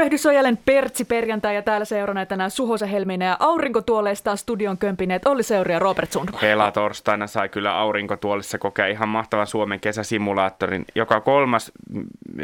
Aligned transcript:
Tervehdys 0.00 0.26
on 0.26 0.34
jälleen 0.34 0.58
Pertsi 0.64 1.04
perjantai 1.04 1.54
ja 1.54 1.62
täällä 1.62 1.84
seurana 1.84 2.26
tänään 2.26 2.50
Suhosa 2.50 2.86
Helminen 2.86 3.26
ja 3.26 3.36
aurinkotuoleista 3.40 4.36
studion 4.36 4.78
kömpineet 4.78 5.26
Olli 5.26 5.42
Seuri 5.42 5.72
ja 5.72 5.78
Robert 5.78 6.12
Sundman. 6.12 6.40
Hela 6.40 6.70
torstaina 6.72 7.26
sai 7.26 7.48
kyllä 7.48 7.78
aurinkotuolissa 7.78 8.58
kokea 8.58 8.86
ihan 8.86 9.08
mahtavan 9.08 9.46
Suomen 9.46 9.80
kesäsimulaattorin. 9.80 10.84
Joka 10.94 11.20
kolmas 11.20 11.72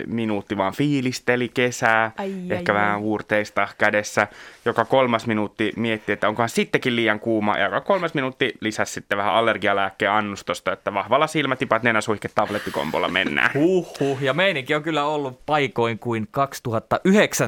minuutti 0.06 0.56
vaan 0.56 0.72
fiilisteli 0.72 1.48
kesää, 1.48 2.10
Ai, 2.18 2.32
ehkä 2.50 2.72
ai, 2.72 2.78
vähän 2.78 2.94
ai. 2.94 3.00
huurteista 3.00 3.68
kädessä. 3.78 4.28
Joka 4.64 4.84
kolmas 4.84 5.26
minuutti 5.26 5.72
mietti, 5.76 6.12
että 6.12 6.28
onkohan 6.28 6.48
sittenkin 6.48 6.96
liian 6.96 7.20
kuuma. 7.20 7.58
Ja 7.58 7.64
joka 7.64 7.80
kolmas 7.80 8.14
minuutti 8.14 8.54
lisäsi 8.60 8.92
sitten 8.92 9.18
vähän 9.18 9.34
allergialääkkeen 9.34 10.12
annustosta, 10.12 10.72
että 10.72 10.94
vahvalla 10.94 11.26
silmätipat 11.26 11.82
nenäsuihke 11.82 12.28
tablettikombolla 12.34 13.08
mennään. 13.08 13.50
Huhhuh, 13.54 14.22
ja 14.22 14.34
meininki 14.34 14.74
on 14.74 14.82
kyllä 14.82 15.04
ollut 15.04 15.46
paikoin 15.46 15.98
kuin 15.98 16.28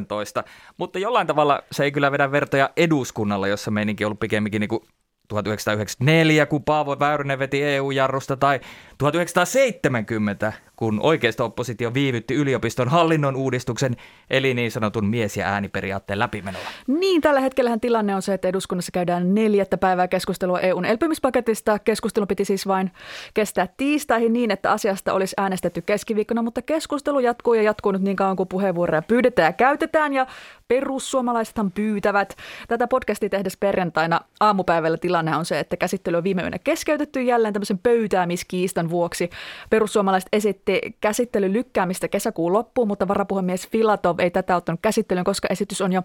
2019, 0.07 0.45
mutta 0.77 0.99
jollain 0.99 1.27
tavalla 1.27 1.63
se 1.73 1.85
ei 1.85 1.93
kyllä 1.93 2.13
vedä 2.13 2.33
vertoja 2.33 2.71
eduskunnalla, 2.77 3.49
jossa 3.49 3.71
meininki 3.71 4.05
on 4.05 4.07
ollut 4.07 4.21
pikemminkin 4.21 4.61
niin 4.61 4.69
kuin 4.69 4.83
1994, 5.29 6.47
kun 6.47 6.65
Paavo 6.65 6.97
Väyrynen 6.99 7.39
veti 7.39 7.63
EU-jarrusta, 7.63 8.37
tai 8.37 8.61
1970, 8.99 10.53
kun 10.77 11.01
oikeisto-oppositio 11.03 11.95
viivytti 11.95 12.35
yliopiston 12.35 12.89
hallinnon 12.89 13.37
uudistuksen, 13.37 13.97
eli 14.31 14.55
niin 14.55 14.71
sanotun 14.71 15.07
mies- 15.07 15.37
ja 15.37 15.47
ääniperiaatteen 15.47 16.19
läpimenoa. 16.19 16.63
Niin, 16.87 17.21
tällä 17.21 17.41
hetkellähän 17.41 17.81
tilanne 17.81 18.15
on 18.15 18.23
se, 18.23 18.35
että 18.35 18.49
eduskunnassa 18.49 18.93
käydään 18.93 19.35
neljättä 19.35 19.79
päivää 19.79 20.09
keskustelua 20.09 20.61
EUn 20.61 20.85
elpymispaketista. 20.85 21.79
Keskustelu 21.79 22.27
piti 22.27 22.45
siis 22.45 22.67
vain 22.67 22.91
kestää 23.35 23.69
tiistaihin 23.77 24.33
niin, 24.33 24.51
että 24.51 24.73
asiasta 24.73 25.13
olisi 25.13 25.35
äänestetty 25.37 25.83
keskiviikkona, 25.83 26.43
mutta 26.43 26.63
keskustelu 26.63 27.21
jatkuu 27.21 27.55
ja 27.55 27.63
jatkuu 27.63 27.93
nyt 27.93 28.03
niin 28.03 28.17
kauan 28.17 28.37
kuin 28.37 28.49
puheenvuoroja 28.49 29.03
pyydetään 29.03 29.49
ja 29.49 29.53
käytetään 29.53 30.13
ja 30.13 30.27
perussuomalaisethan 30.69 31.73
pyytävät. 31.73 32.37
Tätä 32.69 32.87
podcastia 32.87 33.29
tehdessä 33.29 33.57
perjantaina 33.61 34.21
aamupäivällä 34.41 34.99
tilanne 34.99 35.37
on 35.37 35.45
se, 35.45 35.59
että 35.59 35.77
käsittely 35.77 36.17
on 36.17 36.25
viime 36.25 36.43
yönä 36.43 36.59
keskeytetty 36.59 37.23
jälleen 37.23 37.55
tämmöisen 37.55 37.79
pöytäämiskiistan 37.79 38.88
vuoksi. 38.91 39.31
Perussuomalaiset 39.71 40.29
esitti 40.33 40.81
käsittelyn 41.01 41.53
lykkäämistä 41.53 42.09
kesäkuun 42.09 42.53
loppuun, 42.53 42.89
mutta 42.89 43.09
varapuhemies 43.09 43.69
Filatov 43.69 44.19
ei 44.19 44.31
tätä 44.31 44.57
ottanut 44.57 44.81
käsittelyyn, 44.83 45.25
koska 45.25 45.49
esitys 45.51 45.81
on 45.81 45.93
jo 45.93 46.03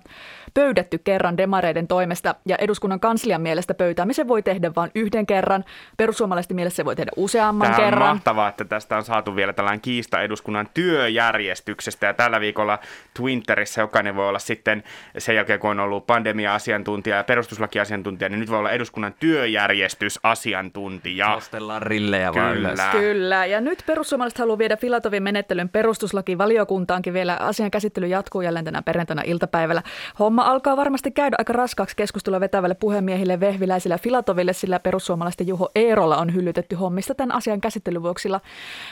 pöydätty 0.53 0.98
kerran 0.98 1.38
demareiden 1.38 1.88
toimesta 1.88 2.36
ja 2.45 2.56
eduskunnan 2.56 3.00
kanslian 3.00 3.42
mielestä 3.42 3.73
pöytäämisen 3.73 4.28
voi 4.28 4.44
tehdä 4.44 4.72
vain 4.76 4.92
yhden 4.95 5.26
kerran. 5.26 5.66
Perussuomalaisten 5.98 6.56
mielestä 6.56 6.76
se 6.76 6.86
voi 6.86 6.95
tehdä 6.95 7.11
useamman 7.16 7.72
Tämä 7.72 7.78
on 7.78 7.84
kerran. 7.84 8.09
mahtavaa, 8.09 8.50
että 8.50 8.66
tästä 8.66 8.98
on 8.98 9.04
saatu 9.04 9.36
vielä 9.36 9.54
tällainen 9.54 9.81
kiista 9.81 10.22
eduskunnan 10.22 10.67
työjärjestyksestä. 10.73 12.08
Ja 12.08 12.14
tällä 12.14 12.39
viikolla 12.39 12.80
Twitterissä 13.14 13.81
jokainen 13.81 14.16
voi 14.16 14.30
olla 14.30 14.39
sitten 14.39 14.84
sen 15.17 15.36
jälkeen, 15.36 15.59
kun 15.59 15.70
on 15.70 15.80
ollut 15.80 16.08
pandemia-asiantuntija 16.08 17.16
ja 17.16 17.23
perustuslakiasiantuntija, 17.23 18.30
niin 18.30 18.39
nyt 18.39 18.50
voi 18.50 18.59
olla 18.59 18.72
eduskunnan 18.72 19.14
työjärjestysasiantuntija. 19.20 21.30
Nostellaan 21.30 21.81
rillejä 21.81 22.34
vaan 22.34 22.72
Kyllä. 22.91 23.13
Kyllä, 23.13 23.45
ja 23.45 23.61
nyt 23.61 23.83
perussuomalaiset 23.85 24.39
haluaa 24.39 24.57
viedä 24.57 24.77
Filatovin 24.77 25.23
menettelyn 25.23 25.69
perustuslakivaliokuntaankin 25.69 27.13
vielä. 27.13 27.38
Asian 27.39 27.71
käsittely 27.71 28.08
jatkuu 28.08 28.42
jälleen 28.42 28.65
tänä 28.65 28.81
perjantaina 28.81 29.21
iltapäivällä. 29.25 29.83
Homma 30.20 30.43
alkaa 30.43 30.77
varmasti 30.77 31.11
käydä 31.11 31.36
aika 31.39 31.53
raskaaksi 31.53 31.95
keskustelua 31.95 32.39
vetävälle 32.39 32.75
puhemiehille 32.75 33.39
Vehviläisille 33.39 33.98
Filatoville, 33.98 34.53
sillä 34.53 34.80
perussuomalaisten 34.80 35.48
Juho 35.48 35.70
Eerolla 35.75 36.17
on 36.17 36.33
hyllytetty 36.36 36.75
hommista 36.75 37.15
tämän 37.15 37.36
asian 37.36 37.61
käsittelyn 37.61 38.03
vuoksi. 38.03 38.30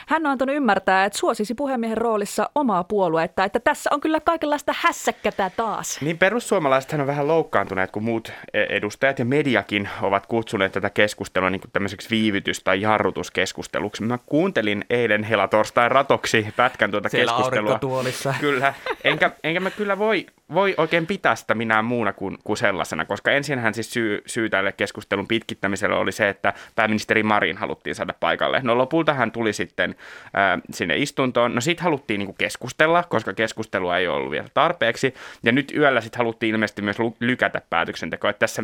Hän 0.07 0.25
on 0.25 0.31
antanut 0.31 0.55
ymmärtää, 0.55 1.05
että 1.05 1.19
suosisi 1.19 1.53
puhemiehen 1.53 1.97
roolissa 1.97 2.49
omaa 2.55 2.83
puoluetta, 2.83 3.43
että 3.43 3.59
tässä 3.59 3.89
on 3.93 4.01
kyllä 4.01 4.19
kaikenlaista 4.19 4.75
hässäkkätä 4.77 5.51
taas. 5.57 6.01
Niin 6.01 6.17
perussuomalaisethan 6.17 7.01
on 7.01 7.07
vähän 7.07 7.27
loukkaantuneet, 7.27 7.91
kun 7.91 8.03
muut 8.03 8.33
edustajat 8.53 9.19
ja 9.19 9.25
mediakin 9.25 9.89
ovat 10.01 10.25
kutsuneet 10.25 10.71
tätä 10.71 10.89
keskustelua 10.89 11.49
niin 11.49 11.61
kuin 11.61 11.71
tämmöiseksi 11.71 12.09
viivytys- 12.09 12.63
tai 12.63 12.81
jarrutuskeskusteluksi. 12.81 13.70
Mä 14.01 14.17
kuuntelin 14.25 14.85
eilen 14.89 15.23
helatorstain 15.23 15.91
ratoksi 15.91 16.47
pätkän 16.55 16.91
tuota 16.91 17.09
Siellä 17.09 17.31
keskustelua. 17.31 17.69
aurinkotuolissa. 17.69 18.33
Kyllä, 18.39 18.73
enkä, 19.03 19.31
enkä 19.43 19.59
mä 19.59 19.71
kyllä 19.71 19.97
voi, 19.97 20.25
voi 20.53 20.73
oikein 20.77 21.07
pitää 21.07 21.35
sitä 21.35 21.55
minään 21.55 21.85
muuna 21.85 22.13
kuin, 22.13 22.37
kuin 22.43 22.57
sellaisena, 22.57 23.05
koska 23.05 23.31
ensinhän 23.31 23.73
siis 23.73 23.93
syy, 23.93 24.21
syy 24.25 24.49
tälle 24.49 24.71
keskustelun 24.71 25.27
pitkittämiselle 25.27 25.95
oli 25.95 26.11
se, 26.11 26.29
että 26.29 26.53
pääministeri 26.75 27.23
Marin 27.23 27.57
haluttiin 27.57 27.95
saada 27.95 28.13
paikalle. 28.19 28.59
No 28.63 28.77
lopulta 28.77 29.13
hän 29.13 29.31
tuli 29.31 29.53
sitten 29.53 29.95
ää, 30.33 30.59
sinne 30.73 30.97
istuntoon. 30.97 31.55
No 31.55 31.61
siitä 31.61 31.83
haluttiin 31.83 32.19
niin 32.19 32.35
keskustella, 32.37 33.03
koska 33.03 33.33
keskustelua 33.33 33.97
ei 33.97 34.07
ollut 34.07 34.31
vielä 34.31 34.47
tarpeeksi. 34.53 35.13
Ja 35.43 35.51
nyt 35.51 35.73
yöllä 35.75 36.01
sitten 36.01 36.17
haluttiin 36.17 36.53
ilmeisesti 36.55 36.81
myös 36.81 36.97
lykätä 37.19 37.61
päätöksentekoa. 37.69 38.29
Että 38.29 38.39
tässä, 38.39 38.63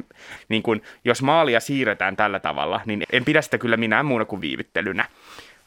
niin 0.49 0.63
kuin, 0.63 0.81
jos 1.05 1.21
maalia 1.21 1.59
siirretään 1.59 2.15
tällä 2.15 2.39
tavalla, 2.39 2.81
niin 2.85 3.03
en 3.11 3.25
pidä 3.25 3.41
sitä 3.41 3.57
kyllä 3.57 3.77
minään 3.77 4.05
muuna 4.05 4.25
kuin 4.25 4.41
viivyttelynä. 4.41 4.96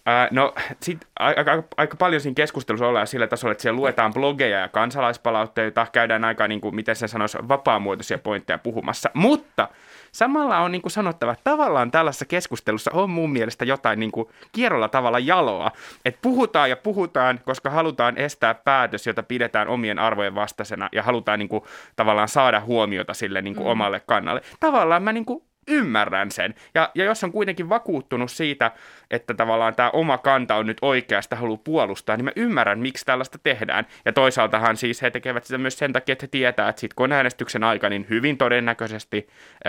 Ää, 0.06 0.28
No 0.30 0.54
sit 0.82 0.98
aika, 1.18 1.50
aika, 1.52 1.64
aika 1.76 1.96
paljon 1.96 2.20
siinä 2.20 2.34
keskustelussa 2.34 2.86
ollaan 2.86 3.06
sillä 3.06 3.26
tasolla, 3.26 3.52
että 3.52 3.62
siellä 3.62 3.76
luetaan 3.76 4.12
blogeja 4.12 4.58
ja 4.58 4.68
kansalaispalautteita, 4.68 5.86
käydään 5.92 6.24
aika, 6.24 6.48
niin 6.48 6.60
kuin, 6.60 6.74
miten 6.74 6.96
se 6.96 7.08
sanoisi, 7.08 7.38
vapaamuotoisia 7.48 8.18
pointteja 8.18 8.58
puhumassa. 8.58 9.10
Mutta 9.14 9.68
samalla 10.12 10.58
on 10.58 10.72
niin 10.72 10.82
kuin 10.82 10.92
sanottava, 10.92 11.32
että 11.32 11.50
tavallaan 11.50 11.90
tällaisessa 11.90 12.24
keskustelussa 12.24 12.90
on 12.94 13.10
mun 13.10 13.32
mielestä 13.32 13.64
jotain 13.64 14.00
niin 14.00 14.12
kuin 14.12 14.28
kierrolla 14.52 14.88
tavalla 14.88 15.18
jaloa. 15.18 15.70
Että 16.04 16.18
puhutaan 16.22 16.70
ja 16.70 16.76
puhutaan, 16.76 17.40
koska 17.44 17.70
halutaan 17.70 18.18
estää 18.18 18.54
päätös, 18.54 19.06
jota 19.06 19.22
pidetään 19.22 19.68
omien 19.68 19.98
arvojen 19.98 20.34
vastaisena 20.34 20.88
ja 20.92 21.02
halutaan 21.02 21.38
niin 21.38 21.48
kuin, 21.48 21.64
tavallaan 21.96 22.28
saada 22.28 22.60
huomiota 22.60 23.14
sille 23.14 23.42
niin 23.42 23.54
kuin 23.54 23.66
mm. 23.66 23.70
omalle 23.70 24.00
kannalle. 24.06 24.42
Tavallaan 24.60 25.02
mä 25.02 25.12
niin 25.12 25.24
kuin 25.24 25.49
ymmärrän 25.70 26.30
sen. 26.30 26.54
Ja, 26.74 26.90
ja 26.94 27.04
jos 27.04 27.24
on 27.24 27.32
kuitenkin 27.32 27.68
vakuuttunut 27.68 28.30
siitä, 28.30 28.70
että 29.10 29.34
tavallaan 29.34 29.74
tämä 29.74 29.90
oma 29.90 30.18
kanta 30.18 30.54
on 30.54 30.66
nyt 30.66 30.78
oikeasta, 30.82 31.36
haluaa 31.36 31.60
puolustaa, 31.64 32.16
niin 32.16 32.24
mä 32.24 32.32
ymmärrän, 32.36 32.78
miksi 32.78 33.04
tällaista 33.04 33.38
tehdään. 33.42 33.86
Ja 34.04 34.12
toisaaltahan 34.12 34.76
siis 34.76 35.02
he 35.02 35.10
tekevät 35.10 35.44
sitä 35.44 35.58
myös 35.58 35.78
sen 35.78 35.92
takia, 35.92 36.12
että 36.12 36.24
he 36.24 36.28
tietää, 36.28 36.68
että 36.68 36.80
sitten 36.80 36.94
kun 36.96 37.04
on 37.04 37.12
äänestyksen 37.12 37.64
aika, 37.64 37.88
niin 37.88 38.06
hyvin 38.10 38.38
todennäköisesti 38.38 39.28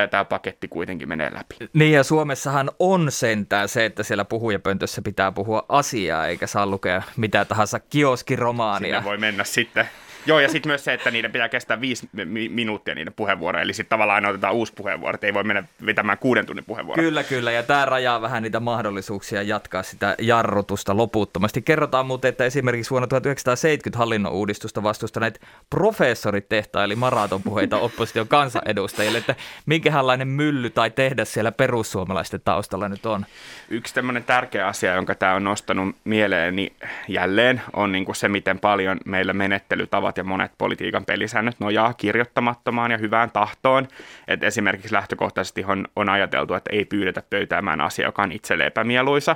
tämä 0.10 0.26
paketti 0.26 0.68
kuitenkin 0.68 1.10
menee 1.10 1.34
läpi. 1.34 1.70
Niin 1.74 1.94
ja 1.94 2.04
Suomessahan 2.04 2.72
on 2.80 3.12
sentään 3.12 3.70
se, 3.70 3.86
että 3.86 4.04
siellä 4.04 4.26
puhujapöntössä 4.26 5.02
pitää 5.02 5.32
puhua 5.32 5.66
asiaa, 5.70 6.28
eikä 6.28 6.48
saa 6.48 6.66
lukea 6.66 7.02
mitä 7.18 7.46
tahansa 7.46 7.80
kioskiromaania. 7.80 8.96
Sinne 8.96 9.04
voi 9.04 9.18
mennä 9.18 9.44
sitten. 9.44 9.90
Joo, 10.26 10.40
ja 10.40 10.50
sitten 10.50 10.70
myös 10.70 10.84
se, 10.84 10.94
että 10.94 11.12
niiden 11.12 11.32
pitää 11.32 11.50
kestää 11.50 11.82
viisi 11.82 12.10
mi- 12.26 12.50
minuuttia 12.50 12.96
niiden 12.96 13.14
puheenvuoroja, 13.14 13.64
eli 13.64 13.74
sitten 13.74 13.90
tavallaan 13.90 14.16
aina 14.16 14.30
otetaan 14.30 14.54
uusi 14.54 14.74
puheenvuoro, 14.74 15.16
että 15.16 15.28
ei 15.28 15.34
voi 15.34 15.44
mennä 15.44 15.64
vetämään 15.86 16.18
kuuden 16.18 16.46
tunnin 16.46 16.66
puheenvuoroa. 16.66 17.04
Kyllä, 17.04 17.24
kyllä, 17.24 17.52
ja 17.52 17.64
tämä 17.64 17.86
rajaa 17.86 18.22
vähän 18.22 18.44
niitä 18.44 18.60
mahdollisuuksia 18.60 19.42
jatkaa 19.42 19.84
sitä 19.84 20.16
jarrutusta 20.20 20.98
loputtomasti. 20.98 21.62
Kerrotaan 21.62 22.06
muuten, 22.06 22.30
että 22.30 22.46
esimerkiksi 22.46 22.92
vuonna 22.92 23.08
1970 23.08 23.98
hallinnon 23.98 24.32
uudistusta 24.32 24.84
vastustaneet 24.84 25.42
professorit 25.70 26.50
tehtaili 26.50 26.96
maratonpuheita 26.96 27.78
opposition 27.78 28.28
kansanedustajille, 28.28 29.18
että 29.18 29.36
minkälainen 29.66 30.28
mylly 30.28 30.70
tai 30.70 30.90
tehdas 30.90 31.34
siellä 31.34 31.52
perussuomalaisten 31.52 32.42
taustalla 32.46 32.90
nyt 32.90 33.06
on. 33.06 33.26
Yksi 33.70 33.94
tämmöinen 33.94 34.24
tärkeä 34.24 34.68
asia, 34.68 34.96
jonka 34.96 35.16
tämä 35.16 35.34
on 35.34 35.44
nostanut 35.44 35.96
mieleeni 36.04 36.74
jälleen, 37.08 37.62
on 37.74 37.92
niin 37.92 38.06
kuin 38.06 38.16
se, 38.16 38.28
miten 38.28 38.60
paljon 38.60 38.98
meillä 39.06 39.34
menettelytavat 39.34 40.11
ja 40.18 40.24
monet 40.24 40.52
politiikan 40.58 41.06
pelisäännöt 41.06 41.60
nojaa 41.60 41.94
kirjoittamattomaan 41.94 42.92
ja 42.92 42.98
hyvään 42.98 43.32
tahtoon. 43.32 43.88
Et 44.28 44.44
esimerkiksi 44.44 44.94
lähtökohtaisesti 44.94 45.64
on, 45.68 45.88
on 45.96 46.10
ajateltu, 46.10 46.54
että 46.54 46.70
ei 46.74 46.86
pyydetä 46.86 47.24
pöytäämään 47.30 47.82
asia, 47.82 48.06
joka 48.06 48.24
on 48.24 48.32
itselle 48.32 48.66
epämieluisa, 48.66 49.36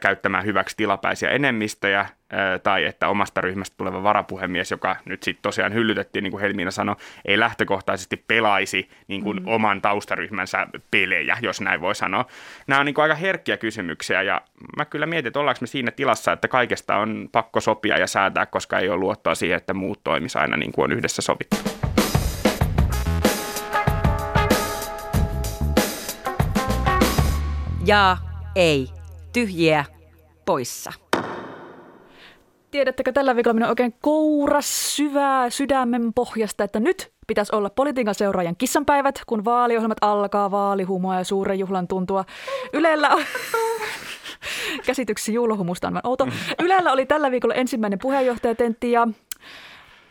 käyttämään 0.00 0.44
hyväksi 0.44 0.76
tilapäisiä 0.76 1.30
enemmistöjä, 1.30 2.06
tai 2.62 2.84
että 2.84 3.08
omasta 3.08 3.40
ryhmästä 3.40 3.76
tuleva 3.76 4.02
varapuhemies, 4.02 4.70
joka 4.70 4.96
nyt 5.04 5.22
sitten 5.22 5.42
tosiaan 5.42 5.74
hyllytettiin, 5.74 6.22
niin 6.22 6.30
kuin 6.30 6.40
Helmiina 6.40 6.70
sanoi, 6.70 6.96
ei 7.24 7.38
lähtökohtaisesti 7.38 8.24
pelaisi 8.28 8.90
niin 9.08 9.22
kuin 9.22 9.42
mm. 9.42 9.48
oman 9.48 9.82
taustaryhmänsä 9.82 10.66
pelejä, 10.90 11.36
jos 11.40 11.60
näin 11.60 11.80
voi 11.80 11.94
sanoa. 11.94 12.24
Nämä 12.66 12.80
on 12.80 12.86
niin 12.86 12.94
kuin 12.94 13.02
aika 13.02 13.14
herkkiä 13.14 13.56
kysymyksiä, 13.56 14.22
ja 14.22 14.40
mä 14.76 14.84
kyllä 14.84 15.06
mietin, 15.06 15.26
että 15.26 15.40
ollaanko 15.40 15.58
me 15.60 15.66
siinä 15.66 15.90
tilassa, 15.90 16.32
että 16.32 16.48
kaikesta 16.48 16.96
on 16.96 17.28
pakko 17.32 17.60
sopia 17.60 17.98
ja 17.98 18.06
säätää, 18.06 18.46
koska 18.46 18.78
ei 18.78 18.88
ole 18.88 18.98
luottoa 19.00 19.34
siihen, 19.34 19.56
että 19.56 19.74
muut 19.74 20.00
toimisi 20.04 20.38
aina 20.38 20.56
niin 20.56 20.72
kuin 20.72 20.84
on 20.84 20.92
yhdessä 20.92 21.22
sovittu. 21.22 21.56
Jaa, 27.86 28.18
ei, 28.56 28.95
tyhjiä, 29.36 29.84
poissa. 30.46 30.92
Tiedättekö, 32.70 33.12
tällä 33.12 33.36
viikolla 33.36 33.54
minä 33.54 33.68
oikein 33.68 33.94
kouras 34.00 34.96
syvää 34.96 35.50
sydämen 35.50 36.12
pohjasta, 36.14 36.64
että 36.64 36.80
nyt 36.80 37.12
pitäisi 37.26 37.56
olla 37.56 37.70
politiikan 37.70 38.14
seuraajan 38.14 38.56
kissanpäivät, 38.56 39.20
kun 39.26 39.44
vaaliohjelmat 39.44 39.98
alkaa, 40.00 40.50
vaalihumoa 40.50 41.16
ja 41.16 41.24
suuren 41.24 41.58
juhlan 41.58 41.88
tuntua. 41.88 42.24
Ylellä 42.72 43.08
on... 43.08 43.22
Käsityksesi 44.86 45.34
juulahumusta 45.34 45.88
on 45.88 45.94
vaan 45.94 46.06
outo. 46.06 46.28
Ylellä 46.62 46.92
oli 46.92 47.06
tällä 47.06 47.30
viikolla 47.30 47.54
ensimmäinen 47.54 47.98
puheenjohtajatentti 47.98 48.92
ja 48.92 49.08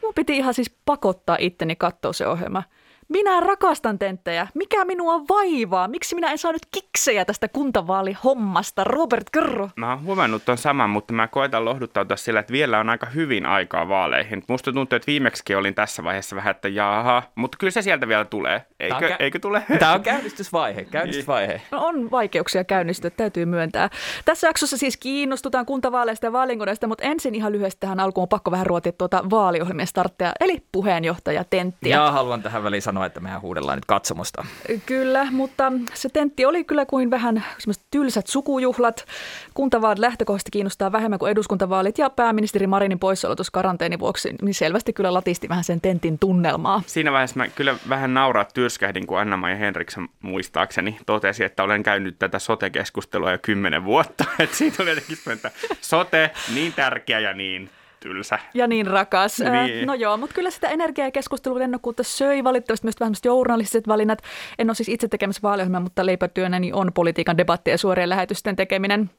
mun 0.04 0.14
piti 0.16 0.38
ihan 0.38 0.54
siis 0.54 0.76
pakottaa 0.86 1.38
itteni 1.40 1.76
katsoa 1.76 2.14
se 2.14 2.28
ohjelma. 2.28 2.64
Minä 3.08 3.40
rakastan 3.40 4.00
tenttejä. 4.00 4.48
Mikä 4.54 4.86
minua 4.86 5.22
vaivaa? 5.30 5.88
Miksi 5.88 6.16
minä 6.16 6.32
en 6.32 6.38
saanut 6.38 6.62
kiksejä 6.72 7.26
tästä 7.26 7.48
kuntavaalihommasta? 7.48 8.84
Robert, 8.84 9.30
kerro. 9.30 9.70
Mä 9.76 9.90
oon 9.90 10.04
huomannut 10.04 10.46
ton 10.46 10.58
saman, 10.58 10.90
mutta 10.90 11.14
mä 11.14 11.28
koitan 11.28 11.66
lohduttautua 11.66 12.18
sillä, 12.18 12.40
että 12.40 12.54
vielä 12.54 12.80
on 12.80 12.90
aika 12.90 13.06
hyvin 13.06 13.46
aikaa 13.46 13.88
vaaleihin. 13.90 14.44
Musta 14.48 14.74
tuntuu, 14.74 14.96
että 14.96 15.08
viimeksi 15.08 15.56
olin 15.56 15.76
tässä 15.76 16.04
vaiheessa 16.04 16.36
vähän, 16.36 16.52
että 16.52 16.68
jaha, 16.68 17.24
mutta 17.36 17.58
kyllä 17.58 17.72
se 17.72 17.82
sieltä 17.82 18.08
vielä 18.08 18.26
tulee. 18.26 18.66
Eikö, 18.80 19.10
kä- 19.10 19.16
eikö 19.20 19.40
tule? 19.40 19.64
Tämä 19.80 19.94
on 19.94 20.04
käynnistysvaihe, 20.04 20.84
käynnistysvaihe. 20.84 21.62
No 21.72 21.86
on 21.86 22.12
vaikeuksia 22.12 22.64
käynnistyä, 22.64 23.10
täytyy 23.10 23.46
myöntää. 23.46 23.90
Tässä 24.26 24.48
jaksossa 24.48 24.78
siis 24.78 24.98
kiinnostutaan 24.98 25.66
kuntavaaleista 25.66 26.26
ja 26.26 26.32
vaalinkoneista, 26.34 26.88
mutta 26.88 27.04
ensin 27.04 27.36
ihan 27.36 27.52
lyhyesti 27.52 27.80
tähän 27.80 28.00
alkuun 28.00 28.24
on 28.24 28.30
pakko 28.30 28.52
vähän 28.52 28.66
ruotia 28.66 28.92
tuota 28.92 29.30
vaaliohjelmien 29.30 29.88
starttia, 29.88 30.32
eli 30.40 30.64
puheenjohtaja 30.72 31.44
Tenttiä. 31.44 31.96
Ja 31.96 32.12
haluan 32.12 32.44
tähän 32.44 32.64
väliin 32.64 32.82
sanoa, 32.82 32.95
että 33.04 33.20
mehän 33.20 33.42
huudellaan 33.42 33.78
nyt 33.78 33.86
katsomusta. 33.86 34.46
Kyllä, 34.86 35.28
mutta 35.32 35.72
se 35.94 36.10
tentti 36.10 36.46
oli 36.46 36.64
kyllä 36.64 36.86
kuin 36.86 37.12
vähän 37.12 37.44
semmoiset 37.58 37.84
tylsät 37.92 38.28
sukujuhlat. 38.28 39.06
Kuntavaalit 39.54 40.00
lähtökohtaisesti 40.00 40.52
kiinnostaa 40.52 40.92
vähemmän 40.92 41.20
kuin 41.20 41.32
eduskuntavaalit 41.32 41.98
ja 41.98 42.10
pääministeri 42.10 42.68
Marinin 42.68 43.00
poissaolo 43.00 43.36
tuossa 43.36 43.52
karanteeni 43.52 44.00
vuoksi, 44.00 44.36
niin 44.42 44.54
selvästi 44.54 44.94
kyllä 44.94 45.14
latisti 45.14 45.50
vähän 45.50 45.64
sen 45.64 45.82
tentin 45.82 46.20
tunnelmaa. 46.20 46.82
Siinä 46.86 47.12
vaiheessa 47.12 47.38
mä 47.38 47.48
kyllä 47.48 47.76
vähän 47.90 48.14
nauraa 48.14 48.46
tyrskähdin, 48.46 49.08
kun 49.08 49.20
Anna-Maija 49.20 49.58
Henriksson 49.58 50.08
muistaakseni 50.22 50.98
totesi, 51.06 51.44
että 51.44 51.64
olen 51.64 51.84
käynyt 51.84 52.20
tätä 52.20 52.40
sote-keskustelua 52.40 53.32
jo 53.32 53.38
kymmenen 53.42 53.86
vuotta. 53.86 54.26
Että 54.40 54.56
siitä 54.56 54.84
oli 54.84 54.90
jotenkin 54.90 55.18
että 55.34 55.52
sote, 55.82 56.32
niin 56.54 56.74
tärkeä 56.74 57.20
ja 57.20 57.34
niin 57.34 57.70
tylsä. 58.06 58.40
Ja 58.54 58.68
niin 58.68 58.88
rakas. 58.88 59.40
Niin. 59.40 59.88
No 59.88 59.94
joo, 59.94 60.18
mutta 60.18 60.36
kyllä 60.36 60.52
sitä 60.52 60.70
energiaa 60.70 61.08
ja 61.08 61.12
keskustelun 61.12 61.60
lennokkuutta 61.60 62.04
söi 62.04 62.44
valitettavasti 62.44 62.86
myös 62.86 63.00
vähän 63.00 63.14
journalistiset 63.26 63.88
valinnat. 63.88 64.22
En 64.60 64.70
ole 64.70 64.76
siis 64.76 64.90
itse 64.90 65.08
tekemässä 65.08 65.42
vaaliohjelmaa, 65.44 65.82
mutta 65.82 66.06
leipätyönäni 66.06 66.74
on 66.74 66.92
politiikan 66.94 67.38
debatti 67.38 67.72
ja 67.72 67.78
suorien 67.78 68.10
lähetysten 68.10 68.56
tekeminen. 68.56 69.10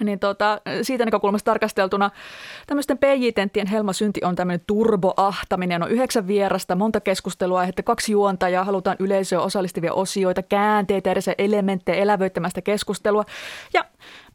Niin 0.00 0.18
tota, 0.18 0.60
siitä 0.82 1.04
näkökulmasta 1.04 1.50
tarkasteltuna 1.50 2.10
tämmöisten 2.66 2.98
PJ-tenttien 2.98 3.66
helmasynti 3.66 4.20
on 4.24 4.36
tämmöinen 4.36 4.64
turboahtaminen. 4.66 5.82
On 5.82 5.90
yhdeksän 5.90 6.26
vierasta, 6.26 6.74
monta 6.76 7.00
keskustelua, 7.00 7.60
aihetta, 7.60 7.82
kaksi 7.82 8.12
juontajaa, 8.12 8.64
halutaan 8.64 8.96
yleisöä 9.00 9.40
osallistavia 9.40 9.92
osioita, 9.92 10.42
käänteitä, 10.42 11.10
edes 11.10 11.30
elementtejä 11.38 12.02
elävöittämästä 12.02 12.62
keskustelua. 12.62 13.24
Ja 13.74 13.84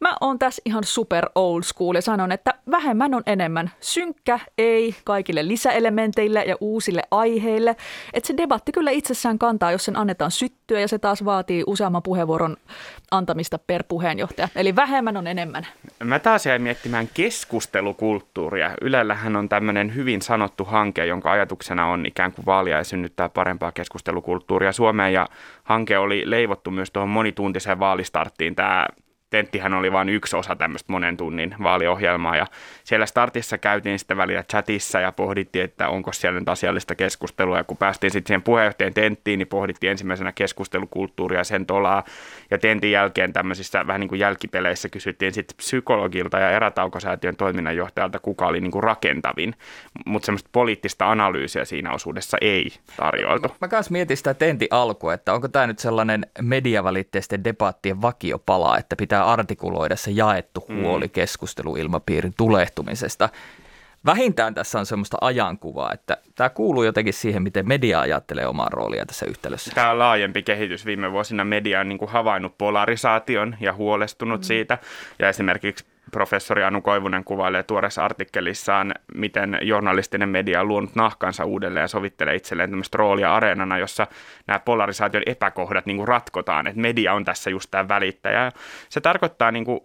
mä 0.00 0.16
oon 0.20 0.38
tässä 0.38 0.62
ihan 0.64 0.84
super 0.84 1.26
old 1.34 1.62
school 1.62 1.94
ja 1.94 2.02
sanon, 2.02 2.32
että 2.32 2.54
vähemmän 2.70 3.14
on 3.14 3.22
enemmän. 3.26 3.70
Synkkä 3.80 4.40
ei 4.58 4.94
kaikille 5.04 5.48
lisäelementeille 5.48 6.44
ja 6.44 6.56
uusille 6.60 7.02
aiheille. 7.10 7.76
Että 8.12 8.26
se 8.26 8.36
debatti 8.36 8.72
kyllä 8.72 8.90
itsessään 8.90 9.38
kantaa, 9.38 9.72
jos 9.72 9.84
sen 9.84 9.96
annetaan 9.96 10.30
syttyä 10.30 10.80
ja 10.80 10.88
se 10.88 10.98
taas 10.98 11.24
vaatii 11.24 11.64
useamman 11.66 12.02
puheenvuoron 12.02 12.56
antamista 13.10 13.58
per 13.58 13.84
puheenjohtaja. 13.88 14.48
Eli 14.56 14.76
vähemmän 14.76 15.16
on 15.16 15.26
enemmän. 15.26 15.66
Mä 16.04 16.18
taas 16.18 16.46
jäin 16.46 16.62
miettimään 16.62 17.08
keskustelukulttuuria. 17.14 18.70
Ylellähän 18.80 19.36
on 19.36 19.48
tämmöinen 19.48 19.94
hyvin 19.94 20.22
sanottu 20.22 20.64
hanke, 20.64 21.06
jonka 21.06 21.32
ajatuksena 21.32 21.86
on 21.86 22.06
ikään 22.06 22.32
kuin 22.32 22.46
vaalia 22.46 22.76
ja 22.76 22.84
synnyttää 22.84 23.28
parempaa 23.28 23.72
keskustelukulttuuria 23.72 24.72
Suomeen. 24.72 25.12
Ja 25.12 25.26
hanke 25.64 25.98
oli 25.98 26.22
leivottu 26.30 26.70
myös 26.70 26.90
tuohon 26.90 27.08
monituntiseen 27.08 27.78
vaalistarttiin. 27.78 28.54
Tämä 28.54 28.86
Tenttihän 29.30 29.74
oli 29.74 29.92
vain 29.92 30.08
yksi 30.08 30.36
osa 30.36 30.56
tämmöistä 30.56 30.92
monen 30.92 31.16
tunnin 31.16 31.54
vaaliohjelmaa 31.62 32.36
ja 32.36 32.46
siellä 32.84 33.06
startissa 33.06 33.58
käytiin 33.58 33.98
sitten 33.98 34.16
välillä 34.16 34.42
chatissa 34.42 35.00
ja 35.00 35.12
pohdittiin, 35.12 35.64
että 35.64 35.88
onko 35.88 36.12
siellä 36.12 36.40
nyt 36.40 36.48
asiallista 36.48 36.94
keskustelua 36.94 37.56
ja 37.56 37.64
kun 37.64 37.76
päästiin 37.76 38.10
sitten 38.10 38.28
siihen 38.28 38.42
puheenjohtajan 38.42 38.94
tenttiin, 38.94 39.38
niin 39.38 39.48
pohdittiin 39.48 39.90
ensimmäisenä 39.90 40.32
keskustelukulttuuria 40.32 41.44
sen 41.44 41.66
tolaa 41.66 42.04
ja 42.50 42.58
tentin 42.58 42.90
jälkeen 42.90 43.32
tämmöisissä 43.32 43.86
vähän 43.86 44.00
niin 44.00 44.08
kuin 44.08 44.18
jälkipeleissä 44.18 44.88
kysyttiin 44.88 45.32
sitten 45.32 45.56
psykologilta 45.56 46.38
ja 46.38 46.50
erätaukosäätiön 46.50 47.36
toiminnanjohtajalta, 47.36 48.18
kuka 48.18 48.46
oli 48.46 48.60
niin 48.60 48.72
kuin 48.72 48.82
rakentavin, 48.82 49.54
mutta 50.06 50.26
semmoista 50.26 50.48
poliittista 50.52 51.10
analyysiä 51.10 51.64
siinä 51.64 51.92
osuudessa 51.92 52.36
ei 52.40 52.72
tarjoiltu. 52.96 53.48
Mä 53.60 53.68
kanssa 53.68 53.92
mietin 53.92 54.16
sitä 54.16 54.34
tentin 54.34 54.68
alkua, 54.70 55.14
että 55.14 55.34
onko 55.34 55.48
tämä 55.48 55.66
nyt 55.66 55.78
sellainen 55.78 56.26
mediavälitteisten 56.42 57.44
debattien 57.44 58.02
vakiopala, 58.02 58.78
että 58.78 58.96
pitää 58.96 59.17
artikuloida 59.24 59.96
se 59.96 60.10
jaettu 60.10 60.64
huoli 60.68 61.06
mm. 61.06 61.10
keskusteluilmapiirin 61.10 62.34
tulehtumisesta. 62.36 63.28
Vähintään 64.06 64.54
tässä 64.54 64.78
on 64.78 64.86
semmoista 64.86 65.16
ajankuvaa, 65.20 65.92
että 65.92 66.16
tämä 66.34 66.50
kuuluu 66.50 66.82
jotenkin 66.82 67.14
siihen, 67.14 67.42
miten 67.42 67.68
media 67.68 68.00
ajattelee 68.00 68.46
omaa 68.46 68.68
roolia 68.70 69.06
tässä 69.06 69.26
yhtälössä. 69.26 69.70
Tämä 69.74 69.90
on 69.90 69.98
laajempi 69.98 70.42
kehitys. 70.42 70.86
Viime 70.86 71.12
vuosina 71.12 71.44
media 71.44 71.80
on 71.80 71.88
niin 71.88 71.98
kuin 71.98 72.10
havainnut 72.10 72.58
polarisaation 72.58 73.56
ja 73.60 73.72
huolestunut 73.72 74.40
mm. 74.40 74.44
siitä. 74.44 74.78
Ja 75.18 75.28
esimerkiksi 75.28 75.84
professori 76.10 76.64
Anu 76.64 76.80
Koivunen 76.80 77.24
kuvailee 77.24 77.62
tuoreessa 77.62 78.04
artikkelissaan, 78.04 78.94
miten 79.14 79.58
journalistinen 79.62 80.28
media 80.28 80.60
on 80.60 80.68
luonut 80.68 80.94
nahkansa 80.94 81.44
uudelleen 81.44 81.84
ja 81.84 81.88
sovittelee 81.88 82.34
itselleen 82.34 82.70
tämmöistä 82.70 82.98
roolia 82.98 83.34
areenana, 83.34 83.78
jossa 83.78 84.06
nämä 84.46 84.58
polarisaation 84.58 85.22
epäkohdat 85.26 85.86
niin 85.86 85.96
kuin 85.96 86.08
ratkotaan, 86.08 86.66
että 86.66 86.80
media 86.80 87.14
on 87.14 87.24
tässä 87.24 87.50
just 87.50 87.70
tämä 87.70 87.88
välittäjä. 87.88 88.52
Se 88.88 89.00
tarkoittaa 89.00 89.52
niin 89.52 89.64
kuin, 89.64 89.80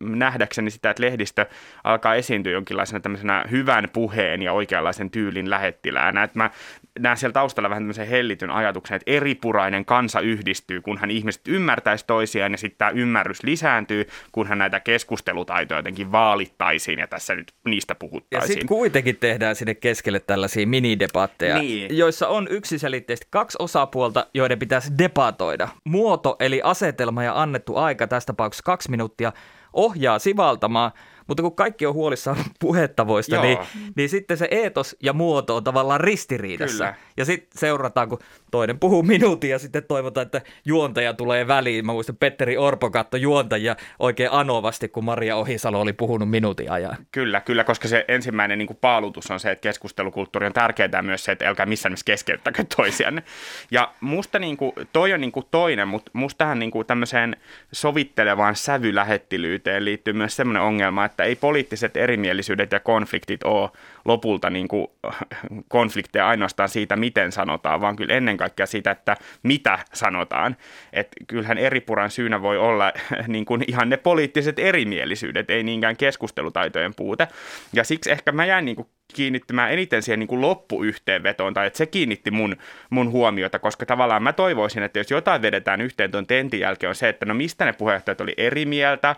nähdäkseni 0.00 0.70
sitä, 0.70 0.90
että 0.90 1.02
lehdistö 1.02 1.46
alkaa 1.84 2.14
esiintyä 2.14 2.52
jonkinlaisena 2.52 3.00
tämmöisenä 3.00 3.44
hyvän 3.50 3.88
puheen 3.92 4.42
ja 4.42 4.52
oikeanlaisen 4.52 5.10
tyylin 5.10 5.50
lähettiläänä. 5.50 6.22
Että 6.22 6.38
mä 6.38 6.50
näen 6.98 7.16
siellä 7.16 7.32
taustalla 7.32 7.70
vähän 7.70 7.82
tämmöisen 7.82 8.06
hellityn 8.08 8.50
ajatuksen, 8.50 8.94
että 8.96 9.10
eripurainen 9.10 9.84
kansa 9.84 10.20
yhdistyy, 10.20 10.80
kunhan 10.80 11.10
ihmiset 11.10 11.42
ymmärtäisi 11.48 12.04
toisiaan 12.06 12.52
ja 12.52 12.58
sitten 12.58 12.78
tämä 12.78 12.90
ymmärrys 12.90 13.42
lisääntyy, 13.42 14.08
kunhan 14.32 14.58
näitä 14.58 14.80
keskustelutaitoja 14.80 15.78
jotenkin 15.78 16.12
vaalittaisiin 16.12 16.98
ja 16.98 17.06
tässä 17.06 17.34
nyt 17.34 17.52
niistä 17.64 17.92
Ja 17.92 17.94
puhuttaisiin. 17.94 18.48
sitten 18.52 18.66
kuitenkin 18.68 19.16
tehdään 19.16 19.56
sinne 19.56 19.74
keskelle 19.74 20.20
tällaisia 20.20 20.66
minidebatteja, 20.66 21.58
Niin. 21.58 21.98
joissa 21.98 22.28
on 22.28 22.46
yksiselitteisesti 22.50 23.26
kaksi 23.30 23.56
osapuolta, 23.60 24.26
joiden 24.34 24.58
pitäisi 24.58 24.92
debatoida. 24.98 25.68
Muoto 25.84 26.36
eli 26.40 26.60
asetelma 26.64 27.24
ja 27.24 27.42
annettu 27.42 27.76
aika, 27.76 28.06
tässä 28.06 28.26
tapauksessa 28.26 28.64
kaksi 28.64 28.90
minuuttia, 28.90 29.32
ohjaa 29.72 30.18
sivaltamaan, 30.18 30.90
mutta 31.26 31.42
kun 31.42 31.56
kaikki 31.56 31.86
on 31.86 31.94
huolissaan 31.94 32.36
puhettavoista, 32.60 33.34
Joo. 33.34 33.44
niin, 33.44 33.58
niin 33.96 34.08
sitten 34.08 34.36
se 34.36 34.48
eetos 34.50 34.96
ja 35.02 35.12
muoto 35.12 35.56
on 35.56 35.64
tavallaan 35.64 36.00
ristiriidassa. 36.00 36.84
Kyllä. 36.84 36.94
Ja 37.16 37.24
sitten 37.24 37.58
seurataan, 37.58 38.08
kun 38.08 38.18
toinen 38.50 38.78
puhuu 38.78 39.02
minuutin 39.02 39.50
ja 39.50 39.58
sitten 39.58 39.84
toivotaan, 39.84 40.26
että 40.26 40.42
juontaja 40.64 41.14
tulee 41.14 41.48
väliin. 41.48 41.86
Mä 41.86 41.92
muistan, 41.92 42.16
Petteri 42.16 42.56
Orpo 42.56 42.90
katsoi 42.90 43.20
juontajia 43.20 43.76
oikein 43.98 44.32
anovasti, 44.32 44.88
kun 44.88 45.04
Maria 45.04 45.36
Ohisalo 45.36 45.80
oli 45.80 45.92
puhunut 45.92 46.30
minuutin 46.30 46.70
ajan. 46.70 46.96
Kyllä, 47.12 47.40
kyllä, 47.40 47.64
koska 47.64 47.88
se 47.88 48.04
ensimmäinen 48.08 48.58
niin 48.58 48.66
kuin 48.66 48.78
paalutus 48.80 49.30
on 49.30 49.40
se, 49.40 49.50
että 49.50 49.62
keskustelukulttuuri 49.62 50.46
on 50.46 50.52
tärkeää 50.52 51.02
myös 51.02 51.24
se, 51.24 51.32
että 51.32 51.48
älkää 51.48 51.66
missään 51.66 51.90
nimessä 51.90 52.04
keskeyttäkö 52.04 52.64
toisianne. 52.76 53.22
Ja 53.70 53.92
musta 54.00 54.38
niin 54.38 54.56
kuin, 54.56 54.72
toi 54.92 55.12
on 55.12 55.20
niin 55.20 55.32
kuin 55.32 55.46
toinen, 55.50 55.88
mutta 55.88 56.10
musta 56.14 56.38
tähän 56.38 56.58
niin 56.58 56.70
kuin 56.70 56.86
tämmöiseen 56.86 57.36
sovittelevaan 57.72 58.56
sävylähettilyyteen 58.56 59.84
liittyy 59.84 60.14
myös 60.14 60.36
semmoinen 60.36 60.62
ongelma, 60.62 61.04
että 61.04 61.15
ei 61.24 61.36
poliittiset 61.36 61.96
erimielisyydet 61.96 62.72
ja 62.72 62.80
konfliktit 62.80 63.44
ole 63.44 63.70
lopulta 64.06 64.50
niin 64.50 64.68
kuin, 64.68 64.86
konflikteja 65.68 66.28
ainoastaan 66.28 66.68
siitä, 66.68 66.96
miten 66.96 67.32
sanotaan, 67.32 67.80
vaan 67.80 67.96
kyllä 67.96 68.14
ennen 68.14 68.36
kaikkea 68.36 68.66
siitä, 68.66 68.90
että 68.90 69.16
mitä 69.42 69.78
sanotaan. 69.92 70.56
Et 70.92 71.08
kyllähän 71.26 71.58
eripuran 71.58 72.10
syynä 72.10 72.42
voi 72.42 72.58
olla 72.58 72.92
niin 73.28 73.44
kuin 73.44 73.64
ihan 73.68 73.88
ne 73.88 73.96
poliittiset 73.96 74.58
erimielisyydet, 74.58 75.50
ei 75.50 75.62
niinkään 75.62 75.96
keskustelutaitojen 75.96 76.94
puute. 76.94 77.28
Ja 77.72 77.84
siksi 77.84 78.10
ehkä 78.10 78.32
mä 78.32 78.44
jäin 78.44 78.64
niin 78.64 78.76
kuin 78.76 78.88
kiinnittymään 79.14 79.72
eniten 79.72 80.02
siihen 80.02 80.18
niin 80.18 80.28
kuin 80.28 80.40
loppuyhteenvetoon, 80.40 81.54
tai 81.54 81.66
että 81.66 81.76
se 81.76 81.86
kiinnitti 81.86 82.30
mun, 82.30 82.56
mun 82.90 83.10
huomiota, 83.10 83.58
koska 83.58 83.86
tavallaan 83.86 84.22
mä 84.22 84.32
toivoisin, 84.32 84.82
että 84.82 84.98
jos 84.98 85.10
jotain 85.10 85.42
vedetään 85.42 85.80
yhteen 85.80 86.10
tuon 86.10 86.26
tentin 86.26 86.60
jälkeen, 86.60 86.88
on 86.88 86.94
se, 86.94 87.08
että 87.08 87.26
no 87.26 87.34
mistä 87.34 87.64
ne 87.64 87.72
puheenjohtajat 87.72 88.20
oli 88.20 88.34
eri 88.36 88.66
mieltä, 88.66 89.16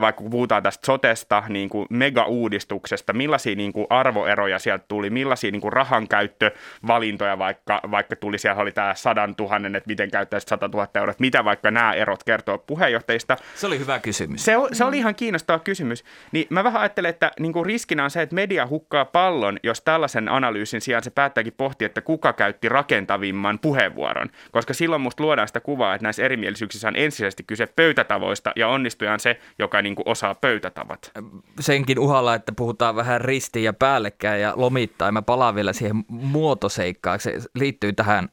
vaikka 0.00 0.22
kun 0.22 0.30
puhutaan 0.30 0.62
tästä 0.62 0.86
sotesta, 0.86 1.42
niin 1.48 1.68
kuin 1.68 1.86
mega-uudistuksesta, 1.90 3.12
millaisia 3.12 3.56
niin 3.56 3.72
kuin 3.72 3.86
arvo 3.90 4.19
arvoeroja 4.20 4.58
sieltä 4.58 4.84
tuli, 4.88 5.10
millaisia 5.10 5.50
niin 5.50 5.60
kuin 5.60 5.72
rahankäyttövalintoja 5.72 7.38
vaikka, 7.38 7.80
vaikka 7.90 8.16
tuli, 8.16 8.38
siellä 8.38 8.62
oli 8.62 8.72
tämä 8.72 8.94
sadan 8.94 9.34
tuhannen, 9.34 9.76
että 9.76 9.88
miten 9.88 10.10
käyttäisit 10.10 10.48
100 10.48 10.68
000 10.68 10.88
euroa, 10.94 11.10
että 11.10 11.20
mitä 11.20 11.44
vaikka 11.44 11.70
nämä 11.70 11.92
erot 11.92 12.24
kertoo 12.24 12.58
puheenjohtajista. 12.58 13.36
Se 13.54 13.66
oli 13.66 13.78
hyvä 13.78 13.98
kysymys. 13.98 14.44
Se, 14.44 14.52
se 14.72 14.84
oli 14.84 14.98
ihan 14.98 15.14
kiinnostava 15.14 15.58
kysymys. 15.58 16.04
Niin 16.32 16.46
mä 16.50 16.64
vähän 16.64 16.80
ajattelen, 16.80 17.08
että 17.08 17.30
niin 17.40 17.52
kuin 17.52 17.66
riskinä 17.66 18.04
on 18.04 18.10
se, 18.10 18.22
että 18.22 18.34
media 18.34 18.66
hukkaa 18.66 19.04
pallon, 19.04 19.58
jos 19.62 19.80
tällaisen 19.80 20.28
analyysin 20.28 20.80
sijaan 20.80 21.02
se 21.02 21.10
päättääkin 21.10 21.52
pohtia, 21.56 21.86
että 21.86 22.00
kuka 22.00 22.32
käytti 22.32 22.68
rakentavimman 22.68 23.58
puheenvuoron. 23.58 24.28
Koska 24.52 24.74
silloin 24.74 25.02
musta 25.02 25.22
luodaan 25.22 25.48
sitä 25.48 25.60
kuvaa, 25.60 25.94
että 25.94 26.06
näissä 26.06 26.22
erimielisyyksissä 26.22 26.88
on 26.88 26.96
ensisijaisesti 26.96 27.42
kyse 27.42 27.66
pöytätavoista 27.66 28.52
ja 28.56 28.68
onnistuja 28.68 29.12
on 29.12 29.20
se, 29.20 29.40
joka 29.58 29.82
niin 29.82 29.94
kuin 29.94 30.08
osaa 30.08 30.34
pöytätavat. 30.34 31.12
Senkin 31.60 31.98
uhalla, 31.98 32.34
että 32.34 32.52
puhutaan 32.56 32.96
vähän 32.96 33.20
ristiin 33.20 33.64
ja 33.64 33.72
päällekkäin 34.10 34.42
ja 34.42 34.52
lomittain. 34.56 35.14
Mä 35.14 35.22
palaan 35.22 35.54
vielä 35.54 35.72
siihen 35.72 36.04
muotoseikkaan. 36.08 37.20
Se 37.20 37.38
liittyy 37.54 37.92
tähän, 37.92 38.28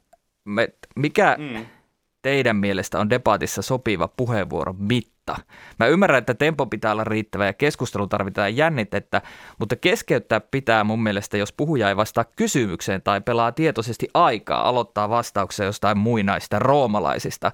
mikä 0.95 1.35
mm. 1.39 1.65
teidän 2.21 2.55
mielestä 2.55 2.99
on 2.99 3.09
debatissa 3.09 3.61
sopiva 3.61 4.07
puheenvuoro 4.07 4.73
mitta? 4.77 5.35
Mä 5.79 5.87
ymmärrän, 5.87 6.19
että 6.19 6.33
tempo 6.33 6.65
pitää 6.65 6.91
olla 6.91 7.03
riittävä 7.03 7.45
ja 7.45 7.53
keskustelu 7.53 8.07
tarvitaan 8.07 8.57
jännitettä, 8.57 9.21
mutta 9.59 9.75
keskeyttää 9.75 10.39
pitää 10.39 10.83
mun 10.83 11.03
mielestä, 11.03 11.37
jos 11.37 11.53
puhuja 11.53 11.89
ei 11.89 11.97
vastaa 11.97 12.25
kysymykseen 12.35 13.01
tai 13.01 13.21
pelaa 13.21 13.51
tietoisesti 13.51 14.07
aikaa, 14.13 14.69
aloittaa 14.69 15.09
vastauksia 15.09 15.65
jostain 15.65 15.97
muinaista 15.97 16.59
roomalaisista. 16.59 17.51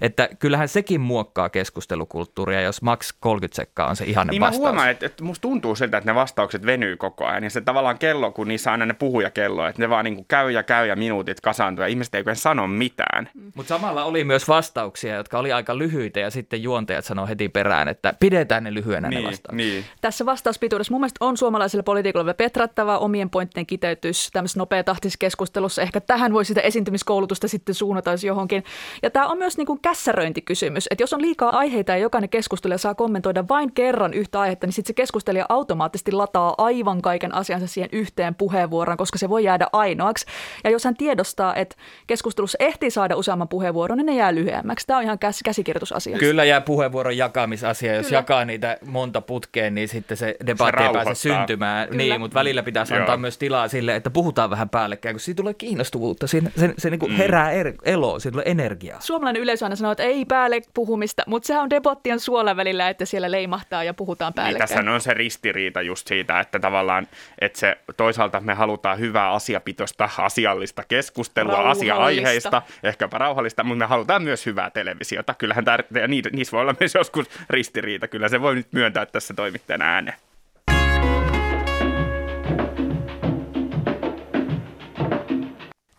Että 0.00 0.28
kyllähän 0.38 0.68
sekin 0.68 1.00
muokkaa 1.00 1.48
keskustelukulttuuria, 1.48 2.60
jos 2.60 2.82
max 2.82 3.12
30 3.20 3.56
sekkaa 3.56 3.88
on 3.88 3.96
se 3.96 4.04
ihanne 4.04 4.30
niin 4.30 4.40
vastaus. 4.40 4.60
Mä 4.60 4.66
huomaan, 4.66 4.90
että, 4.90 5.06
että 5.06 5.24
musta 5.24 5.42
tuntuu 5.42 5.74
siltä, 5.74 5.96
että 5.96 6.10
ne 6.10 6.14
vastaukset 6.14 6.66
venyy 6.66 6.96
koko 6.96 7.26
ajan. 7.26 7.44
Ja 7.44 7.50
se 7.50 7.60
tavallaan 7.60 7.98
kello, 7.98 8.32
kun 8.32 8.48
niissä 8.48 8.72
aina 8.72 8.86
ne 8.86 8.94
puhujakello, 8.94 9.66
että 9.66 9.82
ne 9.82 9.90
vaan 9.90 10.04
niin 10.04 10.14
kuin 10.14 10.26
käy 10.28 10.50
ja 10.50 10.62
käy 10.62 10.86
ja 10.86 10.96
minuutit 10.96 11.40
kasaantuu 11.40 11.82
ja 11.82 11.88
ihmiset 11.88 12.14
ei 12.14 12.24
sano 12.34 12.66
mitään. 12.66 13.30
Mutta 13.54 13.68
samalla 13.68 14.04
oli 14.04 14.24
myös 14.24 14.48
vastauksia, 14.48 15.14
jotka 15.14 15.38
oli 15.38 15.52
aika 15.52 15.78
lyhyitä 15.78 16.20
ja 16.20 16.30
sitten 16.30 16.62
juontajat 16.62 17.04
sanoi 17.04 17.28
heti 17.28 17.48
perään, 17.48 17.88
että 17.88 18.14
pidetään 18.20 18.64
ne 18.64 18.74
lyhyenä 18.74 19.08
niin, 19.08 19.22
ne 19.22 19.28
vastaukset. 19.28 19.56
Niin. 19.56 19.84
Tässä 20.00 20.26
vastauspituudessa 20.26 20.92
mun 20.92 21.00
mielestä 21.00 21.24
on 21.24 21.36
suomalaisille 21.36 21.82
poliitikoille 21.82 22.34
petrattava 22.34 22.98
omien 22.98 23.30
pointtien 23.30 23.66
kiteytys 23.66 24.30
tämmöisessä 24.32 24.60
nopeatahtisessa 24.60 25.18
keskustelussa. 25.18 25.82
Ehkä 25.82 26.00
tähän 26.00 26.32
voi 26.32 26.44
sitä 26.44 26.60
esiintymiskoulutusta 26.60 27.48
sitten 27.48 27.74
suunnata 27.74 28.10
johonkin. 28.26 28.64
Ja 29.02 29.10
tämä 29.10 29.26
on 29.26 29.38
myös 29.38 29.56
niin 29.56 29.66
kuin 29.66 29.80
kässäröintikysymys, 29.90 30.86
että 30.90 31.02
jos 31.02 31.12
on 31.12 31.22
liikaa 31.22 31.56
aiheita 31.58 31.92
ja 31.92 31.98
jokainen 31.98 32.30
keskustelija 32.30 32.78
saa 32.78 32.94
kommentoida 32.94 33.48
vain 33.48 33.72
kerran 33.72 34.14
yhtä 34.14 34.40
aihetta, 34.40 34.66
niin 34.66 34.72
sitten 34.72 34.88
se 34.88 34.94
keskustelija 34.94 35.46
automaattisesti 35.48 36.12
lataa 36.12 36.54
aivan 36.58 37.02
kaiken 37.02 37.34
asiansa 37.34 37.66
siihen 37.66 37.88
yhteen 37.92 38.34
puheenvuoroon, 38.34 38.96
koska 38.96 39.18
se 39.18 39.28
voi 39.28 39.44
jäädä 39.44 39.66
ainoaksi. 39.72 40.26
Ja 40.64 40.70
jos 40.70 40.84
hän 40.84 40.96
tiedostaa, 40.96 41.54
että 41.54 41.76
keskustelussa 42.06 42.56
ehtii 42.60 42.90
saada 42.90 43.16
useamman 43.16 43.48
puheenvuoron, 43.48 43.98
niin 43.98 44.06
ne 44.06 44.14
jää 44.14 44.34
lyhyemmäksi. 44.34 44.86
Tämä 44.86 44.98
on 44.98 45.04
ihan 45.04 45.18
käs- 45.18 45.40
käsikirjoitusasia. 45.44 46.18
Kyllä 46.18 46.44
jää 46.44 46.60
puheenvuoron 46.60 47.16
jakamisasia. 47.16 47.94
Jos 47.94 48.06
Kyllä. 48.06 48.18
jakaa 48.18 48.44
niitä 48.44 48.78
monta 48.86 49.20
putkeen, 49.20 49.74
niin 49.74 49.88
sitten 49.88 50.16
se 50.16 50.36
debatti 50.46 50.78
Se 50.78 50.86
ei 50.86 50.92
pääse 50.92 51.14
syntymään. 51.14 51.88
Kyllä. 51.88 52.02
Niin, 52.02 52.20
mutta 52.20 52.34
välillä 52.34 52.62
pitäisi 52.62 52.94
Joo. 52.94 53.00
antaa 53.00 53.16
myös 53.16 53.38
tilaa 53.38 53.68
sille, 53.68 53.96
että 53.96 54.10
puhutaan 54.10 54.50
vähän 54.50 54.68
päällekkäin, 54.68 55.14
kun 55.14 55.20
siitä 55.20 55.36
tulee 55.36 55.54
kiinnostuvuutta. 55.54 56.26
Siinä, 56.26 56.50
se 56.56 56.74
se 56.78 56.90
niin 56.90 57.10
herää 57.10 57.50
er, 57.50 57.72
eloa, 57.84 58.18
siitä 58.18 58.32
tulee 58.32 58.50
energiaa. 58.50 59.00
Suomalainen 59.00 59.42
yleisö 59.42 59.64
aina 59.64 59.76
sanoo, 59.80 59.92
että 59.92 60.02
ei 60.02 60.24
päälle 60.24 60.60
puhumista, 60.74 61.22
mutta 61.26 61.46
sehän 61.46 61.62
on 61.62 61.70
debattien 61.70 62.20
suola 62.20 62.56
välillä, 62.56 62.88
että 62.88 63.04
siellä 63.04 63.30
leimahtaa 63.30 63.84
ja 63.84 63.94
puhutaan 63.94 64.30
Niin, 64.30 64.34
päällekkäin. 64.34 64.68
tässä 64.78 64.92
on 64.92 65.00
se 65.00 65.14
ristiriita 65.14 65.82
just 65.82 66.06
siitä, 66.06 66.40
että 66.40 66.58
tavallaan, 66.58 67.08
että 67.40 67.58
se 67.58 67.78
toisaalta 67.96 68.40
me 68.40 68.54
halutaan 68.54 68.98
hyvää 68.98 69.30
asiapitoista, 69.30 70.08
asiallista 70.18 70.84
keskustelua 70.88 71.70
asia-aiheista, 71.70 72.62
ehkäpä 72.82 73.18
rauhallista, 73.18 73.64
mutta 73.64 73.78
me 73.78 73.86
halutaan 73.86 74.22
myös 74.22 74.46
hyvää 74.46 74.70
televisiota. 74.70 75.34
Kyllähän 75.34 75.64
tär- 75.64 76.00
ja 76.00 76.08
niissä 76.08 76.52
voi 76.52 76.60
olla 76.60 76.74
myös 76.80 76.94
joskus 76.94 77.26
ristiriita, 77.50 78.08
kyllä 78.08 78.28
se 78.28 78.40
voi 78.40 78.54
nyt 78.54 78.72
myöntää 78.72 79.06
tässä 79.06 79.34
toimittajan 79.34 79.82
ääneen. 79.82 80.16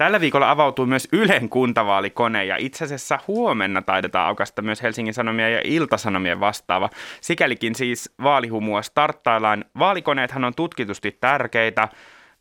Tällä 0.02 0.22
viikolla 0.22 0.52
avautuu 0.52 0.86
myös 0.86 1.08
Ylen 1.14 1.50
kuntavaalikone 1.50 2.46
ja 2.46 2.56
itse 2.60 2.86
asiassa 2.86 3.20
huomenna 3.28 3.82
taidetaan 3.82 4.28
aukasta 4.28 4.62
myös 4.62 4.84
Helsingin 4.84 5.14
Sanomia 5.14 5.50
ja 5.50 5.62
Iltasanomien 5.64 6.40
vastaava. 6.40 6.90
Sikälikin 7.22 7.76
siis 7.76 8.14
vaalihumua 8.24 8.82
starttaillaan. 8.82 9.66
Vaalikoneethan 9.80 10.44
on 10.44 10.56
tutkitusti 10.56 11.18
tärkeitä. 11.22 11.88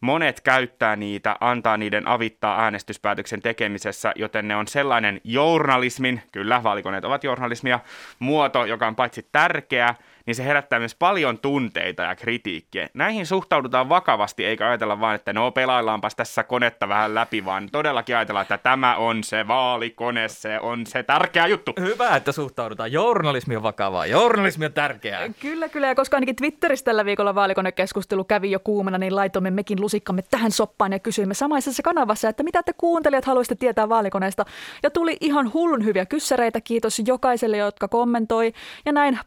Monet 0.01 0.41
käyttää 0.41 0.97
niitä, 0.97 1.37
antaa 1.41 1.77
niiden 1.77 2.09
avittaa 2.09 2.63
äänestyspäätöksen 2.63 3.43
tekemisessä, 3.43 4.13
joten 4.17 4.49
ne 4.49 4.57
on 4.57 4.69
sellainen 4.69 5.21
journalismin, 5.25 6.23
kyllä 6.33 6.63
vaalikoneet 6.63 7.05
ovat 7.05 7.25
journalismia, 7.25 7.81
muoto, 8.19 8.65
joka 8.65 8.87
on 8.87 8.97
paitsi 8.97 9.29
tärkeä, 9.33 9.95
niin 10.27 10.35
se 10.35 10.45
herättää 10.45 10.79
myös 10.79 10.95
paljon 10.95 11.39
tunteita 11.39 12.03
ja 12.03 12.15
kritiikkiä. 12.17 12.89
Näihin 12.95 13.27
suhtaudutaan 13.27 13.89
vakavasti, 13.89 14.45
eikä 14.45 14.69
ajatella 14.69 15.01
vain, 15.01 15.15
että 15.15 15.33
no 15.33 15.51
pelaillaanpas 15.51 16.15
tässä 16.15 16.43
konetta 16.43 16.89
vähän 16.89 17.15
läpi, 17.15 17.45
vaan 17.45 17.69
todellakin 17.73 18.17
ajatellaan, 18.17 18.43
että 18.43 18.59
tämä 18.59 18.97
on 18.97 19.25
se 19.25 19.49
vaalikone, 19.49 20.29
se 20.29 20.61
on 20.61 20.87
se 20.87 21.03
tärkeä 21.03 21.47
juttu. 21.47 21.73
Hyvä, 21.81 22.17
että 22.17 22.33
suhtaudutaan. 22.33 22.93
Journalismi 22.93 23.57
on 23.57 23.63
vakavaa. 23.63 24.07
Journalismi 24.07 24.67
on 24.67 24.73
tärkeää. 24.73 25.29
Kyllä, 25.41 25.69
kyllä. 25.69 25.87
Ja 25.87 25.95
koska 25.95 26.17
ainakin 26.17 26.37
Twitterissä 26.37 26.85
tällä 26.85 27.05
viikolla 27.05 27.35
vaalikonekeskustelu 27.35 28.25
kävi 28.25 28.51
jo 28.51 28.61
kuumana, 28.61 28.99
niin 28.99 29.17
laitoimme 29.17 29.51
mekin 29.51 29.81
lusikkamme 29.81 30.23
tähän 30.23 30.51
soppaan 30.51 30.93
ja 30.93 30.99
kysyimme 30.99 31.35
samaisessa 31.35 31.83
kanavassa, 31.83 32.29
että 32.29 32.43
mitä 32.43 32.63
te 32.63 32.73
kuuntelijat 32.73 33.25
haluaisitte 33.25 33.61
tietää 33.61 33.89
vaalikoneesta. 33.89 34.45
Ja 34.83 34.91
tuli 34.91 35.17
ihan 35.21 35.53
hullun 35.53 35.85
hyviä 35.85 36.07
kyssäreitä. 36.07 36.61
Kiitos 36.61 37.03
jokaiselle, 37.07 37.57
jotka 37.57 37.89
kommentoi. 37.89 38.53
Ja 38.87 38.93
näin 38.93 39.19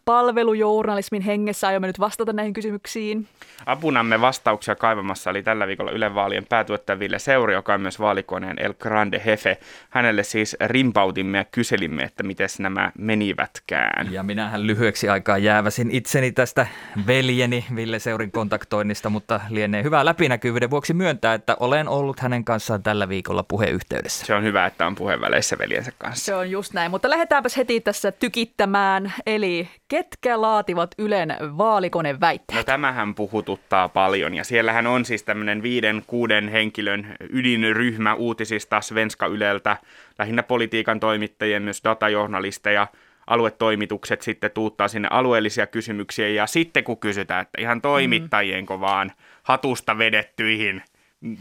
palvelujournalismin 0.83 1.21
hengessä 1.21 1.67
aiomme 1.67 1.87
nyt 1.87 1.99
vastata 1.99 2.33
näihin 2.33 2.53
kysymyksiin. 2.53 3.27
Apunamme 3.65 4.21
vastauksia 4.21 4.75
kaivamassa 4.75 5.29
oli 5.29 5.43
tällä 5.43 5.67
viikolla 5.67 5.91
Ylen 5.91 6.15
vaalien 6.15 6.45
päätuottaja 6.49 6.99
Ville 6.99 7.19
Seuri, 7.19 7.53
joka 7.53 7.73
on 7.73 7.81
myös 7.81 7.99
vaalikoneen 7.99 8.59
El 8.59 8.73
Grande 8.73 9.21
Hefe. 9.25 9.57
Hänelle 9.89 10.23
siis 10.23 10.57
rimpautimme 10.65 11.37
ja 11.37 11.45
kyselimme, 11.45 12.03
että 12.03 12.23
miten 12.23 12.49
nämä 12.59 12.91
menivätkään. 12.97 14.13
Ja 14.13 14.23
minähän 14.23 14.67
lyhyeksi 14.67 15.09
aikaa 15.09 15.37
jääväsin 15.37 15.91
itseni 15.91 16.31
tästä 16.31 16.67
veljeni 17.07 17.65
Ville 17.75 17.99
Seurin 17.99 18.31
kontaktoinnista, 18.31 19.09
mutta 19.09 19.41
lienee 19.49 19.83
hyvää 19.83 20.05
läpinäkyvyyden 20.05 20.69
vuoksi 20.69 20.93
myöntää, 20.93 21.33
että 21.33 21.57
olen 21.59 21.87
ollut 21.87 22.19
hänen 22.19 22.45
kanssaan 22.45 22.83
tällä 22.83 23.09
viikolla 23.09 23.43
puheyhteydessä. 23.43 24.25
Se 24.25 24.33
on 24.33 24.43
hyvä, 24.43 24.65
että 24.65 24.87
on 24.87 24.95
puheenväleissä 24.95 25.57
veljensä 25.57 25.91
kanssa. 25.97 26.25
Se 26.25 26.35
on 26.35 26.51
just 26.51 26.73
näin, 26.73 26.91
mutta 26.91 27.09
lähdetäänpäs 27.09 27.57
heti 27.57 27.81
tässä 27.81 28.11
tykittämään. 28.11 29.13
Eli 29.25 29.69
ketkä 29.87 30.41
laativat 30.75 30.95
Ylen 30.97 31.35
vaalikoneväitteet? 31.57 32.57
No 32.57 32.63
tämähän 32.63 33.15
puhututtaa 33.15 33.89
paljon 33.89 34.33
ja 34.33 34.43
siellähän 34.43 34.87
on 34.87 35.05
siis 35.05 35.23
tämmöinen 35.23 35.63
viiden, 35.63 36.03
kuuden 36.07 36.49
henkilön 36.49 37.15
ydinryhmä 37.29 38.13
uutisista 38.13 38.81
Svenska 38.81 39.25
Yleltä, 39.25 39.77
lähinnä 40.19 40.43
politiikan 40.43 40.99
toimittajien, 40.99 41.63
myös 41.63 41.81
datajournalisteja, 41.83 42.87
aluetoimitukset 43.27 44.21
sitten 44.21 44.51
tuuttaa 44.51 44.87
sinne 44.87 45.07
alueellisia 45.11 45.67
kysymyksiä 45.67 46.27
ja 46.27 46.47
sitten 46.47 46.83
kun 46.83 46.97
kysytään, 46.97 47.41
että 47.41 47.61
ihan 47.61 47.81
toimittajienko 47.81 48.79
vaan 48.79 49.11
hatusta 49.43 49.97
vedettyihin 49.97 50.83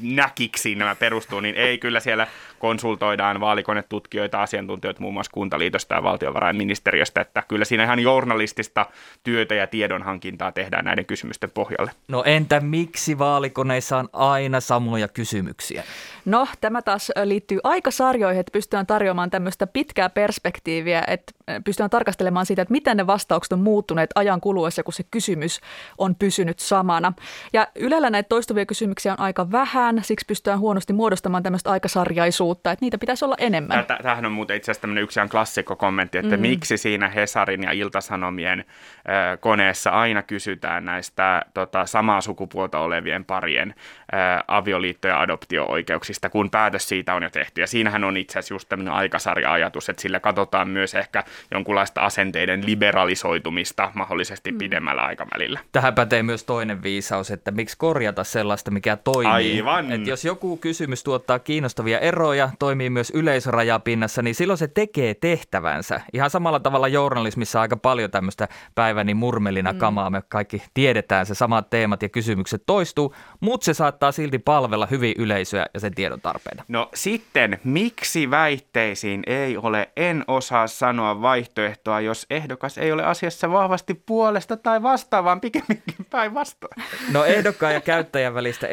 näkiksi 0.01 0.75
nämä 0.75 0.95
perustuu, 0.95 1.41
niin 1.41 1.55
ei 1.55 1.79
kyllä 1.79 2.01
siellä 2.01 2.27
konsultoidaan 2.59 3.41
vaalikonetutkijoita, 3.41 4.43
asiantuntijoita 4.43 5.01
muun 5.01 5.15
muassa 5.15 5.33
Kuntaliitosta 5.33 5.95
ja 5.95 6.03
valtiovarainministeriöstä, 6.03 7.21
että 7.21 7.43
kyllä 7.49 7.65
siinä 7.65 7.85
ihan 7.85 8.01
journalistista 8.01 8.87
työtä 9.23 9.55
ja 9.55 9.67
tiedonhankintaa 9.67 10.53
tehdään 10.53 10.85
näiden 10.85 11.07
kysymysten 11.07 11.51
pohjalle. 11.51 11.91
No 12.09 12.23
entä 12.27 12.61
miksi 12.61 13.19
vaalikoneissa 13.19 13.99
on 13.99 14.09
aina 14.13 14.61
samoja 14.61 15.09
kysymyksiä? 15.09 15.85
No, 16.25 16.49
tämä 16.61 16.83
taas 16.83 17.13
liittyy 17.25 17.59
aikasarjoihin, 17.65 18.41
että 18.41 18.53
pystytään 18.53 18.87
tarjoamaan 18.87 19.31
tämmöistä 19.31 19.67
pitkää 19.67 20.11
perspektiiviä, 20.11 21.05
että 21.07 21.33
pystytään 21.65 21.91
tarkastelemaan 21.91 22.47
siitä, 22.47 22.63
että 22.63 22.73
miten 22.73 22.97
ne 22.97 23.07
vastaukset 23.07 23.53
on 23.53 23.61
muuttuneet 23.61 24.11
ajan 24.15 24.41
kuluessa, 24.41 24.83
kun 24.83 24.93
se 24.93 25.03
kysymys 25.11 25.61
on 25.99 26.15
pysynyt 26.15 26.59
samana. 26.59 27.13
Ja 27.53 27.67
Ylellä 27.75 28.11
näitä 28.11 28.29
toistuvia 28.29 28.67
kysymyksiä 28.67 29.13
on 29.13 29.21
aika 29.21 29.53
vähän, 29.53 29.72
vähän, 29.75 30.05
siksi 30.05 30.27
pystytään 30.27 30.59
huonosti 30.59 30.93
muodostamaan 30.93 31.43
tämmöistä 31.43 31.71
aikasarjaisuutta, 31.71 32.73
että 32.73 32.85
niitä 32.85 32.99
pitäisi 32.99 33.25
olla 33.25 33.35
enemmän. 33.39 33.87
Tämähän 33.87 34.27
on 34.27 34.33
muuten 34.33 34.57
itse 34.57 34.71
asiassa 34.71 34.81
tämmöinen 34.81 35.05
yksi 35.05 35.21
ihan 35.21 35.29
klassikko-kommentti, 35.29 36.19
että 36.19 36.37
mm. 36.37 36.41
miksi 36.41 36.77
siinä 36.77 37.09
Hesarin 37.09 37.63
ja 37.63 37.73
Iltasanomien 37.73 38.59
äh, 38.59 39.41
koneessa 39.41 39.91
aina 39.91 40.23
kysytään 40.23 40.85
näistä 40.85 41.43
tota, 41.55 41.87
samaa 41.87 42.21
sukupuolta 42.21 42.79
olevien 42.79 43.25
parien 43.25 43.75
äh, 44.15 44.45
avioliitto- 44.49 45.09
ja 45.09 45.21
adoptio-oikeuksista, 45.21 46.31
kun 46.31 46.51
päätös 46.51 46.89
siitä 46.89 47.15
on 47.15 47.23
jo 47.23 47.31
tehty. 47.31 47.61
Ja 47.61 47.67
siinähän 47.67 48.05
on 48.05 48.17
itse 48.17 48.39
asiassa 48.39 48.55
just 48.55 48.69
tämmöinen 48.69 48.95
aikasarja-ajatus, 48.95 49.89
että 49.89 50.03
sillä 50.03 50.21
katsotaan 50.21 50.69
myös 50.69 50.95
ehkä 50.95 51.25
jonkunlaista 51.51 52.01
asenteiden 52.01 52.67
liberalisoitumista 52.67 53.91
mahdollisesti 53.95 54.53
mm. 54.53 54.59
pidemmällä 54.59 55.03
aikavälillä. 55.03 55.61
Tähän 55.73 55.95
pätee 55.95 56.23
myös 56.23 56.45
toinen 56.45 56.83
viisaus, 56.83 57.31
että 57.31 57.51
miksi 57.51 57.77
korjata 57.79 58.25
sellaista, 58.25 58.71
mikä 58.71 58.97
toimii. 58.97 59.62
Aivan. 59.63 59.93
Et 59.93 60.07
jos 60.07 60.25
joku 60.25 60.57
kysymys 60.57 61.05
tuottaa 61.05 61.39
kiinnostavia 61.39 61.99
eroja, 61.99 62.51
toimii 62.59 62.91
myös 62.91 63.11
yleisörajapinnassa, 63.11 64.23
niin 64.23 64.35
silloin 64.35 64.59
se 64.59 64.69
tekee 64.69 65.15
tehtävänsä. 65.15 66.01
Ihan 66.13 66.31
samalla 66.31 66.61
tavalla 66.61 66.89
journalismissa 66.89 67.61
aika 67.61 67.77
paljon 67.77 68.11
tämmöistä 68.11 68.49
päiväni 68.75 69.15
murmelina 69.15 69.73
mm. 69.73 69.79
kamaa. 69.79 70.11
Me 70.11 70.23
kaikki 70.29 70.63
tiedetään, 70.75 71.27
se 71.27 71.35
samat 71.35 71.71
teemat 71.71 72.03
ja 72.03 72.09
kysymykset 72.09 72.63
toistuu, 72.67 73.15
mutta 73.41 73.65
se 73.65 73.75
saattaa 73.75 74.13
silti 74.13 74.39
palvella 74.39 74.87
hyvin 74.87 75.15
yleisöä 75.19 75.67
ja 75.75 75.81
sen 75.81 75.95
tiedon 75.95 76.21
tarpeita. 76.21 76.65
No 76.69 76.89
sitten, 76.95 77.61
miksi 77.65 78.31
väitteisiin 78.31 79.23
ei 79.27 79.57
ole, 79.57 79.91
en 79.97 80.25
osaa 80.29 80.67
sanoa 80.67 81.23
vaihtoehtoa, 81.23 82.01
jos 82.01 82.27
ehdokas 82.31 82.79
ei 82.79 82.93
ole 82.93 83.05
asiassa 83.05 83.53
vahvasti 83.53 83.95
puolesta 83.95 84.57
tai 84.57 84.83
vastaan, 84.83 85.25
vaan 85.25 85.41
pikemminkin 85.41 86.07
päinvastoin. 86.11 86.83
No 87.13 87.25
ehdokkaan 87.25 87.75
ja 87.75 87.81
käyttäjän 87.81 88.35
välistä 88.35 88.67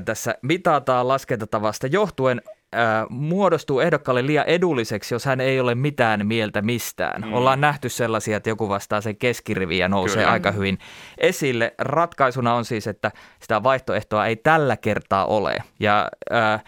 etäisyyttähän 0.00 0.04
tässä 0.04 0.34
mitataan 0.42 1.08
laskentatavasta 1.08 1.86
johtuen 1.86 2.42
äh, 2.74 3.06
muodostuu 3.10 3.80
ehdokkaalle 3.80 4.26
liian 4.26 4.46
edulliseksi, 4.46 5.14
jos 5.14 5.24
hän 5.24 5.40
ei 5.40 5.60
ole 5.60 5.74
mitään 5.74 6.26
mieltä 6.26 6.62
mistään. 6.62 7.22
Mm. 7.22 7.32
Ollaan 7.32 7.60
nähty 7.60 7.88
sellaisia, 7.88 8.36
että 8.36 8.50
joku 8.50 8.68
vastaa 8.68 9.00
sen 9.00 9.16
keskiriviin 9.16 9.80
ja 9.80 9.88
nousee 9.88 10.22
Kyllä. 10.22 10.32
aika 10.32 10.52
hyvin 10.52 10.78
esille. 11.18 11.74
Ratkaisuna 11.78 12.54
on 12.54 12.64
siis, 12.64 12.86
että 12.86 13.12
sitä 13.40 13.62
vaihtoehtoa 13.62 14.26
ei 14.26 14.36
tällä 14.36 14.76
kertaa 14.76 15.26
ole. 15.26 15.56
Ja 15.80 16.10
äh, 16.32 16.64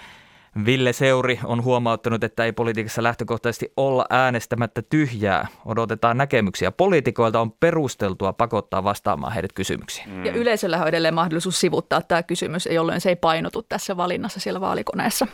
Ville 0.67 0.93
Seuri 0.93 1.41
on 1.45 1.65
huomauttanut, 1.65 2.25
että 2.25 2.45
ei 2.45 2.53
politiikassa 2.53 3.03
lähtökohtaisesti 3.03 3.73
olla 3.77 4.07
äänestämättä 4.11 4.83
tyhjää. 4.83 5.47
Odotetaan 5.65 6.17
näkemyksiä. 6.17 6.73
Poliitikoilta 6.73 7.41
on 7.41 7.53
perusteltua 7.53 8.33
pakottaa 8.33 8.85
vastaamaan 8.85 9.33
heidät 9.33 9.53
kysymyksiin. 9.53 10.11
Mm. 10.11 10.25
Ja 10.25 10.33
yleisöllä 10.33 10.79
on 10.83 10.89
edelleen 10.89 11.15
mahdollisuus 11.15 11.61
sivuttaa 11.61 12.03
tämä 12.03 12.23
kysymys, 12.23 12.69
jolloin 12.73 13.01
se 13.01 13.09
ei 13.09 13.17
painotu 13.17 13.63
tässä 13.63 13.97
valinnassa 13.97 14.41
siellä 14.41 14.61
vaalikoneessa. 14.61 15.27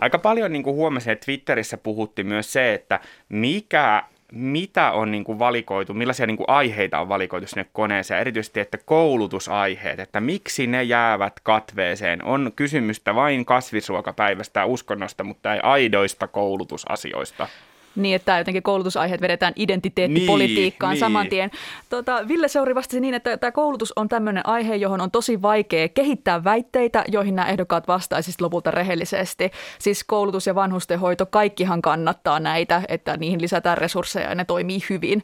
Aika 0.00 0.18
paljon 0.18 0.52
niin 0.52 0.62
kuin 0.62 0.76
huomasin, 0.76 1.12
että 1.12 1.24
Twitterissä 1.24 1.76
puhuttiin 1.76 2.26
myös 2.26 2.52
se, 2.52 2.74
että 2.74 3.00
mikä 3.28 4.04
mitä 4.34 4.92
on 4.92 5.10
niin 5.10 5.24
kuin 5.24 5.38
valikoitu, 5.38 5.94
millaisia 5.94 6.26
niin 6.26 6.36
kuin 6.36 6.48
aiheita 6.48 7.00
on 7.00 7.08
valikoitu 7.08 7.46
sinne 7.46 7.66
koneeseen, 7.72 8.20
erityisesti 8.20 8.60
että 8.60 8.78
koulutusaiheet, 8.84 10.00
että 10.00 10.20
miksi 10.20 10.66
ne 10.66 10.82
jäävät 10.82 11.40
katveeseen. 11.42 12.24
On 12.24 12.52
kysymystä 12.56 13.14
vain 13.14 13.44
kasvisruokapäivästä 13.44 14.60
ja 14.60 14.66
uskonnosta, 14.66 15.24
mutta 15.24 15.54
ei 15.54 15.60
aidoista 15.62 16.26
koulutusasioista. 16.26 17.48
Niin, 17.96 18.16
että 18.16 18.38
jotenkin 18.38 18.62
koulutusaiheet 18.62 19.20
vedetään 19.20 19.52
identiteettipolitiikkaan 19.56 20.92
Niin, 20.92 21.00
saman 21.00 21.22
niin. 21.22 21.30
tien. 21.30 21.50
Tota, 21.88 22.28
Ville 22.28 22.48
Seuri 22.48 22.74
vastasi 22.74 23.00
niin, 23.00 23.14
että 23.14 23.36
tämä 23.36 23.50
koulutus 23.52 23.92
on 23.96 24.08
tämmöinen 24.08 24.46
aihe, 24.48 24.76
johon 24.76 25.00
on 25.00 25.10
tosi 25.10 25.42
vaikea 25.42 25.88
kehittää 25.88 26.44
väitteitä, 26.44 27.04
joihin 27.08 27.36
nämä 27.36 27.48
ehdokkaat 27.48 27.88
vastaisivat 27.88 28.40
lopulta 28.40 28.70
rehellisesti. 28.70 29.50
Siis 29.78 30.04
koulutus 30.04 30.46
ja 30.46 30.54
vanhustenhoito, 30.54 31.26
kaikkihan 31.26 31.82
kannattaa 31.82 32.40
näitä, 32.40 32.82
että 32.88 33.16
niihin 33.16 33.40
lisätään 33.42 33.78
resursseja 33.78 34.28
ja 34.28 34.34
ne 34.34 34.44
toimii 34.44 34.78
hyvin. 34.90 35.22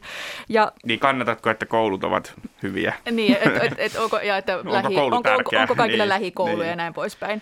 Ja 0.49 0.71
Niin 0.85 0.99
kannatatko, 0.99 1.49
että 1.49 1.65
koulut 1.65 2.03
ovat 2.03 2.33
hyviä? 2.63 2.93
niin, 3.11 3.37
et, 3.41 3.63
et, 3.63 3.73
et, 3.77 3.95
onko, 4.03 4.19
ja 4.19 4.37
että 4.37 4.59
lähi, 4.63 4.95
koulu 4.95 5.15
onko, 5.15 5.29
onko, 5.29 5.51
onko 5.59 5.75
kaikilla 5.75 6.03
Niin, 6.03 6.09
lähikouluja 6.09 6.57
niin. 6.57 6.69
ja 6.69 6.75
näin 6.75 6.93
poispäin. 6.93 7.41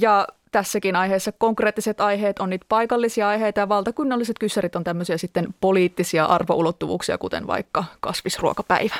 Ja 0.00 0.26
tässäkin 0.52 0.96
aiheessa 0.96 1.32
konkreettiset 1.32 2.00
aiheet 2.00 2.38
on 2.38 2.50
niitä 2.50 2.66
paikallisia 2.68 3.28
aiheita 3.28 3.60
ja 3.60 3.68
valtakunnalliset 3.68 4.38
kyssärit 4.38 4.76
on 4.76 4.84
tämmöisiä 4.84 5.18
sitten 5.18 5.46
poliittisia 5.60 6.24
arvoulottuvuuksia, 6.24 7.18
kuten 7.18 7.46
vaikka 7.46 7.84
kasvisruokapäivä. 8.00 8.94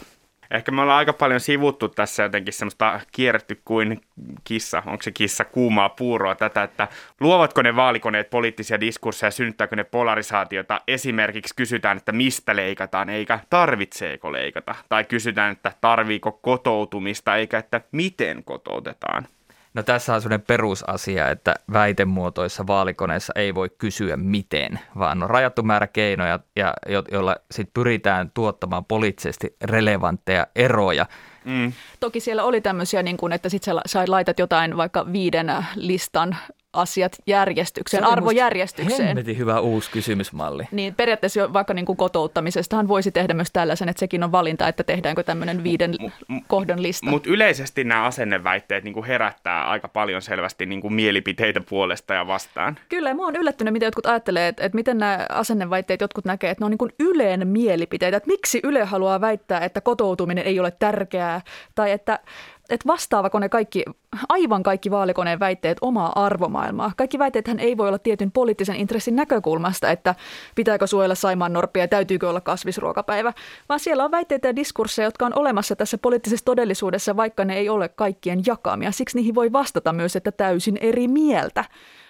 Ehkä 0.51 0.73
me 0.73 0.83
ollaan 0.83 0.99
aika 0.99 1.13
paljon 1.13 1.41
sivuttu 1.41 1.89
tässä 1.89 2.23
jotenkin 2.23 2.53
semmoista 2.53 3.01
kierretty 3.13 3.61
kuin 3.65 4.01
kissa, 4.45 4.83
onko 4.87 5.03
se 5.03 5.11
kissa 5.11 5.45
kuumaa 5.45 5.89
puuroa 5.89 6.35
tätä, 6.35 6.63
että 6.63 6.89
luovatko 7.21 7.63
ne 7.63 7.77
vaalikoneet 7.77 8.31
poliittisia 8.31 8.81
diskursseja, 8.81 9.31
synnyttääkö 9.31 9.77
ne 9.77 9.85
polarisaatiota. 9.85 10.81
Esimerkiksi 10.89 11.55
kysytään, 11.57 11.97
että 11.97 12.13
mistä 12.13 12.57
leikataan, 12.57 13.11
eikä 13.11 13.39
tarvitseeko 13.51 14.33
leikata. 14.33 14.75
Tai 14.89 15.05
kysytään, 15.05 15.53
että 15.53 15.73
tarviiko 15.81 16.33
kotoutumista, 16.33 17.37
eikä 17.37 17.59
että 17.59 17.81
miten 17.93 18.45
kotoutetaan. 18.45 19.27
No 19.75 19.83
tässä 19.83 20.15
on 20.15 20.23
sellainen 20.23 20.47
perusasia, 20.47 21.29
että 21.29 21.55
väitemuotoissa 21.73 22.67
vaalikoneissa 22.67 23.33
ei 23.37 23.55
voi 23.55 23.71
kysyä 23.79 24.17
miten, 24.17 24.81
vaan 24.99 25.23
on 25.23 25.31
rajattu 25.31 25.63
määrä 25.63 25.87
keinoja, 25.87 26.39
ja, 26.57 26.75
jo- 26.89 27.05
joilla 27.11 27.37
sit 27.51 27.71
pyritään 27.75 28.31
tuottamaan 28.35 28.85
poliittisesti 28.85 29.57
relevantteja 29.65 30.47
eroja. 30.57 31.07
Mm. 31.45 31.73
Toki 32.01 32.21
siellä 32.21 32.45
oli 32.45 32.61
tämmöisiä, 32.61 33.03
niin 33.03 33.17
kuin, 33.17 33.33
että 33.33 33.49
sitten 33.49 33.75
sä 33.87 34.05
laitat 34.07 34.39
jotain 34.39 34.77
vaikka 34.77 35.13
viiden 35.13 35.53
listan 35.75 36.37
asiat 36.73 37.17
järjestykseen, 37.27 38.05
arvojärjestykseen. 38.05 39.09
Hemmetin 39.09 39.39
hyvä 39.39 39.61
uusi 39.61 39.91
kysymysmalli. 39.91 40.69
Niin 40.73 40.95
periaatteessa 40.95 41.41
jo 41.41 41.53
vaikka 41.53 41.75
niin 41.75 41.87
kuin 41.87 41.97
kotouttamisestahan 41.97 42.89
voisi 42.89 43.13
tehdä 43.13 43.35
myös 43.35 43.51
tällaisen, 43.53 43.89
että 43.89 44.01
sekin 44.01 44.25
on 44.25 44.33
valinta, 44.33 44.69
että 44.69 44.85
tehdäänkö 44.85 45.23
tämmöinen 45.23 45.65
viiden 45.65 45.95
mu- 46.03 46.43
kohdan 46.47 46.83
lista. 46.83 47.11
Mutta 47.11 47.31
yleisesti 47.31 47.85
nämä 47.85 48.05
asenneväitteet 48.05 48.85
niin 48.85 48.95
kuin 48.95 49.07
herättää 49.07 49.69
aika 49.69 49.89
paljon 49.89 50.23
selvästi 50.23 50.67
niin 50.67 50.81
kuin 50.81 50.95
mielipiteitä 50.95 51.61
puolesta 51.61 52.15
ja 52.15 52.27
vastaan. 52.27 52.79
Kyllä, 52.89 53.09
ja 53.09 53.15
mua 53.15 53.27
on 53.27 53.37
yllättynyt, 53.37 53.73
miten 53.73 53.87
jotkut 53.87 54.07
ajattelee, 54.07 54.49
että, 54.49 54.65
että 54.65 54.77
miten 54.77 54.99
nämä 54.99 55.27
asenneväitteet 55.29 56.01
jotkut 56.01 56.25
näkee, 56.25 56.51
että 56.51 56.63
ne 56.63 56.67
on 56.67 56.71
niin 56.71 56.79
kuin 56.79 56.93
Ylen 56.99 57.49
mielipiteitä. 57.49 58.17
Että 58.17 58.31
miksi 58.31 58.61
Yle 58.65 58.85
haluaa 58.85 59.21
väittää, 59.21 59.61
että 59.61 59.81
kotoutuminen 59.81 60.45
ei 60.45 60.61
ole 60.61 60.71
tärkeää, 60.71 61.41
tai 61.75 61.91
että, 61.91 62.19
että 62.71 62.87
vastaavako 62.87 63.39
ne 63.39 63.49
kaikki, 63.49 63.85
aivan 64.29 64.63
kaikki 64.63 64.91
vaalikoneen 64.91 65.41
väitteet 65.41 65.79
omaa 65.81 66.25
arvomaailmaa. 66.25 66.93
Kaikki 66.97 67.19
väitteethän 67.19 67.61
ei 67.61 67.77
voi 67.77 67.89
olla 67.89 67.99
tietyn 67.99 68.33
poliittisen 68.33 68.77
intressin 68.77 69.17
näkökulmasta, 69.17 69.91
että 69.91 70.15
pitääkö 70.55 70.87
suojella 70.87 71.15
Saimaan 71.15 71.53
norppia 71.53 71.83
ja 71.83 71.89
täytyykö 71.89 72.29
olla 72.29 72.41
kasvisruokapäivä, 72.41 73.33
vaan 73.69 73.81
siellä 73.81 74.05
on 74.05 74.11
väitteitä 74.11 74.49
ja 74.49 74.57
diskursseja, 74.57 75.07
jotka 75.07 75.27
on 75.27 75.39
olemassa 75.39 75.77
tässä 75.77 75.99
poliittisessa 75.99 76.45
todellisuudessa, 76.45 77.17
vaikka 77.17 77.45
ne 77.45 77.57
ei 77.57 77.69
ole 77.69 77.89
kaikkien 77.89 78.43
jakamia. 78.47 78.93
Siksi 78.93 79.17
niihin 79.17 79.35
voi 79.35 79.53
vastata 79.53 79.93
myös, 79.93 80.17
että 80.17 80.33
täysin 80.33 80.79
eri 80.81 81.09
mieltä. 81.09 81.65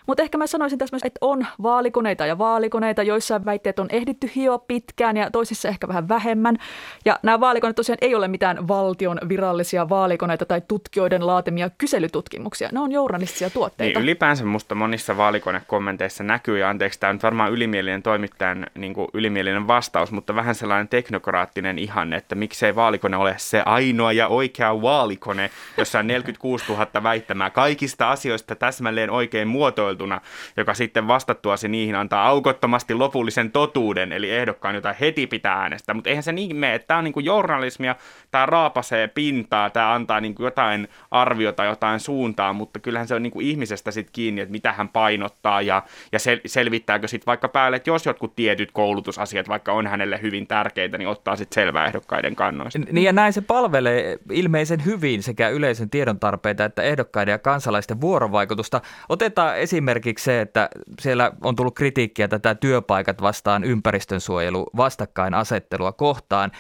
Mutta 0.07 0.23
ehkä 0.23 0.39
mä 0.39 0.47
sanoisin 0.47 0.79
tässä 0.79 0.95
myös, 0.95 1.05
että 1.05 1.19
on 1.21 1.47
vaalikoneita 1.63 2.27
ja 2.27 2.39
vaalikoneita, 2.39 3.03
joissa 3.03 3.45
väitteet 3.45 3.79
on 3.79 3.87
ehditty 3.91 4.31
hioa 4.37 4.59
pitkään 4.59 5.17
ja 5.17 5.31
toisissa 5.31 5.69
ehkä 5.69 5.89
vähän 5.89 6.09
vähemmän. 6.09 6.57
Ja 7.05 7.19
nämä 7.23 7.41
vaalikoneet 7.41 7.77
tosiaan 7.77 7.99
ei 8.01 8.15
ole 8.15 8.29
mitään 8.29 8.69
valtion 8.69 9.21
virallisia 9.29 9.89
vaalikoneita 9.89 10.45
tai 10.47 10.63
tutkijoiden 10.69 11.27
laatimia 11.27 11.71
kyselytutkimuksia. 11.79 12.69
Ne 12.73 12.81
on 12.81 12.93
journalistisia 12.93 13.51
tuotteita. 13.51 13.99
Niin 13.99 14.05
ylipäänsä 14.05 14.45
musta 14.45 14.75
monissa 14.75 15.17
vaalikonekommenteissa 15.17 16.25
näkyy, 16.25 16.59
ja 16.59 16.71
anteeksi, 16.71 17.01
tämä 17.01 17.09
on 17.09 17.15
nyt 17.15 17.23
varmaan 17.23 17.53
ylimielinen 17.53 18.03
toimittajan 18.03 18.67
niin 18.75 18.95
kuin 18.95 19.09
ylimielinen 19.15 19.67
vastaus, 19.67 20.13
mutta 20.13 20.35
vähän 20.35 20.55
sellainen 20.55 20.89
teknokraattinen 20.89 21.79
ihanne, 21.79 22.17
että 22.17 22.35
miksei 22.35 22.75
vaalikone 22.75 23.17
ole 23.17 23.35
se 23.39 23.63
ainoa 23.67 24.13
ja 24.13 24.29
oikea 24.29 24.83
vaalikone, 24.83 25.51
jossa 25.77 25.99
on 25.99 26.07
46 26.07 26.65
000 26.69 27.03
väittämää 27.03 27.51
kaikista 27.51 28.11
asioista 28.11 28.55
täsmälleen 28.55 29.11
oikein 29.11 29.49
muotoiltuna, 29.93 30.21
joka 30.57 30.75
sitten 30.75 31.09
vastattua 31.09 31.57
se 31.57 31.69
niihin 31.69 31.95
antaa 31.95 32.27
aukottomasti 32.27 32.95
lopullisen 32.95 33.51
totuuden, 33.51 34.13
eli 34.13 34.31
ehdokkaan, 34.31 34.75
jota 34.75 34.93
heti 34.93 35.27
pitää 35.27 35.55
äänestää. 35.55 35.95
Mutta 35.95 36.11
eihän 36.11 36.23
se 36.23 36.33
niin 36.33 36.57
mene, 36.57 36.75
että 36.75 36.87
tämä 36.87 36.99
on 36.99 37.05
niin 37.05 37.13
kuin 37.13 37.27
journalismia, 37.27 37.97
tämä 38.31 38.47
raapasee 38.47 39.09
pintaa, 39.09 39.71
tämä 39.71 39.95
antaa 39.95 40.21
niin 40.21 40.35
kuin 40.35 40.45
jotain 40.45 40.89
arviota, 41.11 41.65
jotain 41.65 42.01
suuntaa, 42.01 42.53
mutta 42.53 42.79
kyllähän 42.79 43.09
se 43.09 43.15
on 43.15 43.23
niin 43.23 43.31
kuin 43.31 43.47
ihmisestä 43.47 43.91
sitten 43.91 44.13
kiinni, 44.13 44.41
että 44.41 44.53
mitä 44.53 44.73
hän 44.73 44.89
painottaa 44.89 45.63
ja, 45.63 45.83
ja 46.13 46.19
sel- 46.19 46.43
selvittääkö 46.47 47.09
sitten 47.09 47.27
vaikka 47.27 47.49
päälle, 47.49 47.77
että 47.77 47.91
jos 47.91 48.07
jotkut 48.07 48.37
tietyt 48.37 48.71
koulutusasiat 48.73 49.49
vaikka 49.49 49.73
on 49.73 49.87
hänelle 49.87 50.23
hyvin 50.23 50.47
tärkeitä, 50.47 50.99
niin 50.99 51.09
ottaa 51.09 51.37
sitten 51.37 51.55
selvää 51.55 51.87
ehdokkaiden 51.87 52.37
kannoista. 52.37 52.79
Niin 52.79 53.05
ja 53.05 53.13
näin 53.13 53.33
se 53.33 53.41
palvelee 53.41 54.19
ilmeisen 54.31 54.85
hyvin 54.85 55.23
sekä 55.23 55.49
yleisön 55.49 55.91
tiedon 55.91 56.19
tarpeita 56.19 56.65
että 56.65 56.83
ehdokkaiden 56.83 57.33
ja 57.33 57.39
kansalaisten 57.39 58.01
vuorovaikutusta. 58.01 58.81
Otetaan 59.09 59.59
esimerkiksi 59.59 59.82
se, 60.19 60.41
että 60.41 60.69
siellä 61.01 61.33
on 61.45 61.57
tullut 61.57 61.75
kritiikkiä 61.75 62.29
tätä 62.29 62.55
työpaikat 62.55 63.23
vastaan 63.23 63.65
ympäristönsuojelu 63.65 64.67
vastakkainasettelua 64.77 65.93
kohtaan. 65.93 66.51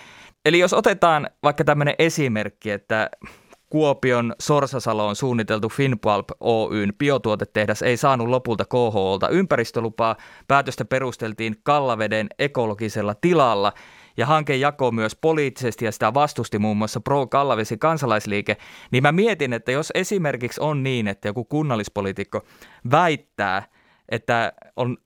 Eli 0.44 0.58
jos 0.58 0.72
otetaan 0.72 1.30
vaikka 1.42 1.64
tämmöinen 1.64 1.94
esimerkki, 1.98 2.70
että 2.70 3.11
Kuopion 3.70 4.35
Sorsasaloon 4.38 5.16
suunniteltu 5.16 5.68
Finpulp 5.68 6.28
Oyn 6.40 6.92
biotuotetehdas 6.98 7.82
ei 7.82 7.96
saanut 7.96 8.28
lopulta 8.28 8.64
KHOlta 8.64 9.28
ympäristölupaa. 9.28 10.16
Päätöstä 10.48 10.85
perusteltiin 10.85 11.56
Kallaveden 11.62 12.26
ekologisella 12.38 13.14
tilalla 13.14 13.72
ja 14.16 14.27
hanke 14.27 14.57
jakoi 14.57 14.92
myös 14.92 15.16
poliittisesti 15.16 15.85
ja 15.85 15.92
sitä 15.92 16.14
vastusti 16.14 16.59
muun 16.59 16.77
muassa 16.77 17.01
Pro 17.01 17.27
Kallavesi 17.27 17.79
kansalaisliike, 17.79 18.57
niin 18.90 19.03
mä 19.03 19.12
mietin, 19.12 19.53
että 19.53 19.72
jos 19.72 19.92
esimerkiksi 19.94 20.61
on 20.61 20.83
niin, 20.83 21.09
että 21.09 21.29
joku 21.29 21.44
kunnallispoliitikko 21.44 22.42
väittää, 22.90 23.62
että 24.09 24.53
on 24.77 24.96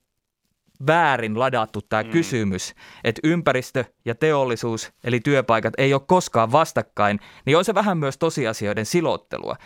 väärin 0.86 1.38
ladattu 1.38 1.82
tämä 1.82 2.02
mm. 2.02 2.10
kysymys, 2.10 2.74
että 3.04 3.20
ympäristö 3.24 3.84
ja 4.04 4.14
teollisuus 4.14 4.92
eli 5.04 5.20
työpaikat 5.20 5.74
ei 5.78 5.94
ole 5.94 6.02
koskaan 6.06 6.52
vastakkain, 6.52 7.20
niin 7.46 7.56
on 7.56 7.64
se 7.64 7.74
vähän 7.74 7.98
myös 7.98 8.18
tosiasioiden 8.18 8.86
silottelua. 8.86 9.56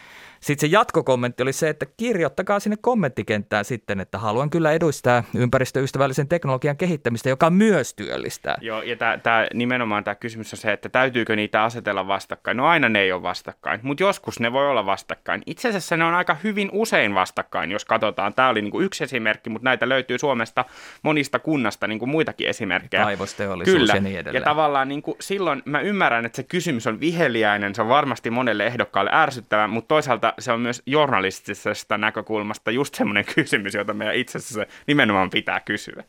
Sitten 0.41 0.69
se 0.69 0.73
jatkokommentti 0.73 1.43
oli 1.43 1.53
se, 1.53 1.69
että 1.69 1.87
kirjoittakaa 1.97 2.61
sinne 2.61 2.77
kommenttikenttään 2.81 3.65
sitten, 3.65 4.01
että 4.01 4.19
haluan 4.19 4.51
kyllä 4.51 4.73
edustaa 4.73 5.25
ympäristöystävällisen 5.35 6.29
teknologian 6.29 6.77
kehittämistä, 6.77 7.29
joka 7.29 7.51
myös 7.51 7.95
työllistää. 7.95 8.57
Joo, 8.61 8.83
ja 8.83 8.97
tää, 8.97 9.19
tää, 9.19 9.47
nimenomaan 9.55 10.05
tämä 10.05 10.15
kysymys 10.15 10.53
on 10.53 10.59
se, 10.59 10.73
että 10.73 10.89
täytyykö 10.89 11.37
niitä 11.37 11.65
asetella 11.65 12.07
vastakkain. 12.07 12.57
No 12.57 12.67
aina 12.67 12.89
ne 12.89 13.01
ei 13.01 13.13
ole 13.13 13.23
vastakkain, 13.23 13.81
mutta 13.83 14.03
joskus 14.03 14.41
ne 14.41 14.53
voi 14.53 14.71
olla 14.71 14.87
vastakkain. 14.87 15.43
Itse 15.47 15.69
asiassa 15.69 15.97
ne 15.97 16.05
on 16.05 16.15
aika 16.15 16.37
hyvin 16.45 16.69
usein 16.73 17.15
vastakkain, 17.15 17.71
jos 17.71 17.85
katsotaan. 17.85 18.35
Tämä 18.35 18.49
oli 18.49 18.63
niinku 18.63 18.81
yksi 18.81 19.05
esimerkki, 19.05 19.51
mutta 19.51 19.65
näitä 19.65 19.89
löytyy 19.89 20.19
Suomesta 20.19 20.65
monista 21.03 21.39
kunnasta 21.39 21.87
niinku 21.87 22.07
muitakin 22.07 22.49
esimerkkejä. 22.49 23.03
Kaivosteollisuus 23.03 23.77
Kyllä. 23.77 23.95
ja 23.95 24.01
niin 24.01 24.19
edelleen. 24.19 24.41
Ja 24.41 24.45
tavallaan 24.45 24.89
niinku 24.89 25.17
silloin 25.21 25.63
mä 25.65 25.81
ymmärrän, 25.81 26.27
että 26.27 26.37
se 26.37 26.43
kysymys 26.43 26.87
on 26.87 27.01
viheliäinen, 27.01 27.75
se 27.75 27.83
on 27.83 27.89
varmasti 27.89 28.31
monelle 28.31 28.67
ehdokkaalle 28.67 29.11
ärsyttävä, 29.13 29.69
mutta 29.69 29.89
toisaalta 29.89 30.30
se 30.39 30.53
on 30.53 30.61
myös 30.61 30.83
journalistisesta 30.87 31.99
näkökulmasta 31.99 32.71
just 32.71 32.95
semmoinen 32.95 33.25
kysymys, 33.35 33.75
jota 33.75 33.95
meidän 33.95 34.15
itse 34.15 34.39
asiassa 34.39 34.67
nimenomaan 34.87 35.31
pitää 35.31 35.61
kysyä. 35.61 36.05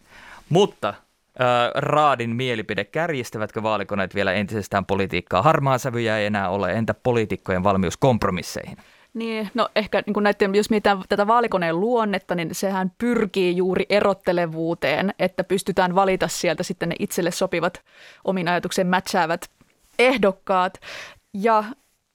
Mutta 0.50 0.90
äh, 0.90 0.96
Raadin 1.76 2.36
mielipide, 2.36 2.86
kärjistävätkö 2.86 3.64
vaalikoneet 3.64 4.16
vielä 4.16 4.34
entisestään 4.34 4.86
politiikkaa? 4.86 5.42
Harmaa 5.42 5.78
sävyjä 5.78 6.18
ei 6.18 6.26
enää 6.26 6.50
ole, 6.50 6.72
entä 6.72 6.94
poliitikkojen 6.94 7.64
valmius 7.64 7.98
kompromisseihin? 7.98 8.78
Niin, 9.14 9.50
no 9.54 9.70
ehkä 9.76 10.04
niin 10.06 10.14
kuin 10.14 10.24
näiden, 10.24 10.56
jos 10.56 10.70
mietitään 10.70 11.04
tätä 11.10 11.28
vaalikoneen 11.28 11.80
luonnetta, 11.80 12.36
niin 12.36 12.56
sehän 12.56 12.92
pyrkii 12.98 13.58
juuri 13.58 13.86
erottelevuuteen, 13.90 15.14
että 15.20 15.44
pystytään 15.44 15.96
valita 15.96 16.28
sieltä 16.28 16.64
sitten 16.64 16.90
ne 16.90 16.96
itselle 17.00 17.32
sopivat 17.32 17.82
omin 18.24 18.48
ajatuksen 18.48 18.88
mätsäävät 18.88 19.50
ehdokkaat. 20.00 20.80
Ja 21.34 21.64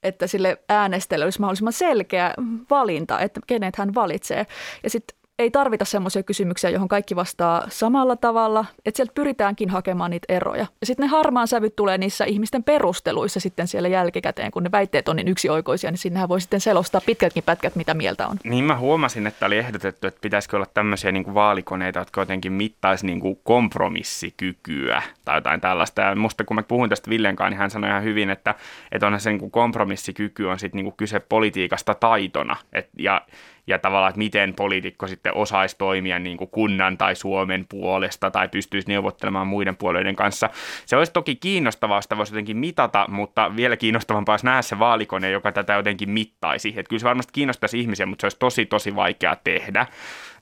että 0.06 0.26
sille 0.26 0.58
äänestäjälle 0.68 1.24
olisi 1.24 1.40
mahdollisimman 1.40 1.72
selkeä 1.72 2.34
valinta, 2.70 3.20
että 3.20 3.40
kenet 3.46 3.76
hän 3.76 3.94
valitsee. 3.94 4.46
Ja 4.82 4.90
sitten 4.90 5.18
ei 5.38 5.51
tarvita 5.51 5.85
semmoisia 5.85 6.22
kysymyksiä, 6.22 6.70
johon 6.70 6.88
kaikki 6.88 7.16
vastaa 7.16 7.64
samalla 7.68 8.16
tavalla, 8.16 8.64
että 8.87 8.96
sieltä 8.96 9.12
pyritäänkin 9.14 9.70
hakemaan 9.70 10.11
niitä 10.11 10.35
eroja. 10.35 10.66
Ja 10.81 10.87
sitten 10.87 11.05
ne 11.05 11.11
harmaan 11.11 11.49
sävyt 11.49 11.77
tulee 11.77 11.99
niissä 11.99 12.25
ihmisten 12.25 12.64
perusteluissa 12.64 13.40
sitten 13.40 13.68
siellä 13.68 13.88
jälkikäteen, 13.88 14.51
kun 14.51 14.62
ne 14.62 14.72
väitteet 14.72 15.09
on 15.09 15.16
niin 15.16 15.29
yksioikoisia, 15.29 15.90
niin 15.90 15.99
sinnehän 15.99 16.29
voi 16.29 16.40
sitten 16.40 16.61
selostaa 16.61 17.01
pitkätkin 17.07 17.42
pätkät, 17.42 17.77
mitä 17.77 17.94
mieltä 17.94 18.27
on. 18.27 18.37
Niin 18.44 18.64
mä 18.64 18.77
huomasin, 18.77 19.27
että 19.27 19.46
oli 19.46 19.59
ehdotettu, 19.59 20.07
että 20.07 20.20
pitäisikö 20.20 20.57
olla 20.57 20.66
tämmöisiä 20.75 21.12
niin 21.12 21.25
kuin 21.25 21.35
vaalikoneita, 21.35 21.99
jotka 21.99 22.20
jotenkin 22.20 22.53
mittaisi 22.53 23.07
niin 23.07 23.20
kuin 23.20 23.40
kompromissikykyä 23.44 25.03
tai 25.25 25.37
jotain 25.37 25.61
tällaista. 25.61 26.03
Ja 26.03 26.14
musta 26.14 26.44
kun 26.44 26.55
mä 26.55 26.62
puhuin 26.62 26.90
tästä 26.90 27.11
Villenkaan, 27.11 27.51
niin 27.51 27.59
hän 27.59 27.70
sanoi 27.70 27.90
ihan 27.90 28.05
hyvin, 28.05 28.31
että, 28.31 28.55
että 28.92 29.07
onhan 29.07 29.20
se 29.20 29.31
niin 29.31 29.40
kuin 29.40 29.51
kompromissikyky 29.51 30.44
on 30.44 30.59
sitten 30.59 30.77
niin 30.77 30.85
kuin 30.85 30.96
kyse 30.96 31.20
politiikasta 31.20 31.94
taitona. 31.94 32.57
Et, 32.72 32.88
ja 32.99 33.22
ja 33.66 33.79
tavallaan, 33.79 34.11
että 34.11 34.18
miten 34.18 34.55
poliitikko 34.55 35.07
sitten 35.07 35.37
osaisi 35.37 35.76
toimia 35.79 36.18
niin 36.18 36.37
kuin 36.37 36.50
kunnan 36.50 36.98
tai 36.98 37.16
Suomen 37.16 37.66
puolesta 37.68 38.31
tai 38.31 38.48
pystyisi 38.48 38.88
neuvottelemaan 38.88 39.46
muiden 39.46 39.76
puolueiden 39.76 40.16
kanssa. 40.16 40.50
Se 40.87 40.96
olisi 40.96 41.12
toki 41.12 41.37
kiinnostavaa, 41.37 42.00
sitä 42.00 42.16
voisi 42.16 42.33
jotenkin 42.33 42.57
mitata, 42.57 43.07
mutta 43.09 43.57
vielä 43.57 43.76
kiinnostavampaa 43.76 44.33
olisi 44.33 44.46
nähdä 44.46 44.62
se 44.62 44.79
vaalikone, 44.79 45.31
joka 45.31 45.52
tätä 45.52 45.74
jotenkin 45.74 46.11
mittaisi. 46.11 46.68
Että 46.68 46.88
kyllä 46.88 47.00
se 47.00 47.07
varmasti 47.07 47.33
kiinnostaisi 47.33 47.81
ihmisiä, 47.81 48.07
mutta 48.07 48.20
se 48.20 48.26
olisi 48.26 48.38
tosi, 48.38 48.66
tosi 48.66 48.96
vaikea 48.96 49.37
tehdä. 49.44 49.87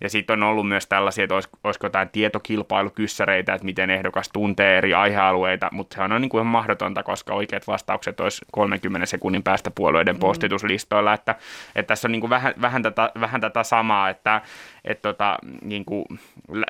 Ja 0.05 0.11
sitten 0.11 0.43
on 0.43 0.49
ollut 0.49 0.69
myös 0.69 0.87
tällaisia, 0.87 1.25
että 1.25 1.35
olisiko 1.35 1.87
jotain 1.87 2.09
tietokilpailukyssäreitä, 2.09 3.55
että 3.55 3.65
miten 3.65 3.91
ehdokas 3.91 4.29
tuntee 4.29 4.79
eri 4.79 4.95
aihealueita, 4.95 5.69
mutta 5.73 5.95
se 5.95 6.03
on 6.03 6.21
niin 6.21 6.29
kuin 6.29 6.39
ihan 6.39 6.47
mahdotonta, 6.47 7.03
koska 7.03 7.35
oikeat 7.35 7.67
vastaukset 7.67 8.21
olisi 8.21 8.45
30 8.53 9.07
sekunnin 9.07 9.43
päästä 9.43 9.71
puolueiden 9.71 10.17
mm. 10.17 10.21
postituslistoilla, 10.21 11.13
että, 11.13 11.35
että 11.75 11.89
tässä 11.89 12.09
on 12.09 12.13
niin 12.13 12.21
kuin 12.21 12.31
vähän, 12.31 12.55
vähän, 12.61 12.83
tätä, 12.83 13.11
vähän 13.21 13.41
tätä 13.41 13.63
samaa, 13.63 14.11
että, 14.11 14.41
että 14.85 15.03
tota, 15.03 15.39
niin 15.63 15.85
kuin 15.85 16.05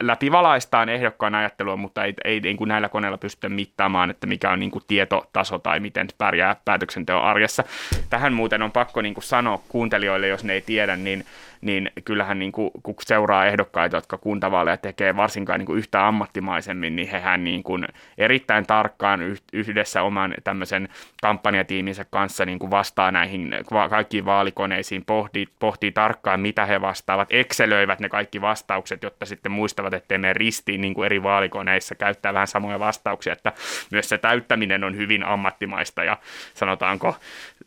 läpivalaistaan 0.01 0.89
ehdokkaan 0.89 1.35
ajattelua, 1.35 1.77
mutta 1.77 2.05
ei, 2.05 2.15
ei 2.25 2.41
niin 2.41 2.57
kuin 2.57 2.69
näillä 2.69 2.89
koneilla 2.89 3.19
pystytä 3.19 3.49
mittaamaan, 3.49 4.11
että 4.11 4.27
mikä 4.27 4.51
on 4.51 4.61
niin 4.61 4.71
kuin 4.71 4.85
tietotaso 4.87 5.59
tai 5.59 5.81
miten 5.81 6.07
pärjää 6.19 6.57
päätöksenteon 6.65 7.23
arjessa. 7.23 7.65
Tähän 8.11 8.33
muuten 8.33 8.63
on 8.63 8.73
pakko 8.73 9.03
niin 9.03 9.15
kuin 9.15 9.25
sanoa 9.25 9.63
kuuntelijoille, 9.69 10.29
jos 10.29 10.45
ne 10.45 10.53
ei 10.53 10.63
tiedä, 10.63 10.97
niin 10.97 11.25
niin 11.65 11.91
kyllähän 12.05 12.39
niin 12.39 12.53
kuin, 12.53 12.71
kun 12.83 12.95
seuraa 13.01 13.47
ehdokkaita, 13.47 13.97
jotka 13.97 14.19
kuntavaaleja 14.19 14.77
tekee 14.77 15.17
varsinkaan 15.17 15.59
niin 15.59 15.67
kuin 15.67 15.79
yhtä 15.79 16.09
ammattimaisemmin, 16.09 16.97
niin 16.97 17.09
hehän 17.09 17.45
niin 17.45 17.63
kuin 17.63 17.89
erittäin 18.19 18.67
tarkkaan 18.67 19.21
yhdessä 19.53 20.03
oman 20.03 20.35
tämmöisen 20.45 20.89
kampanjatiiminsä 21.23 22.05
kanssa 22.11 22.45
niin 22.45 22.59
kuin 22.59 22.71
vastaa 22.71 23.11
näihin 23.11 23.55
kaikkiin 23.91 24.25
vaalikoneisiin, 24.25 25.05
pohtii, 25.05 25.47
pohtii 25.59 25.93
tarkkaan, 25.93 26.41
mitä 26.41 26.67
he 26.67 26.81
vastaavat, 26.81 27.29
excelöivät 27.31 28.01
ne 28.01 28.09
kaikki 28.09 28.41
vastaukset, 28.41 29.03
jotta 29.03 29.27
sitten 29.27 29.53
muistavat, 29.53 29.95
ettei 29.95 30.19
mene 30.19 30.33
ristiin 30.33 30.81
niin 30.81 30.95
kuin 30.95 31.07
eri 31.07 31.23
vaalikoneissa, 31.23 31.95
käyttää 31.95 32.35
vähän 32.35 32.47
samoja 32.47 32.81
vastauksia, 32.81 33.33
että 33.33 33.53
myös 33.91 34.09
se 34.09 34.19
täyttäminen 34.19 34.85
on 34.85 34.97
hyvin 34.97 35.25
ammattimaista 35.25 36.05
ja 36.05 36.17
sanotaanko 36.55 37.17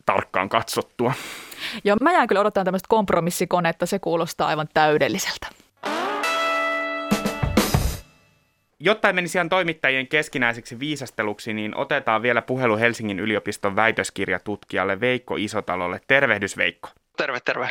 tarkkaan 0.08 0.50
katsottua. 0.50 1.13
Joo, 1.84 1.98
mä 2.02 2.13
jään 2.13 2.28
kyllä 2.28 2.41
odottamaan 2.41 2.65
tämmöistä 2.65 2.88
kompromissikonetta, 2.89 3.86
se 3.86 4.00
kuulostaa 4.00 4.48
aivan 4.48 4.67
täydelliseltä. 4.74 5.48
Jotta 8.80 9.08
ei 9.08 9.13
menisi 9.13 9.38
ihan 9.38 9.50
toimittajien 9.50 10.08
keskinäiseksi 10.08 10.80
viisasteluksi, 10.80 11.54
niin 11.54 11.78
otetaan 11.78 12.22
vielä 12.22 12.41
puhelu 12.41 12.78
Helsingin 12.78 13.20
yliopiston 13.20 13.76
väitöskirjatutkijalle 13.76 15.00
Veikko 15.00 15.36
Isotalolle. 15.36 16.02
Tervehdys 16.08 16.58
Veikko. 16.58 16.89
Terve, 17.17 17.39
terve. 17.39 17.70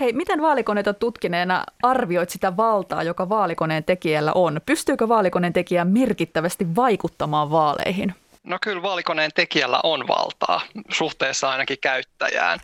Hei, 0.00 0.12
miten 0.12 0.42
vaalikoneita 0.42 0.94
tutkineena 0.94 1.64
arvioit 1.82 2.30
sitä 2.30 2.56
valtaa, 2.56 3.02
joka 3.02 3.28
vaalikoneen 3.28 3.84
tekijällä 3.84 4.32
on? 4.34 4.60
Pystyykö 4.66 5.08
vaalikoneen 5.08 5.52
tekijä 5.52 5.84
merkittävästi 5.84 6.76
vaikuttamaan 6.76 7.50
vaaleihin? 7.50 8.14
No 8.44 8.58
kyllä 8.62 8.82
vaalikoneen 8.82 9.30
tekijällä 9.34 9.80
on 9.82 10.08
valtaa, 10.08 10.60
suhteessa 10.92 11.50
ainakin 11.50 11.78
käyttäjään. 11.82 12.60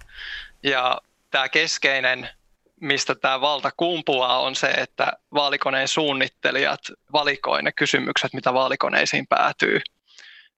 Ja 0.62 0.98
tämä 1.30 1.48
keskeinen, 1.48 2.28
mistä 2.80 3.14
tämä 3.14 3.40
valta 3.40 3.70
kumpuaa, 3.76 4.40
on 4.40 4.56
se, 4.56 4.66
että 4.66 5.12
vaalikoneen 5.34 5.88
suunnittelijat 5.88 6.80
valikoi 7.12 7.62
ne 7.62 7.72
kysymykset, 7.72 8.32
mitä 8.32 8.54
vaalikoneisiin 8.54 9.26
päätyy. 9.26 9.80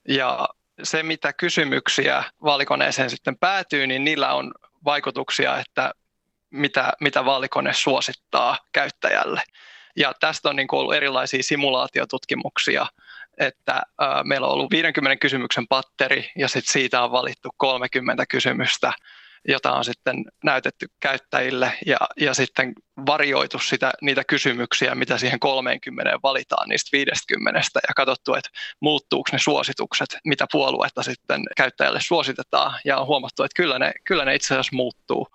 Ja 0.08 0.48
se, 0.82 1.02
mitä 1.02 1.32
kysymyksiä 1.32 2.24
vaalikoneeseen 2.44 3.10
sitten 3.10 3.38
päätyy, 3.38 3.86
niin 3.86 4.04
niillä 4.04 4.34
on 4.34 4.52
vaikutuksia, 4.84 5.58
että 5.58 5.92
mitä, 6.50 6.92
mitä 7.00 7.24
vaalikone 7.24 7.72
suosittaa 7.72 8.58
käyttäjälle. 8.72 9.42
Ja 9.96 10.12
tästä 10.20 10.48
on 10.48 10.56
niin 10.56 10.68
ollut 10.72 10.94
erilaisia 10.94 11.42
simulaatiotutkimuksia, 11.42 12.86
että 13.38 13.74
äh, 13.74 14.24
meillä 14.24 14.46
on 14.46 14.52
ollut 14.52 14.70
50 14.70 15.16
kysymyksen 15.16 15.66
patteri 15.68 16.30
ja 16.38 16.48
sit 16.48 16.66
siitä 16.66 17.02
on 17.02 17.12
valittu 17.12 17.48
30 17.56 18.26
kysymystä 18.26 18.92
jota 19.48 19.72
on 19.72 19.84
sitten 19.84 20.24
näytetty 20.44 20.86
käyttäjille 21.00 21.72
ja, 21.86 21.96
ja 22.20 22.34
sitten 22.34 22.72
varioitu 23.06 23.58
sitä, 23.58 23.92
niitä 24.02 24.24
kysymyksiä, 24.24 24.94
mitä 24.94 25.18
siihen 25.18 25.40
30 25.40 26.18
valitaan 26.22 26.68
niistä 26.68 26.88
50 26.92 27.60
ja 27.74 27.94
katsottu, 27.96 28.34
että 28.34 28.50
muuttuuko 28.80 29.28
ne 29.32 29.38
suositukset, 29.38 30.18
mitä 30.24 30.46
puoluetta 30.52 31.02
sitten 31.02 31.42
käyttäjälle 31.56 32.00
suositetaan 32.02 32.80
ja 32.84 32.98
on 32.98 33.06
huomattu, 33.06 33.42
että 33.42 33.56
kyllä 33.56 33.78
ne, 33.78 33.92
kyllä 34.04 34.24
ne 34.24 34.34
itse 34.34 34.54
asiassa 34.54 34.76
muuttuu. 34.76 35.28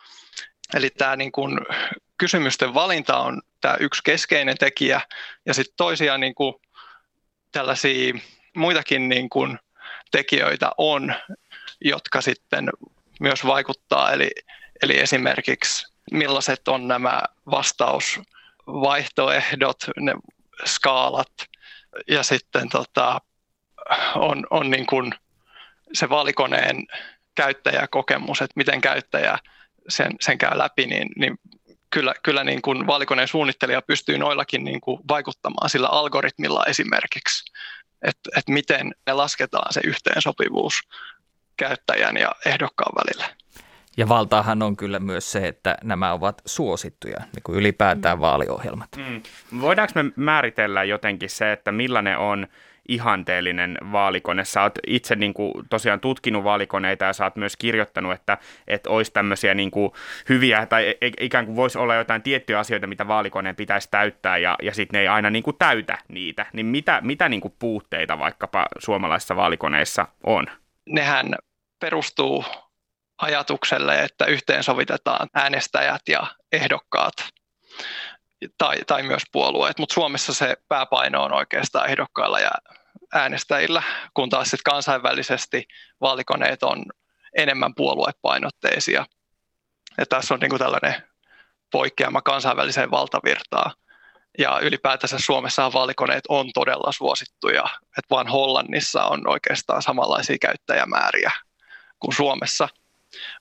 Eli 0.74 0.90
tämä 0.90 1.16
niin 1.16 1.32
kuin 1.32 1.60
kysymysten 2.18 2.74
valinta 2.74 3.18
on 3.18 3.42
tämä 3.62 3.78
yksi 3.80 4.02
keskeinen 4.04 4.58
tekijä 4.58 5.02
ja 5.46 5.54
sitten 5.54 5.74
toisia 5.78 6.18
niin 6.18 6.36
kuin 6.36 6.54
tällaisia 7.52 8.14
muitakin 8.56 9.10
niin 9.10 9.30
kuin 9.30 9.60
tekijöitä 10.12 10.72
on, 10.78 11.16
jotka 11.82 12.22
sitten 12.22 12.70
myös 13.20 13.46
vaikuttaa. 13.46 14.12
Eli, 14.12 14.32
eli 14.84 15.00
esimerkiksi 15.00 15.88
millaiset 16.12 16.68
on 16.68 16.88
nämä 16.88 17.22
vastausvaihtoehdot, 17.52 19.78
ne 20.00 20.14
skaalat 20.66 21.32
ja 22.08 22.24
sitten 22.24 22.70
tota, 22.70 23.22
on, 24.16 24.48
on 24.50 24.72
niin 24.72 24.86
kuin 24.86 25.14
se 25.94 26.10
valikoneen 26.10 26.88
käyttäjäkokemus, 27.36 28.42
että 28.42 28.54
miten 28.56 28.82
käyttäjä 28.82 29.38
sen, 29.90 30.12
sen 30.22 30.38
käy 30.38 30.58
läpi, 30.58 30.86
niin, 30.86 31.10
niin 31.16 31.40
kyllä, 31.92 32.14
kyllä 32.24 32.44
niin 32.44 32.62
kuin 32.62 32.88
vaalikoneen 32.88 33.28
suunnittelija 33.28 33.82
pystyy 33.82 34.18
noillakin 34.18 34.64
niin 34.64 34.82
kuin 34.82 35.02
vaikuttamaan 35.10 35.70
sillä 35.70 35.88
algoritmilla 35.88 36.66
esimerkiksi, 36.66 37.52
että, 38.02 38.30
että 38.38 38.52
miten 38.52 38.92
me 39.06 39.14
lasketaan 39.14 39.74
se 39.74 39.82
yhteensopivuus 39.84 40.74
käyttäjän 41.58 42.18
ja 42.18 42.32
ehdokkaan 42.46 42.96
välillä. 42.96 43.36
Ja 43.98 44.10
valtaahan 44.10 44.62
on 44.62 44.78
kyllä 44.78 45.00
myös 45.00 45.32
se, 45.32 45.48
että 45.48 45.78
nämä 45.84 46.14
ovat 46.14 46.42
suosittuja, 46.46 47.20
niin 47.20 47.44
kuin 47.44 47.58
ylipäätään 47.58 48.18
mm. 48.18 48.22
vaaliohjelmat. 48.22 48.90
Mm. 48.98 49.22
Voidaanko 49.62 49.94
me 49.96 50.12
määritellä 50.16 50.84
jotenkin 50.84 51.30
se, 51.30 51.52
että 51.52 51.72
millainen 51.72 52.18
on 52.18 52.48
ihanteellinen 52.92 53.78
vaalikone. 53.92 54.46
Sä 54.46 54.62
oot 54.62 54.80
itse 54.88 55.16
niin 55.16 55.34
kuin, 55.34 55.54
tosiaan 55.70 56.00
tutkinut 56.00 56.44
vaalikoneita 56.44 57.06
ja 57.06 57.14
sä 57.14 57.24
oot 57.24 57.36
myös 57.36 57.58
kirjoittanut, 57.58 58.14
että, 58.14 58.38
että 58.68 58.90
olisi 58.90 59.12
tämmöisiä 59.12 59.54
niin 59.54 59.72
kuin, 59.72 59.92
hyviä 60.30 60.66
tai 60.66 60.88
e, 60.88 60.94
e, 61.02 61.12
ikään 61.20 61.46
kuin 61.46 61.56
voisi 61.56 61.78
olla 61.78 61.96
jotain 61.96 62.22
tiettyjä 62.22 62.60
asioita, 62.60 62.88
mitä 62.88 63.08
vaalikoneen 63.08 63.56
pitäisi 63.56 63.88
täyttää 63.92 64.38
ja, 64.38 64.56
ja 64.62 64.74
sitten 64.74 64.98
ne 64.98 65.02
ei 65.02 65.08
aina 65.08 65.30
niin 65.30 65.44
kuin, 65.44 65.58
täytä 65.60 65.98
niitä. 66.08 66.46
Niin 66.54 66.66
mitä, 66.66 67.00
mitä 67.02 67.30
niin 67.30 67.42
kuin, 67.42 67.56
puutteita 67.60 68.20
vaikkapa 68.20 68.66
suomalaisissa 68.80 69.36
vaalikoneissa 69.36 70.08
on? 70.24 70.48
Nehän 70.90 71.36
perustuu 71.80 72.46
ajatukselle, 73.18 74.00
että 74.00 74.26
yhteensovitetaan 74.26 75.28
äänestäjät 75.34 76.02
ja 76.10 76.28
ehdokkaat 76.52 77.14
tai, 78.58 78.78
tai 78.88 79.04
myös 79.04 79.24
puolueet, 79.32 79.80
mutta 79.80 79.94
Suomessa 79.94 80.34
se 80.34 80.58
pääpaino 80.68 81.24
on 81.24 81.34
oikeastaan 81.34 81.90
ehdokkailla 81.90 82.40
ja 82.40 82.52
äänestäjillä, 83.14 83.84
kun 84.14 84.30
taas 84.30 84.50
sitten 84.50 84.72
kansainvälisesti 84.72 85.68
vaalikoneet 86.02 86.64
on 86.64 86.86
enemmän 87.38 87.76
puoluepainotteisia. 87.76 89.06
Ja 89.98 90.06
tässä 90.06 90.34
on 90.34 90.40
niin 90.40 90.50
kuin 90.50 90.60
tällainen 90.60 91.04
poikkeama 91.72 92.22
kansainväliseen 92.22 92.92
valtavirtaan. 92.92 93.72
Ja 94.38 94.60
ylipäätänsä 94.60 95.20
Suomessa 95.20 95.74
vaalikoneet 95.74 96.24
on 96.30 96.50
todella 96.54 96.92
suosittuja, 96.92 97.64
että 97.84 98.08
vaan 98.10 98.28
Hollannissa 98.28 99.04
on 99.04 99.28
oikeastaan 99.28 99.82
samanlaisia 99.82 100.38
käyttäjämääriä 100.42 101.32
kuin 102.00 102.14
Suomessa. 102.14 102.70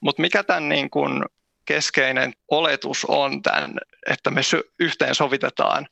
Mutta 0.01 0.23
mikä 0.23 0.43
tämän 0.43 0.69
niin 0.69 0.91
kuin 0.91 1.25
keskeinen 1.65 2.33
oletus 2.51 3.05
on 3.05 3.43
tämän, 3.43 3.79
että 4.11 4.31
me 4.31 4.41
yhteensovitetaan 4.79 5.89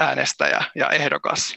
äänestäjä 0.00 0.64
ja 0.74 0.90
ehdokas, 0.90 1.56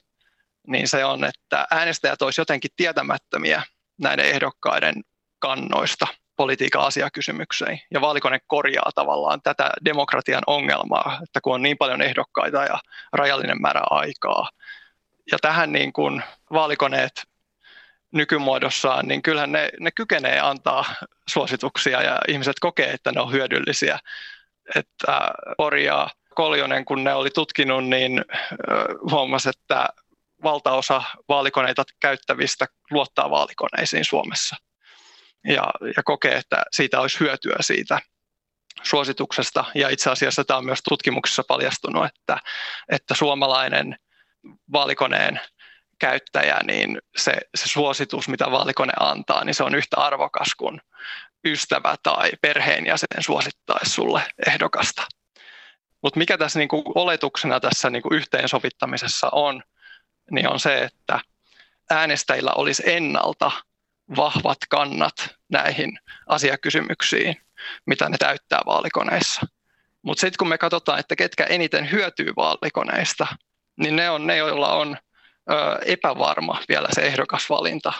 niin 0.69 0.87
se 0.87 1.05
on, 1.05 1.23
että 1.23 1.67
äänestäjät 1.71 2.21
olisivat 2.21 2.41
jotenkin 2.41 2.71
tietämättömiä 2.75 3.63
näiden 3.97 4.25
ehdokkaiden 4.25 4.95
kannoista 5.39 6.07
politiikan 6.35 6.81
asiakysymykseen. 6.81 7.79
Ja 7.91 8.01
vaalikone 8.01 8.39
korjaa 8.47 8.91
tavallaan 8.95 9.41
tätä 9.41 9.69
demokratian 9.85 10.43
ongelmaa, 10.47 11.19
että 11.23 11.41
kun 11.41 11.53
on 11.53 11.61
niin 11.61 11.77
paljon 11.77 12.01
ehdokkaita 12.01 12.63
ja 12.63 12.79
rajallinen 13.13 13.61
määrä 13.61 13.81
aikaa. 13.89 14.49
Ja 15.31 15.37
tähän 15.41 15.71
niin 15.71 15.93
kuin 15.93 16.23
vaalikoneet 16.53 17.23
nykymuodossaan, 18.11 19.07
niin 19.07 19.21
kyllähän 19.21 19.51
ne, 19.51 19.69
ne 19.79 19.91
kykenee 19.91 20.39
antaa 20.39 20.85
suosituksia 21.29 22.01
ja 22.01 22.19
ihmiset 22.27 22.59
kokee, 22.59 22.91
että 22.91 23.11
ne 23.11 23.21
on 23.21 23.31
hyödyllisiä. 23.31 23.99
Että 24.75 25.31
Pori 25.57 25.85
ja 25.85 26.07
Koljonen, 26.35 26.85
kun 26.85 27.03
ne 27.03 27.13
oli 27.13 27.29
tutkinut, 27.29 27.87
niin 27.87 28.25
huomasi, 29.11 29.49
että 29.49 29.89
valtaosa 30.43 31.03
vaalikoneita 31.29 31.83
käyttävistä 31.99 32.65
luottaa 32.91 33.29
vaalikoneisiin 33.29 34.05
Suomessa. 34.05 34.55
Ja, 35.47 35.63
ja 35.97 36.03
kokee, 36.03 36.35
että 36.35 36.63
siitä 36.71 37.01
olisi 37.01 37.19
hyötyä 37.19 37.55
siitä 37.59 37.99
suosituksesta. 38.83 39.65
Ja 39.75 39.89
itse 39.89 40.09
asiassa 40.09 40.43
tämä 40.43 40.57
on 40.57 40.65
myös 40.65 40.79
tutkimuksessa 40.89 41.43
paljastunut, 41.47 42.05
että, 42.05 42.37
että 42.89 43.15
suomalainen 43.15 43.97
vaalikoneen 44.71 45.39
käyttäjä, 45.99 46.59
niin 46.63 47.01
se, 47.17 47.37
se 47.55 47.67
suositus, 47.67 48.27
mitä 48.27 48.51
vaalikone 48.51 48.93
antaa, 48.99 49.43
niin 49.43 49.53
se 49.53 49.63
on 49.63 49.75
yhtä 49.75 49.97
arvokas 49.97 50.55
kuin 50.57 50.81
ystävä 51.45 51.95
tai 52.03 52.31
perheenjäsen 52.41 53.23
suosittaisi 53.23 53.91
sulle 53.91 54.21
ehdokasta. 54.47 55.01
Mutta 56.03 56.19
mikä 56.19 56.37
tässä 56.37 56.59
niinku 56.59 56.83
oletuksena 56.95 57.59
tässä 57.59 57.89
niinku 57.89 58.13
yhteensovittamisessa 58.13 59.29
on, 59.31 59.63
niin 60.31 60.49
on 60.49 60.59
se, 60.59 60.77
että 60.83 61.19
äänestäjillä 61.89 62.51
olisi 62.51 62.83
ennalta 62.85 63.51
vahvat 64.15 64.57
kannat 64.69 65.35
näihin 65.49 65.99
asiakysymyksiin, 66.27 67.35
mitä 67.85 68.09
ne 68.09 68.17
täyttää 68.17 68.59
vaalikoneissa. 68.65 69.41
Mutta 70.01 70.21
sitten 70.21 70.37
kun 70.37 70.49
me 70.49 70.57
katsotaan, 70.57 70.99
että 70.99 71.15
ketkä 71.15 71.43
eniten 71.43 71.91
hyötyy 71.91 72.33
vaalikoneista, 72.37 73.27
niin 73.77 73.95
ne 73.95 74.09
on 74.09 74.27
ne, 74.27 74.37
joilla 74.37 74.73
on 74.73 74.97
epävarma 75.85 76.59
vielä 76.69 76.87
se 76.91 77.01
ehdokasvalinta. 77.01 77.93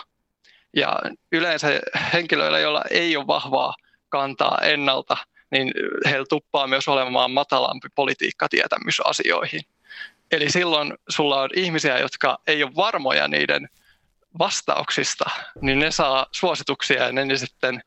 Ja 0.76 0.98
yleensä 1.32 1.68
henkilöillä, 2.12 2.58
joilla 2.58 2.82
ei 2.90 3.16
ole 3.16 3.26
vahvaa 3.26 3.74
kantaa 4.08 4.58
ennalta, 4.62 5.16
niin 5.50 5.72
heillä 6.04 6.26
tuppaa 6.28 6.66
myös 6.66 6.88
olemaan 6.88 7.30
matalampi 7.30 7.88
politiikkatietämys 7.94 9.00
asioihin. 9.00 9.60
Eli 10.32 10.50
silloin 10.50 10.94
sulla 11.08 11.40
on 11.40 11.50
ihmisiä, 11.54 11.98
jotka 11.98 12.38
ei 12.46 12.62
ole 12.62 12.72
varmoja 12.76 13.28
niiden 13.28 13.68
vastauksista, 14.38 15.24
niin 15.60 15.78
ne 15.78 15.90
saa 15.90 16.26
suosituksia 16.32 17.06
ja 17.06 17.12
ne 17.12 17.36
sitten 17.36 17.82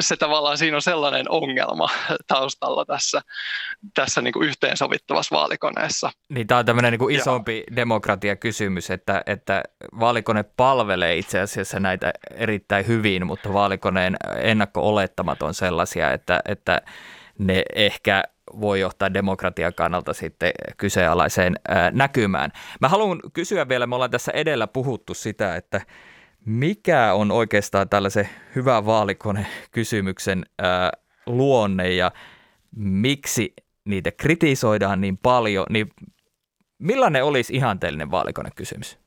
se 0.00 0.16
tavallaan 0.16 0.58
siinä 0.58 0.76
on 0.76 0.82
sellainen 0.82 1.30
ongelma 1.30 1.88
taustalla 2.26 2.84
tässä, 2.84 3.20
tässä 3.94 4.20
niin 4.20 4.32
kuin 4.32 4.48
yhteensovittavassa 4.48 5.36
vaalikoneessa. 5.36 6.10
Niin 6.28 6.46
tämä 6.46 6.58
on 6.58 6.66
tämmöinen 6.66 6.92
niin 6.92 6.98
kuin 6.98 7.16
isompi 7.16 7.64
ja. 7.70 7.76
demokratiakysymys, 7.76 8.90
että, 8.90 9.22
että 9.26 9.62
vaalikone 10.00 10.42
palvelee 10.42 11.16
itse 11.16 11.40
asiassa 11.40 11.80
näitä 11.80 12.12
erittäin 12.30 12.86
hyvin, 12.86 13.26
mutta 13.26 13.52
vaalikoneen 13.52 14.16
ennakko-olettamat 14.36 15.42
on 15.42 15.54
sellaisia, 15.54 16.12
että, 16.12 16.40
että 16.44 16.82
ne 17.38 17.62
ehkä 17.74 18.24
voi 18.60 18.80
johtaa 18.80 19.14
demokratian 19.14 19.74
kannalta 19.74 20.12
sitten 20.12 20.52
kyseenalaiseen 20.76 21.56
näkymään. 21.92 22.52
Mä 22.80 22.88
haluan 22.88 23.20
kysyä 23.32 23.68
vielä, 23.68 23.86
me 23.86 23.94
ollaan 23.94 24.10
tässä 24.10 24.32
edellä 24.32 24.66
puhuttu 24.66 25.14
sitä, 25.14 25.56
että 25.56 25.80
mikä 26.44 27.12
on 27.12 27.30
oikeastaan 27.30 27.88
tällaisen 27.88 28.28
hyvän 28.54 28.86
vaalikone-kysymyksen 28.86 30.46
ää, 30.58 30.90
luonne 31.26 31.90
ja 31.90 32.12
miksi 32.76 33.54
niitä 33.84 34.10
kritisoidaan 34.12 35.00
niin 35.00 35.18
paljon, 35.18 35.66
niin 35.70 35.90
millainen 36.78 37.24
olisi 37.24 37.56
ihanteellinen 37.56 38.10
vaalikonekysymys? 38.10 38.98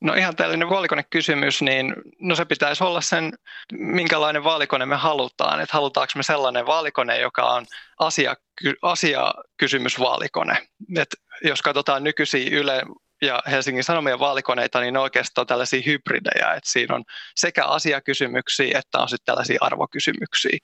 No 0.00 0.14
ihanteellinen 0.14 0.68
vaalikonekysymys, 0.68 1.62
niin 1.62 1.94
no 2.20 2.36
se 2.36 2.44
pitäisi 2.44 2.84
olla 2.84 3.00
sen, 3.00 3.32
minkälainen 3.72 4.44
vaalikone 4.44 4.86
me 4.86 4.96
halutaan. 4.96 5.60
Että 5.60 5.76
halutaanko 5.76 6.12
me 6.16 6.22
sellainen 6.22 6.66
vaalikone, 6.66 7.20
joka 7.20 7.42
on 7.42 7.66
asia, 7.98 8.34
asiakysymysvaalikone. 8.82 10.68
Et 10.96 11.08
jos 11.44 11.62
katsotaan 11.62 12.04
nykyisiä 12.04 12.50
Yle 12.50 12.82
ja 13.22 13.42
Helsingin 13.50 13.84
Sanomien 13.84 14.18
vaalikoneita, 14.18 14.80
niin 14.80 14.94
ne 14.94 15.00
oikeastaan 15.00 15.46
tällaisia 15.46 15.82
hybridejä, 15.86 16.54
että 16.54 16.70
siinä 16.70 16.94
on 16.94 17.04
sekä 17.34 17.64
asiakysymyksiä 17.64 18.78
että 18.78 18.98
on 18.98 19.08
sitten 19.08 19.26
tällaisia 19.26 19.58
arvokysymyksiä. 19.60 20.58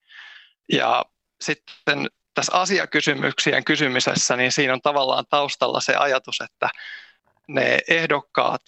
Ja 0.73 1.05
sitten 1.41 2.09
tässä 2.35 2.53
asiakysymyksien 2.53 3.65
kysymisessä, 3.65 4.37
niin 4.37 4.53
siinä 4.53 4.73
on 4.73 4.81
tavallaan 4.81 5.25
taustalla 5.31 5.81
se 5.81 5.97
ajatus, 5.97 6.41
että 6.41 6.69
ne 7.49 7.79
ehdokkaat, 7.89 8.63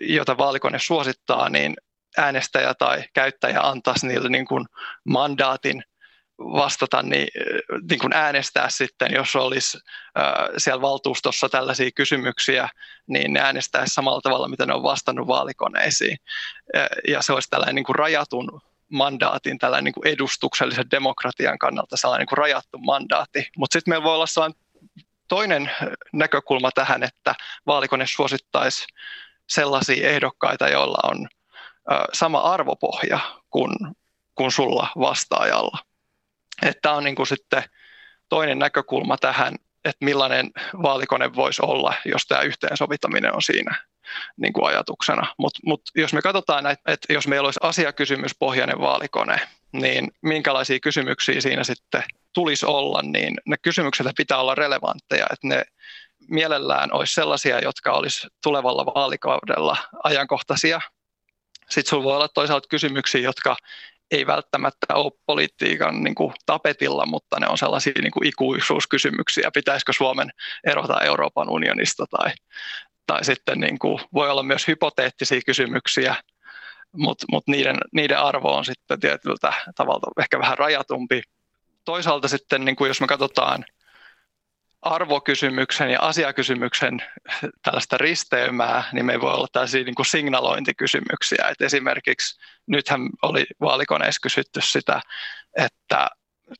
joita 0.00 0.38
vaalikone 0.38 0.78
suosittaa, 0.78 1.48
niin 1.48 1.76
äänestäjä 2.16 2.74
tai 2.74 3.04
käyttäjä 3.14 3.60
antaisi 3.60 4.06
niille 4.06 4.28
niin 4.28 4.46
kuin 4.46 4.66
mandaatin– 5.04 5.82
vastata, 6.38 7.02
niin, 7.02 7.28
niin 7.90 8.00
kuin 8.00 8.12
äänestää 8.12 8.70
sitten, 8.70 9.12
jos 9.12 9.36
olisi 9.36 9.78
äh, 10.18 10.32
siellä 10.56 10.80
valtuustossa 10.80 11.48
tällaisia 11.48 11.90
kysymyksiä, 11.94 12.68
niin 13.06 13.32
ne 13.32 13.40
äänestäisi 13.40 13.94
samalla 13.94 14.20
tavalla, 14.20 14.48
mitä 14.48 14.66
ne 14.66 14.74
on 14.74 14.82
vastannut 14.82 15.26
vaalikoneisiin. 15.26 16.16
Ja 17.08 17.22
se 17.22 17.32
olisi 17.32 17.50
tällainen 17.50 17.74
niin 17.74 17.84
kuin 17.84 17.96
rajatun 17.96 18.60
mandaatin, 18.88 19.58
tällainen 19.58 19.84
niin 19.84 19.94
kuin 19.94 20.06
edustuksellisen 20.06 20.90
demokratian 20.90 21.58
kannalta 21.58 21.96
sellainen 21.96 22.22
niin 22.22 22.28
kuin 22.28 22.38
rajattu 22.38 22.78
mandaatti. 22.78 23.48
Mutta 23.56 23.72
sitten 23.72 23.92
meillä 23.92 24.04
voi 24.04 24.14
olla 24.14 24.26
sellainen 24.26 24.60
toinen 25.28 25.70
näkökulma 26.12 26.70
tähän, 26.70 27.02
että 27.02 27.34
vaalikone 27.66 28.04
suosittaisi 28.08 28.86
sellaisia 29.48 30.08
ehdokkaita, 30.08 30.68
joilla 30.68 30.98
on 31.10 31.28
sama 32.12 32.40
arvopohja 32.40 33.18
kuin, 33.50 33.72
kuin 34.34 34.50
sulla 34.50 34.88
vastaajalla. 34.98 35.78
Että 36.62 36.92
on 36.92 37.04
niin 37.04 37.16
kuin 37.16 37.26
sitten 37.26 37.62
toinen 38.28 38.58
näkökulma 38.58 39.16
tähän, 39.16 39.54
että 39.84 40.04
millainen 40.04 40.50
vaalikone 40.82 41.34
voisi 41.34 41.62
olla, 41.64 41.94
jos 42.04 42.26
tämä 42.26 42.40
yhteensovittaminen 42.40 43.34
on 43.34 43.42
siinä 43.42 43.84
niin 44.36 44.52
kuin 44.52 44.66
ajatuksena. 44.66 45.34
Mutta 45.38 45.60
mut 45.66 45.82
jos 45.94 46.12
me 46.12 46.22
katsotaan, 46.22 46.64
näitä, 46.64 46.82
että 46.86 47.12
jos 47.12 47.26
meillä 47.26 47.46
olisi 47.46 47.60
asiakysymyspohjainen 47.62 48.80
vaalikone, 48.80 49.40
niin 49.72 50.08
minkälaisia 50.22 50.80
kysymyksiä 50.80 51.40
siinä 51.40 51.64
sitten 51.64 52.04
tulisi 52.32 52.66
olla, 52.66 53.02
niin 53.02 53.34
ne 53.46 53.56
kysymykset 53.62 54.06
pitää 54.16 54.38
olla 54.38 54.54
relevantteja, 54.54 55.26
että 55.32 55.48
ne 55.48 55.64
mielellään 56.28 56.92
olisi 56.92 57.14
sellaisia, 57.14 57.60
jotka 57.60 57.92
olisi 57.92 58.28
tulevalla 58.42 58.86
vaalikaudella 58.86 59.76
ajankohtaisia. 60.04 60.80
Sitten 61.70 61.90
sinulla 61.90 62.04
voi 62.04 62.16
olla 62.16 62.28
toisaalta 62.28 62.68
kysymyksiä, 62.68 63.20
jotka 63.20 63.56
ei 64.10 64.26
välttämättä 64.26 64.94
ole 64.94 65.12
politiikan 65.26 66.04
niin 66.04 66.14
kuin 66.14 66.34
tapetilla, 66.46 67.06
mutta 67.06 67.40
ne 67.40 67.48
on 67.48 67.58
sellaisia 67.58 67.92
niin 68.02 68.10
kuin 68.10 68.26
ikuisuuskysymyksiä. 68.26 69.50
Pitäisikö 69.54 69.92
Suomen 69.92 70.30
erota 70.64 71.00
Euroopan 71.00 71.50
unionista 71.50 72.04
tai, 72.10 72.32
tai 73.06 73.24
sitten 73.24 73.60
niin 73.60 73.78
kuin, 73.78 74.00
voi 74.14 74.30
olla 74.30 74.42
myös 74.42 74.68
hypoteettisia 74.68 75.40
kysymyksiä, 75.46 76.16
mutta 76.96 77.26
mut 77.30 77.46
niiden, 77.46 77.76
niiden 77.92 78.18
arvo 78.18 78.56
on 78.56 78.64
sitten 78.64 79.00
tietyltä 79.00 79.52
tavalla 79.74 80.12
ehkä 80.20 80.38
vähän 80.38 80.58
rajatumpi. 80.58 81.22
Toisaalta 81.84 82.28
sitten, 82.28 82.64
niin 82.64 82.76
kuin 82.76 82.88
jos 82.88 83.00
me 83.00 83.06
katsotaan 83.06 83.64
arvokysymyksen 84.86 85.90
ja 85.90 86.00
asiakysymyksen 86.00 87.02
tällaista 87.62 87.98
risteymää, 87.98 88.84
niin 88.92 89.06
me 89.06 89.20
voi 89.20 89.32
olla 89.32 89.46
tällaisia 89.52 89.84
niin 89.84 89.94
kuin 89.94 90.06
signalointikysymyksiä. 90.06 91.48
Et 91.50 91.60
esimerkiksi 91.60 92.40
nythän 92.66 93.00
oli 93.22 93.46
vaalikoneessa 93.60 94.20
kysytty 94.22 94.60
sitä, 94.62 95.00
että 95.56 96.08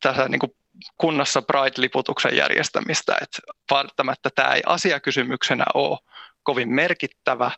tässä 0.00 0.28
niin 0.28 0.38
kuin 0.38 0.52
kunnassa 0.98 1.42
Pride-liputuksen 1.42 2.36
järjestämistä, 2.36 3.16
että 3.22 3.38
välttämättä 3.70 4.30
tämä 4.34 4.54
ei 4.54 4.62
asiakysymyksenä 4.66 5.64
ole 5.74 5.98
kovin 6.42 6.74
merkittävä, 6.74 7.50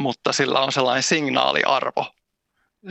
mutta 0.00 0.32
sillä 0.32 0.60
on 0.60 0.72
sellainen 0.72 1.02
signaaliarvo, 1.02 2.14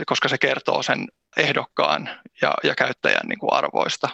koska 0.05 0.27
se 0.29 0.37
kertoo 0.37 0.83
sen 0.83 1.07
ehdokkaan 1.37 2.09
ja, 2.41 2.53
ja 2.63 2.75
käyttäjän 2.75 3.27
niin 3.27 3.39
kuin 3.39 3.53
arvoista. 3.53 4.09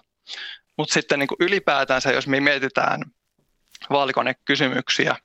Mutta 0.78 0.94
sitten 0.94 1.20
niin 1.20 1.28
kuin 1.28 1.38
ylipäätänsä, 1.40 2.12
jos 2.12 2.28
me 2.28 2.40
mietitään 2.40 3.02
vaalikonekysymyksiä, 3.90 5.16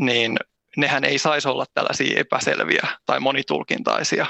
niin 0.00 0.36
nehän 0.76 1.04
ei 1.04 1.18
saisi 1.18 1.48
olla 1.48 1.64
tällaisia 1.74 2.20
epäselviä 2.20 2.88
tai 3.06 3.20
monitulkintaisia. 3.20 4.26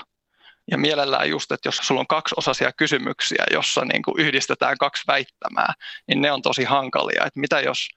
Ja 0.71 0.79
mielellään 0.79 1.29
just, 1.29 1.53
että 1.53 1.69
jos 1.69 1.77
sulla 1.77 2.01
on 2.01 2.07
kaksi 2.07 2.35
osaisia 2.39 2.73
kysymyksiä, 2.73 3.45
jossa 3.51 3.85
niin 3.85 4.03
kuin 4.03 4.21
yhdistetään 4.21 4.79
kaksi 4.79 5.03
väittämää, 5.07 5.73
niin 6.09 6.21
ne 6.21 6.33
on 6.33 6.43
tosi 6.43 6.65
hankalia. 6.65 7.25
Että 7.27 7.41
mitä 7.41 7.61
jos 7.61 7.89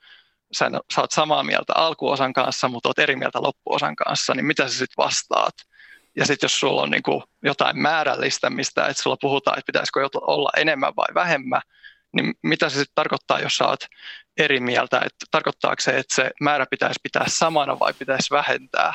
sä 0.52 0.72
saat 0.94 1.12
samaa 1.12 1.44
mieltä 1.44 1.74
alkuosan 1.76 2.34
kanssa, 2.34 2.68
mutta 2.68 2.90
oot 2.90 3.00
eri 3.00 3.16
mieltä 3.16 3.42
loppuosan 3.42 3.96
kanssa, 3.96 4.34
niin 4.34 4.46
mitä 4.46 4.68
sä 4.68 4.78
sitten 4.78 5.04
vastaat? 5.04 5.54
Ja 6.16 6.26
sitten 6.26 6.46
jos 6.48 6.60
sulla 6.60 6.82
on 6.82 6.92
niin 6.92 7.04
kuin 7.04 7.24
jotain 7.44 7.80
määrällistämistä, 7.80 8.88
että 8.88 9.04
sulla 9.04 9.18
puhutaan, 9.22 9.60
että 9.60 9.72
pitäisikö 9.72 10.10
olla 10.22 10.50
enemmän 10.58 10.96
vai 10.96 11.14
vähemmän, 11.14 11.62
niin 12.16 12.34
mitä 12.44 12.70
se 12.70 12.74
sitten 12.74 12.96
tarkoittaa, 12.96 13.40
jos 13.40 13.56
sä 13.56 13.68
oot 13.68 13.86
eri 14.38 14.60
mieltä? 14.60 14.98
Että 14.98 15.26
tarkoittaako 15.32 15.82
se, 15.82 15.98
että 15.98 16.16
se 16.16 16.32
määrä 16.42 16.66
pitäisi 16.70 17.00
pitää 17.04 17.24
samana 17.28 17.80
vai 17.80 17.94
pitäisi 17.94 18.30
vähentää? 18.32 18.94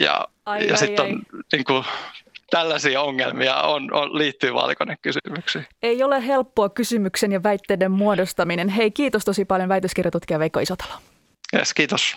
Ja, 0.00 0.28
ja 0.68 0.76
sitten 0.76 1.04
on 1.04 1.22
niin 1.52 1.64
kuin, 1.64 1.84
tällaisia 2.50 3.02
ongelmia 3.02 3.56
on, 3.56 3.94
on, 3.94 4.18
liittyy 4.18 4.54
vaalikonekysymyksiin. 4.54 5.66
Ei 5.82 6.02
ole 6.02 6.26
helppoa 6.26 6.68
kysymyksen 6.68 7.32
ja 7.32 7.42
väitteiden 7.42 7.90
muodostaminen. 7.90 8.68
Hei, 8.68 8.90
kiitos 8.90 9.24
tosi 9.24 9.44
paljon 9.44 9.68
väitöskirjatutkija 9.68 10.38
Veikko 10.38 10.60
Isotalo. 10.60 10.94
Yes, 11.56 11.74
kiitos. 11.74 12.16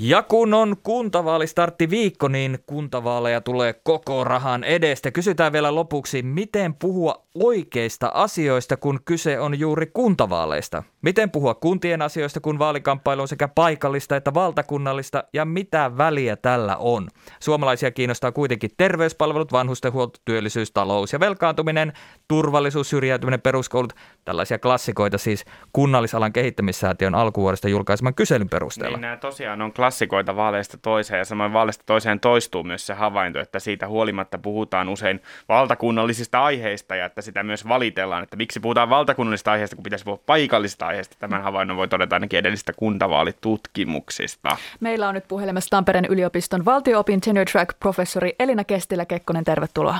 Ja 0.00 0.22
kun 0.22 0.54
on 0.54 0.76
kuntavaalistartti 0.82 1.90
viikko, 1.90 2.28
niin 2.28 2.58
kuntavaaleja 2.66 3.40
tulee 3.40 3.72
koko 3.72 4.24
rahan 4.24 4.64
edestä. 4.64 5.10
Kysytään 5.10 5.52
vielä 5.52 5.74
lopuksi, 5.74 6.22
miten 6.22 6.74
puhua 6.74 7.27
oikeista 7.42 8.10
asioista, 8.14 8.76
kun 8.76 9.00
kyse 9.04 9.40
on 9.40 9.58
juuri 9.58 9.86
kuntavaaleista? 9.86 10.82
Miten 11.02 11.30
puhua 11.30 11.54
kuntien 11.54 12.02
asioista, 12.02 12.40
kun 12.40 12.58
vaalikamppailu 12.58 13.22
on 13.22 13.28
sekä 13.28 13.48
paikallista 13.48 14.16
että 14.16 14.34
valtakunnallista, 14.34 15.24
ja 15.32 15.44
mitä 15.44 15.90
väliä 15.98 16.36
tällä 16.36 16.76
on? 16.76 17.08
Suomalaisia 17.40 17.90
kiinnostaa 17.90 18.32
kuitenkin 18.32 18.70
terveyspalvelut, 18.76 19.52
vanhustenhuolto, 19.52 20.18
työllisyys, 20.24 20.72
talous 20.72 21.12
ja 21.12 21.20
velkaantuminen, 21.20 21.92
turvallisuus, 22.28 22.90
syrjäytyminen, 22.90 23.40
peruskoulut, 23.40 23.92
tällaisia 24.24 24.58
klassikoita 24.58 25.18
siis 25.18 25.44
kunnallisalan 25.72 26.32
kehittämissäätiön 26.32 27.14
alkuvuodesta 27.14 27.68
julkaiseman 27.68 28.14
kyselyn 28.14 28.48
perusteella. 28.48 28.96
Niin 28.96 29.02
nämä 29.02 29.16
tosiaan 29.16 29.62
on 29.62 29.72
klassikoita 29.72 30.36
vaaleista 30.36 30.78
toiseen, 30.78 31.18
ja 31.18 31.24
samoin 31.24 31.52
vaaleista 31.52 31.84
toiseen 31.86 32.20
toistuu 32.20 32.64
myös 32.64 32.86
se 32.86 32.94
havainto, 32.94 33.40
että 33.40 33.58
siitä 33.58 33.88
huolimatta 33.88 34.38
puhutaan 34.38 34.88
usein 34.88 35.20
valtakunnallisista 35.48 36.44
aiheista, 36.44 36.96
ja 36.96 37.06
että 37.06 37.22
sitä 37.28 37.42
myös 37.42 37.68
valitellaan, 37.68 38.22
että 38.22 38.36
miksi 38.36 38.60
puhutaan 38.60 38.90
valtakunnallisista 38.90 39.52
aiheista, 39.52 39.76
kun 39.76 39.82
pitäisi 39.82 40.04
puhua 40.04 40.20
paikallisista 40.26 40.86
aiheista. 40.86 41.16
Tämän 41.18 41.42
havainnon 41.42 41.76
voi 41.76 41.88
todeta 41.88 42.16
ainakin 42.16 42.38
edellisistä 42.38 42.72
kuntavaalitutkimuksista. 42.72 44.56
Meillä 44.80 45.08
on 45.08 45.14
nyt 45.14 45.28
puhelimessa 45.28 45.70
Tampereen 45.70 46.04
yliopiston 46.04 46.64
valtioopin 46.64 47.20
tenure 47.20 47.44
track 47.44 47.78
professori 47.80 48.32
Elina 48.38 48.64
Kestilä-Kekkonen, 48.64 49.44
tervetuloa. 49.44 49.98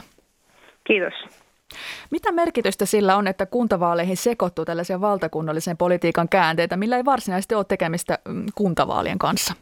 Kiitos. 0.87 1.12
Mitä 2.11 2.33
merkitystä 2.33 2.87
sillä 2.87 3.17
on, 3.17 3.27
että 3.27 3.47
kuntavaaleihin 3.47 4.17
sekoittuu 4.17 4.64
tällaisia 4.64 5.01
valtakunnallisen 5.01 5.77
politiikan 5.77 6.29
käänteitä, 6.29 6.77
millä 6.77 6.97
ei 6.97 7.05
varsinaisesti 7.05 7.55
ole 7.55 7.64
tekemistä 7.64 8.19
mm, 8.29 8.47
kuntavaalien 8.55 9.19
kanssa? 9.19 9.55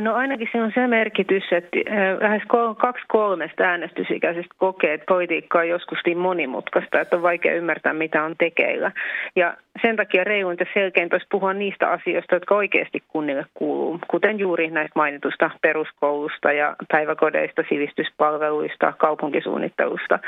No 0.00 0.14
ainakin 0.14 0.48
se 0.52 0.62
on 0.62 0.72
se 0.74 0.86
merkitys, 0.86 1.42
että 1.52 1.78
lähes 2.20 2.42
kaksi 2.78 3.04
kolmesta 3.08 3.64
äänestysikäisestä 3.64 4.54
kokee, 4.58 4.94
että 4.94 5.06
politiikka 5.08 5.58
on 5.58 5.68
joskus 5.68 5.98
niin 6.06 6.18
monimutkaista, 6.18 7.00
että 7.00 7.16
on 7.16 7.22
vaikea 7.22 7.54
ymmärtää, 7.54 7.92
mitä 7.92 8.24
on 8.24 8.34
tekeillä. 8.38 8.92
Ja 9.36 9.54
sen 9.82 9.96
takia 9.96 10.24
reiluinta 10.24 10.64
selkeintä 10.74 11.14
olisi 11.14 11.26
puhua 11.30 11.54
niistä 11.54 11.88
asioista, 11.88 12.34
jotka 12.34 12.54
oikeasti 12.54 13.02
kunnille 13.08 13.46
kuuluu, 13.54 13.98
kuten 14.08 14.38
juuri 14.38 14.70
näistä 14.70 14.92
mainitusta 14.94 15.50
peruskoulusta 15.62 16.52
ja 16.52 16.76
päiväkodeista, 16.92 17.62
sivistyspalveluista, 17.68 18.92
kaupunkisuunnittelusta. 18.98 20.18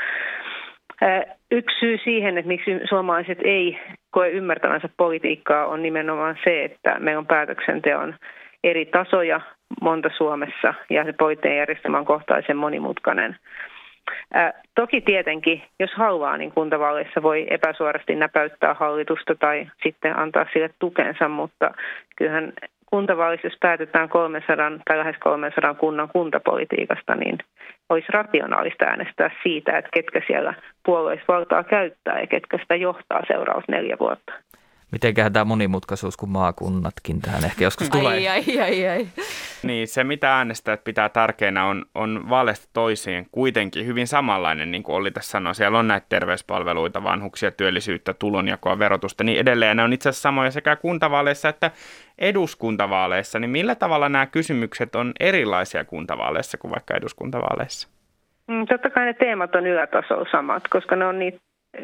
Yksi 1.51 1.79
syy 1.79 1.97
siihen, 2.03 2.37
että 2.37 2.47
miksi 2.47 2.79
suomalaiset 2.89 3.37
ei 3.43 3.79
koe 4.11 4.29
ymmärtävänsä 4.29 4.89
politiikkaa, 4.97 5.67
on 5.67 5.81
nimenomaan 5.81 6.37
se, 6.43 6.63
että 6.63 6.99
meillä 6.99 7.19
on 7.19 7.27
päätöksenteon 7.27 8.15
eri 8.63 8.85
tasoja 8.85 9.41
monta 9.81 10.09
Suomessa 10.17 10.73
ja 10.89 11.05
se 11.05 11.13
poliittinen 11.13 11.57
järjestelmä 11.57 11.97
on 11.97 12.05
kohtaisen 12.05 12.57
monimutkainen. 12.57 13.37
Ää, 14.33 14.53
toki 14.75 15.01
tietenkin, 15.01 15.63
jos 15.79 15.91
haluaa, 15.93 16.37
niin 16.37 16.51
kuntavaaleissa 16.51 17.23
voi 17.23 17.47
epäsuorasti 17.49 18.15
näpäyttää 18.15 18.73
hallitusta 18.73 19.35
tai 19.35 19.67
sitten 19.83 20.19
antaa 20.19 20.45
sille 20.53 20.69
tukensa, 20.79 21.27
mutta 21.29 21.71
kyllähän 22.15 22.53
kuntavaalissa, 22.85 23.47
jos 23.47 23.57
päätetään 23.59 24.09
300 24.09 24.71
tai 24.85 24.97
lähes 24.97 25.15
300 25.19 25.73
kunnan 25.73 26.09
kuntapolitiikasta, 26.09 27.15
niin 27.15 27.37
olisi 27.89 28.07
rationaalista 28.11 28.85
äänestää 28.85 29.29
siitä, 29.43 29.77
että 29.77 29.89
ketkä 29.93 30.21
siellä 30.27 30.53
puolueissa 30.85 31.25
valtaa 31.27 31.63
käyttää 31.63 32.19
ja 32.19 32.27
ketkä 32.27 32.57
sitä 32.57 32.75
johtaa 32.75 33.21
seuraavat 33.27 33.67
neljä 33.67 33.97
vuotta. 33.99 34.33
Mitenköhän 34.95 35.33
tämä 35.33 35.45
monimutkaisuus, 35.45 36.17
kun 36.17 36.29
maakunnatkin 36.29 37.21
tähän 37.21 37.45
ehkä 37.45 37.63
joskus 37.63 37.89
tulee. 37.89 38.13
Ai, 38.13 38.27
ai, 38.27 38.59
ai, 38.61 38.87
ai. 38.87 39.07
Niin, 39.63 39.87
se 39.87 40.03
mitä 40.03 40.37
äänestäjät 40.37 40.83
pitää 40.83 41.09
tärkeänä 41.09 41.65
on, 41.65 41.85
on 41.95 42.29
vaaleista 42.29 42.67
toisiin 42.73 43.27
kuitenkin 43.31 43.85
hyvin 43.85 44.07
samanlainen, 44.07 44.71
niin 44.71 44.83
kuin 44.83 44.95
Olli 44.95 45.11
tässä 45.11 45.31
sanoi. 45.31 45.55
Siellä 45.55 45.79
on 45.79 45.87
näitä 45.87 46.05
terveyspalveluita, 46.09 47.03
vanhuksia, 47.03 47.51
työllisyyttä, 47.51 48.13
tulonjakoa, 48.13 48.79
verotusta, 48.79 49.23
niin 49.23 49.39
edelleen. 49.39 49.77
Ne 49.77 49.83
on 49.83 49.93
itse 49.93 50.09
asiassa 50.09 50.21
samoja 50.21 50.51
sekä 50.51 50.75
kuntavaaleissa 50.75 51.49
että 51.49 51.71
eduskuntavaaleissa. 52.17 53.39
Niin 53.39 53.51
millä 53.51 53.75
tavalla 53.75 54.09
nämä 54.09 54.25
kysymykset 54.25 54.95
on 54.95 55.13
erilaisia 55.19 55.85
kuntavaaleissa 55.85 56.57
kuin 56.57 56.71
vaikka 56.71 56.97
eduskuntavaaleissa? 56.97 57.87
Mm, 58.47 58.65
totta 58.65 58.89
kai 58.89 59.05
ne 59.05 59.13
teemat 59.13 59.55
on 59.55 59.67
ylätasolla 59.67 60.29
samat, 60.31 60.63
koska 60.67 60.95
ne 60.95 61.05
on 61.05 61.19
niitä 61.19 61.37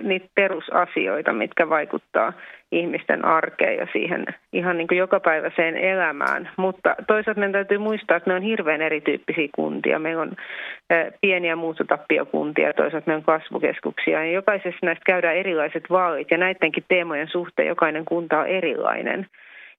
niitä 0.04 0.27
perusasioita, 0.36 1.34
mitkä 1.34 1.69
vaikuttaa 1.69 2.34
ihmisten 2.71 3.25
arkeen 3.25 3.77
ja 3.77 3.88
siihen 3.91 4.25
ihan 4.54 4.77
niin 4.77 4.88
kuin 4.88 4.97
jokapäiväiseen 4.97 5.77
elämään. 5.77 6.49
Mutta 6.58 6.95
toisaalta 7.08 7.39
meidän 7.39 7.51
täytyy 7.51 7.77
muistaa, 7.77 8.17
että 8.17 8.30
me 8.30 8.36
on 8.36 8.41
hirveän 8.41 8.82
erityyppisiä 8.82 9.47
kuntia. 9.56 9.99
Meillä 9.99 10.21
on 10.21 10.32
pieniä 11.21 11.56
muuttotappiokuntia, 11.56 12.73
toisaalta 12.73 13.08
meillä 13.08 13.23
on 13.27 13.39
kasvukeskuksia. 13.39 14.25
Ja 14.25 14.32
jokaisessa 14.32 14.86
näistä 14.86 15.04
käydään 15.06 15.36
erilaiset 15.36 15.84
vaalit 15.89 16.32
ja 16.32 16.38
näidenkin 16.38 16.84
teemojen 16.88 17.27
suhteen 17.27 17.67
jokainen 17.67 18.06
kunta 18.06 18.39
on 18.39 18.47
erilainen. 18.47 19.27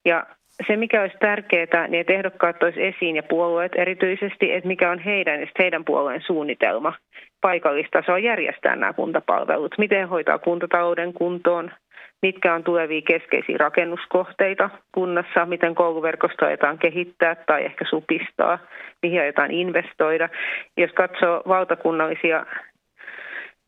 Ja 0.04 0.26
se, 0.66 0.76
mikä 0.76 1.00
olisi 1.00 1.16
tärkeää, 1.20 1.88
niin 1.88 2.00
että 2.00 2.12
ehdokkaat 2.12 2.58
toisi 2.58 2.82
esiin 2.82 3.16
ja 3.16 3.22
puolueet 3.22 3.72
erityisesti, 3.76 4.52
että 4.52 4.68
mikä 4.68 4.90
on 4.90 4.98
heidän 4.98 5.40
ja 5.40 5.46
heidän 5.58 5.84
puolueen 5.84 6.22
suunnitelma 6.26 6.92
paikallistasoa 7.40 8.18
järjestää 8.18 8.76
nämä 8.76 8.92
kuntapalvelut. 8.92 9.74
Miten 9.78 10.08
hoitaa 10.08 10.38
kuntatalouden 10.38 11.12
kuntoon, 11.12 11.70
mitkä 12.22 12.54
on 12.54 12.64
tulevia 12.64 13.02
keskeisiä 13.02 13.56
rakennuskohteita 13.58 14.70
kunnassa, 14.94 15.46
miten 15.46 15.74
kouluverkostoa 15.74 16.48
aiotaan 16.48 16.78
kehittää 16.78 17.34
tai 17.34 17.64
ehkä 17.64 17.84
supistaa, 17.90 18.58
mihin 19.02 19.20
aiotaan 19.20 19.50
investoida. 19.50 20.28
Jos 20.76 20.90
katsoo 20.92 21.42
valtakunnallisia 21.48 22.46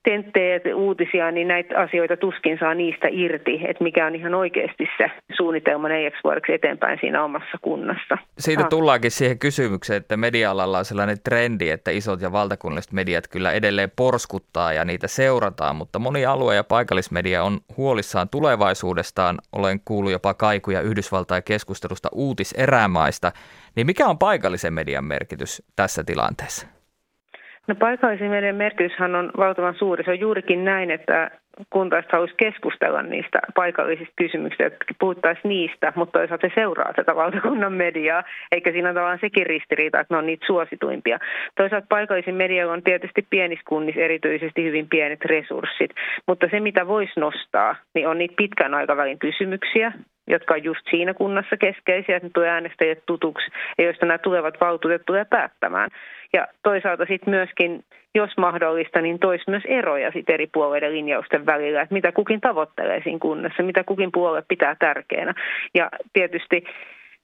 tenttejä 0.05 0.61
uutisia, 0.74 1.30
niin 1.30 1.48
näitä 1.48 1.78
asioita 1.78 2.16
tuskin 2.16 2.59
saa 2.59 2.74
niistä 2.74 3.09
irti, 3.11 3.61
että 3.68 3.84
mikä 3.84 4.07
on 4.07 4.14
ihan 4.14 4.34
oikeasti 4.34 4.88
se 4.98 5.11
suunnitelma 5.36 5.88
neljäksi 5.88 6.20
vuodeksi 6.24 6.52
eteenpäin 6.52 6.98
siinä 7.00 7.24
omassa 7.24 7.59
kunnassa. 7.62 8.18
Siitä 8.38 8.62
ah. 8.62 8.68
tullaankin 8.68 9.11
siihen 9.11 9.38
kysymykseen, 9.38 9.96
että 9.96 10.16
media-alalla 10.16 10.78
on 10.78 10.84
sellainen 10.84 11.16
trendi, 11.24 11.70
että 11.70 11.90
isot 11.90 12.20
ja 12.20 12.32
valtakunnalliset 12.32 12.92
mediat 12.92 13.28
kyllä 13.28 13.52
edelleen 13.52 13.92
porskuttaa 13.96 14.72
ja 14.72 14.84
niitä 14.84 15.09
seurataan, 15.09 15.76
mutta 15.76 15.98
moni 15.98 16.26
alue- 16.26 16.55
ja 16.55 16.64
paikallismedia 16.64 17.44
on 17.44 17.59
huolissaan 17.76 18.28
tulevaisuudestaan. 18.28 19.38
Olen 19.52 19.80
kuullut 19.84 20.12
jopa 20.12 20.34
kaikuja 20.34 20.80
Yhdysvaltain 20.80 21.42
keskustelusta 21.42 22.09
uutiserämaista. 22.12 23.32
Niin 23.76 23.86
mikä 23.86 24.07
on 24.07 24.18
paikallisen 24.18 24.74
median 24.74 25.05
merkitys 25.05 25.62
tässä 25.76 26.05
tilanteessa? 26.05 26.74
No 27.67 27.75
paikallisen 27.75 28.31
median 28.31 28.57
merkityshän 28.57 29.15
on 29.15 29.31
valtavan 29.37 29.75
suuri. 29.75 30.05
Se 30.05 30.11
on 30.11 30.21
juurikin 30.21 30.65
näin, 30.65 30.91
että 30.91 31.31
kuntalaiset 31.71 32.12
haluaisi 32.12 32.35
keskustella 32.37 33.03
niistä 33.03 33.39
paikallisista 33.55 34.15
kysymyksistä, 34.17 34.67
että 34.67 34.85
puhuttaisiin 35.01 35.49
niistä, 35.49 35.93
mutta 35.97 36.19
toisaalta 36.19 36.49
se 36.49 36.55
seuraa 36.55 36.93
tätä 36.93 37.15
valtakunnan 37.15 37.73
mediaa, 37.73 38.25
eikä 38.53 38.73
siinä 38.73 38.89
ole 38.89 38.95
tavallaan 38.95 39.19
sekin 39.21 39.47
ristiriita, 39.47 40.01
että 40.01 40.15
ne 40.15 40.19
on 40.19 40.27
niitä 40.27 40.47
suosituimpia. 40.47 41.19
Toisaalta 41.57 41.87
paikallisin 41.89 42.35
media 42.35 42.71
on 42.71 42.83
tietysti 42.83 43.27
pienissä 43.31 43.65
kunnissa 43.69 44.01
erityisesti 44.01 44.65
hyvin 44.65 44.89
pienet 44.89 45.25
resurssit, 45.25 45.91
mutta 46.27 46.47
se 46.51 46.61
mitä 46.61 46.87
voisi 46.87 47.21
nostaa, 47.21 47.77
niin 47.95 48.09
on 48.09 48.19
niitä 48.19 48.35
pitkän 48.37 48.75
aikavälin 48.75 49.19
kysymyksiä, 49.19 49.93
jotka 50.27 50.55
on 50.55 50.64
just 50.64 50.81
siinä 50.91 51.14
kunnassa 51.14 51.57
keskeisiä, 51.57 52.16
että 52.16 52.27
ne 52.27 52.31
tulee 52.35 52.51
äänestäjät 52.51 52.99
tutuksi 53.07 53.51
ja 53.79 53.85
joista 53.85 54.07
nämä 54.07 54.18
tulevat 54.18 54.61
valtuutetut 54.61 55.07
tulee 55.07 55.25
päättämään. 55.25 55.91
Ja 56.33 56.47
toisaalta 56.62 57.05
sitten 57.09 57.31
myöskin, 57.31 57.85
jos 58.14 58.31
mahdollista, 58.37 59.01
niin 59.01 59.18
toisi 59.18 59.45
myös 59.51 59.62
eroja 59.66 60.11
sit 60.12 60.31
eri 60.31 60.47
puolueiden 60.47 60.93
linjausten 60.93 61.47
välillä, 61.47 61.83
että 61.83 61.95
mitä 61.95 62.12
kukin 62.12 62.41
tavoittelee 62.41 63.01
siinä 63.03 63.18
kunnassa, 63.18 63.62
mitä 63.62 63.85
kukin 63.85 64.12
puolue 64.12 64.43
pitää 64.49 64.77
tärkeänä. 64.79 65.35
Ja 65.75 65.91
tietysti 66.12 66.64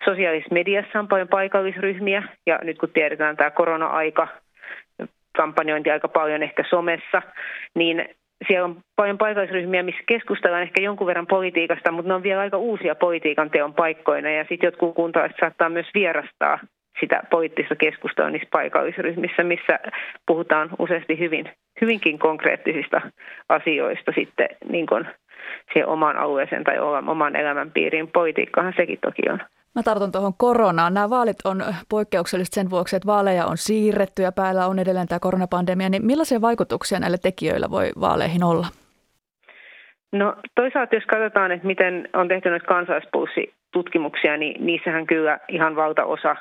sosiaalisessa 0.05 0.55
mediassa 0.55 0.98
on 0.98 1.09
paljon 1.09 1.28
paikallisryhmiä, 1.28 2.22
ja 2.46 2.59
nyt 2.62 2.78
kun 2.78 2.90
tiedetään 2.90 3.36
tämä 3.36 3.51
korona-aika, 3.51 4.28
kampanjointi 5.36 5.90
aika 5.90 6.09
paljon 6.09 6.42
ehkä 6.42 6.64
somessa, 6.70 7.22
niin 7.74 8.09
siellä 8.47 8.64
on 8.64 8.76
paljon 8.97 9.18
paikallisryhmiä, 9.18 9.82
missä 9.82 10.01
keskustellaan 10.07 10.62
ehkä 10.62 10.82
jonkun 10.82 11.07
verran 11.07 11.26
politiikasta, 11.26 11.93
mutta 11.93 12.09
ne 12.09 12.14
on 12.14 12.22
vielä 12.22 12.41
aika 12.41 12.57
uusia 12.57 12.95
politiikan 12.95 13.51
teon 13.51 13.74
paikkoina 13.74 14.30
ja 14.30 14.45
sitten 14.49 14.66
jotkut 14.66 14.95
kuntalaiset 14.95 15.36
saattaa 15.41 15.68
myös 15.68 15.86
vierastaa 15.95 16.59
sitä 17.01 17.22
poliittista 17.30 17.76
keskustelua 17.76 18.30
niissä 18.30 18.49
paikallisryhmissä, 18.53 19.43
missä 19.43 19.78
puhutaan 20.26 20.70
useasti 20.78 21.18
hyvin, 21.18 21.51
hyvinkin 21.80 22.18
konkreettisista 22.18 23.01
asioista 23.49 24.12
sitten 24.14 24.49
niin 24.68 24.86
kuin 24.86 25.05
siihen 25.72 25.88
omaan 25.88 26.16
alueeseen 26.16 26.64
tai 26.64 26.78
oman 26.78 27.36
elämänpiiriin. 27.36 28.09
Politiikkahan 28.09 28.74
sekin 28.76 28.99
toki 29.03 29.22
on. 29.30 29.41
Mä 29.74 29.82
tartun 29.82 30.12
tuohon 30.12 30.32
koronaan. 30.38 30.94
Nämä 30.94 31.10
vaalit 31.10 31.36
on 31.44 31.64
poikkeukselliset 31.90 32.54
sen 32.54 32.70
vuoksi, 32.70 32.96
että 32.96 33.06
vaaleja 33.06 33.46
on 33.46 33.56
siirretty 33.56 34.22
ja 34.22 34.32
päällä 34.32 34.66
on 34.66 34.78
edelleen 34.78 35.08
tämä 35.08 35.18
koronapandemia. 35.18 35.88
Niin 35.88 36.06
millaisia 36.06 36.40
vaikutuksia 36.40 37.00
näillä 37.00 37.18
tekijöillä 37.18 37.70
voi 37.70 37.90
vaaleihin 38.00 38.44
olla? 38.44 38.66
No 40.12 40.34
toisaalta 40.54 40.94
jos 40.94 41.04
katsotaan, 41.04 41.52
että 41.52 41.66
miten 41.66 42.08
on 42.12 42.28
tehty 42.28 42.50
noita 42.50 42.66
kansalaispulssitutkimuksia, 42.66 44.36
niin 44.36 44.66
niissähän 44.66 45.06
kyllä 45.06 45.38
ihan 45.48 45.76
valtaosa 45.76 46.36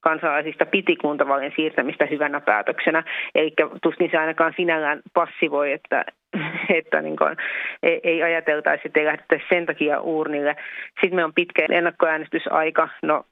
kansalaisista 0.00 0.66
piti 0.66 0.96
kuntavaalien 0.96 1.52
siirtämistä 1.56 2.06
hyvänä 2.06 2.40
päätöksenä. 2.40 3.04
Eli 3.34 3.52
tuskin 3.82 4.10
se 4.10 4.18
ainakaan 4.18 4.52
sinällään 4.56 5.00
passivoi, 5.14 5.72
että, 5.72 6.04
että 6.78 7.02
niin 7.02 7.16
kuin, 7.16 7.36
ei, 7.82 8.00
ei 8.04 8.22
ajateltaisi, 8.22 8.82
että 8.84 9.00
ei 9.00 9.06
lähdettäisi 9.06 9.44
sen 9.48 9.66
takia 9.66 10.00
uurnille. 10.00 10.56
Sitten 11.00 11.14
me 11.14 11.24
on 11.24 11.34
pitkä 11.34 11.66
ennakkoäänestysaika. 11.70 12.88
No 13.02 13.24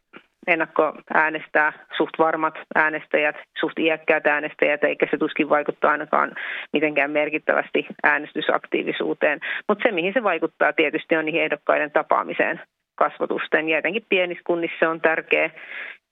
ennakko 0.47 0.92
äänestää 1.14 1.72
suht 1.97 2.18
varmat 2.18 2.55
äänestäjät, 2.74 3.36
suht 3.61 3.78
iäkkäät 3.78 4.26
äänestäjät, 4.26 4.84
eikä 4.84 5.07
se 5.11 5.18
tuskin 5.18 5.49
vaikuttaa 5.49 5.90
ainakaan 5.90 6.32
mitenkään 6.72 7.11
merkittävästi 7.11 7.86
äänestysaktiivisuuteen. 8.03 9.40
Mutta 9.68 9.82
se, 9.82 9.92
mihin 9.92 10.12
se 10.12 10.22
vaikuttaa 10.22 10.72
tietysti 10.72 11.16
on 11.16 11.24
niihin 11.24 11.42
ehdokkaiden 11.42 11.90
tapaamiseen 11.90 12.61
kasvatusten. 12.94 13.68
Ja 13.68 13.78
jotenkin 13.78 14.07
pienissä 14.09 14.42
kunnissa 14.47 14.90
on 14.90 15.01
tärkeä. 15.01 15.51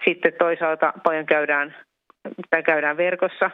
Sitten 0.05 0.33
toisaalta 0.39 0.93
paljon 1.05 1.27
käydään, 1.27 1.75
tai 2.51 2.63
käydään 2.63 2.97
verkossa 2.97 3.51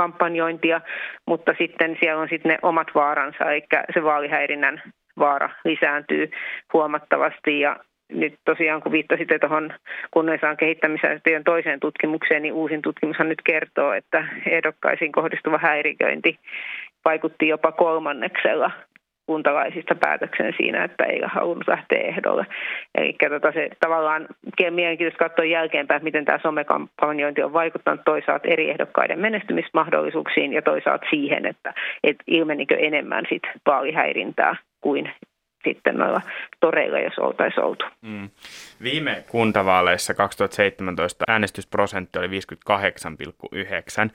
kampanjointia, 0.00 0.80
mutta 1.26 1.52
sitten 1.58 1.96
siellä 2.00 2.22
on 2.22 2.28
sitten 2.28 2.50
ne 2.50 2.58
omat 2.62 2.88
vaaransa, 2.94 3.50
eli 3.50 3.62
se 3.94 4.02
vaalihäirinnän 4.02 4.82
vaara 5.18 5.50
lisääntyy 5.64 6.30
huomattavasti. 6.72 7.60
Ja 7.60 7.76
nyt 8.08 8.34
tosiaan 8.44 8.82
kun 8.82 8.92
viittasitte 8.92 9.38
tuohon 9.38 9.72
kunnallisaan 10.10 10.56
kehittämiseen 10.56 11.44
toiseen 11.44 11.80
tutkimukseen, 11.80 12.42
niin 12.42 12.54
uusin 12.54 12.82
tutkimushan 12.82 13.28
nyt 13.28 13.42
kertoo, 13.44 13.92
että 13.92 14.28
ehdokkaisiin 14.46 15.12
kohdistuva 15.12 15.58
häiriköinti 15.58 16.38
vaikutti 17.04 17.48
jopa 17.48 17.72
kolmanneksella 17.72 18.70
kuntalaisista 19.30 19.94
päätöksen 19.94 20.54
siinä, 20.56 20.84
että 20.84 21.04
ei 21.04 21.20
halunnut 21.24 21.68
lähteä 21.68 22.00
ehdolle. 22.00 22.46
Eli 22.94 23.16
tota 23.28 23.52
se 23.52 23.68
tavallaan 23.80 24.28
mielenkiintoista 24.70 25.28
katsoa 25.28 25.44
jälkeenpäin, 25.44 25.96
että 25.96 26.04
miten 26.04 26.24
tämä 26.24 26.38
somekampanjointi 26.42 27.42
on 27.42 27.52
vaikuttanut 27.52 28.00
toisaalta 28.04 28.48
eri 28.48 28.70
ehdokkaiden 28.70 29.18
menestymismahdollisuuksiin 29.18 30.52
ja 30.52 30.62
toisaalta 30.62 31.06
siihen, 31.10 31.46
että 31.46 31.74
et 32.04 32.16
ilmenikö 32.26 32.76
enemmän 32.78 33.24
sit 33.28 33.42
vaalihäirintää 33.66 34.56
kuin 34.80 35.12
sitten 35.64 35.96
noilla 35.96 36.20
toreilla, 36.60 36.98
jos 36.98 37.18
oltaisiin 37.18 37.64
oltu. 37.64 37.84
Mm. 38.02 38.28
Viime 38.82 39.24
kuntavaaleissa 39.28 40.14
2017 40.14 41.24
äänestysprosentti 41.28 42.18
oli 42.18 42.28
58,9. 42.28 44.10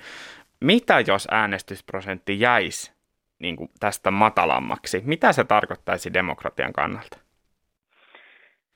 Mitä 0.61 1.03
jos 1.07 1.27
äänestysprosentti 1.31 2.39
jäisi 2.39 2.94
niin 3.39 3.55
kuin 3.55 3.69
tästä 3.79 4.11
matalammaksi? 4.11 5.01
Mitä 5.05 5.31
se 5.31 5.43
tarkoittaisi 5.43 6.13
demokratian 6.13 6.73
kannalta? 6.73 7.17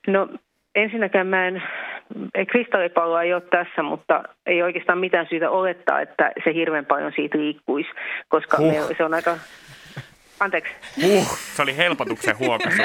No 0.06 0.28
ensinnäkään 0.74 1.26
mä 1.26 1.46
en, 1.46 1.62
kristallipalloa 2.48 3.22
ei 3.22 3.34
ole 3.34 3.42
tässä, 3.50 3.82
mutta 3.82 4.22
ei 4.46 4.62
oikeastaan 4.62 4.98
mitään 4.98 5.26
syytä 5.30 5.50
olettaa, 5.50 6.00
että 6.00 6.32
se 6.44 6.54
hirveän 6.54 6.86
paljon 6.86 7.12
siitä 7.16 7.38
liikkuisi, 7.38 7.90
koska 8.28 8.56
huh. 8.56 8.72
me, 8.72 8.94
se 8.96 9.04
on 9.04 9.14
aika... 9.14 9.36
Anteeksi. 10.40 10.72
Huh, 11.02 11.38
se 11.38 11.62
oli 11.62 11.76
helpotuksen 11.76 12.38
huokaisu. 12.38 12.82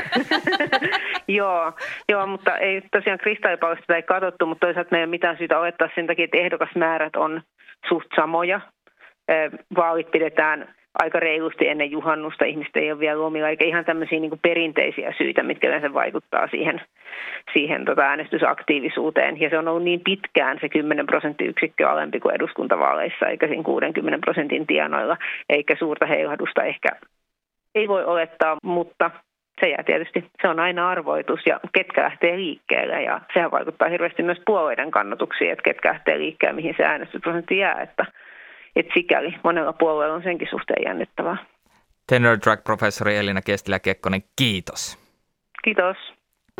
joo, 1.28 1.74
joo, 2.10 2.28
mutta 2.28 2.58
ei 2.58 2.82
tosiaan 2.92 3.20
kristallipallosta 3.20 3.96
ei 3.96 4.04
katsottu, 4.04 4.46
mutta 4.46 4.66
toisaalta 4.66 4.92
me 4.92 4.98
ei 4.98 5.04
ole 5.04 5.10
mitään 5.10 5.38
syytä 5.38 5.60
olettaa 5.60 5.90
sen 5.96 6.08
takia, 6.08 6.26
että 6.26 6.38
ehdokasmäärät 6.38 7.16
on 7.16 7.42
suht 7.90 8.08
samoja. 8.16 8.62
Vaalit 9.76 10.12
pidetään 10.12 10.76
aika 11.00 11.20
reilusti 11.20 11.68
ennen 11.68 11.92
juhannusta. 11.92 12.46
Ihmiset 12.46 12.76
ei 12.76 12.92
ole 12.92 13.00
vielä 13.00 13.22
lomilla, 13.22 13.50
eikä 13.50 13.66
ihan 13.66 13.86
tämmöisiä 13.86 14.20
niin 14.20 14.40
perinteisiä 14.42 15.14
syitä, 15.18 15.44
mitkä 15.44 15.68
yleensä 15.68 15.94
vaikuttaa 15.94 16.48
siihen, 16.48 16.82
siihen 17.54 17.86
tota 17.86 18.02
äänestysaktiivisuuteen. 18.02 19.42
Ja 19.42 19.50
se 19.50 19.58
on 19.58 19.68
ollut 19.68 19.84
niin 19.84 20.02
pitkään 20.04 20.58
se 20.62 20.70
10 20.70 21.06
prosenttiyksikköä 21.06 21.90
alempi 21.90 22.20
kuin 22.20 22.36
eduskuntavaaleissa, 22.36 23.28
eikä 23.28 23.48
siinä 23.48 23.64
60 23.64 24.26
prosentin 24.26 24.68
tienoilla, 24.68 25.18
eikä 25.50 25.76
suurta 25.80 26.06
heilahdusta 26.06 26.64
ehkä 26.64 26.90
ei 27.76 27.88
voi 27.88 28.04
olettaa, 28.04 28.58
mutta 28.64 29.12
se 29.62 29.70
jää 29.70 29.84
tietysti, 29.84 30.26
se 30.42 30.48
on 30.48 30.60
aina 30.60 30.90
arvoitus 30.90 31.40
ja 31.46 31.60
ketkä 31.74 32.04
lähtee 32.04 32.38
liikkeelle 32.38 33.04
ja 33.04 33.22
sehän 33.34 33.52
vaikuttaa 33.52 33.90
hirveästi 33.90 34.24
myös 34.24 34.42
puolueiden 34.46 34.92
kannatuksiin, 34.92 35.52
että 35.52 35.64
ketkä 35.64 35.90
lähtee 35.90 36.18
liikkeelle, 36.18 36.56
mihin 36.56 36.74
se 36.78 36.84
äänestysprosentti 36.84 37.58
jää, 37.58 37.82
että 37.82 38.06
et 38.76 38.86
sikäli 38.94 39.36
monella 39.44 39.74
puolueella 39.74 40.16
on 40.16 40.24
senkin 40.24 40.48
suhteen 40.52 40.84
jännittävää. 40.86 41.38
Tenor 42.08 42.38
Drag-professori 42.38 43.16
Elina 43.16 43.42
Kestilä-Kekkonen, 43.42 44.24
kiitos. 44.36 44.98
Kiitos. 45.64 45.98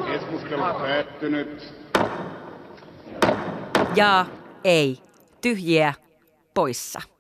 Keskustelu 0.06 0.62
päättynyt. 0.62 1.74
Ja 3.96 4.26
ei. 4.64 4.98
Tyhjiä. 5.42 5.94
Poissa. 6.54 7.15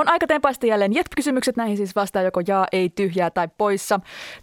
On 0.00 0.08
aika 0.08 0.26
tempaista 0.26 0.66
jälleen 0.66 0.94
jet-kysymykset. 0.94 1.56
Näihin 1.56 1.76
siis 1.76 1.96
vastaa 1.96 2.22
joko 2.22 2.40
jaa, 2.46 2.66
ei, 2.72 2.88
tyhjää 2.88 3.30
tai 3.30 3.48
poissa. 3.58 4.00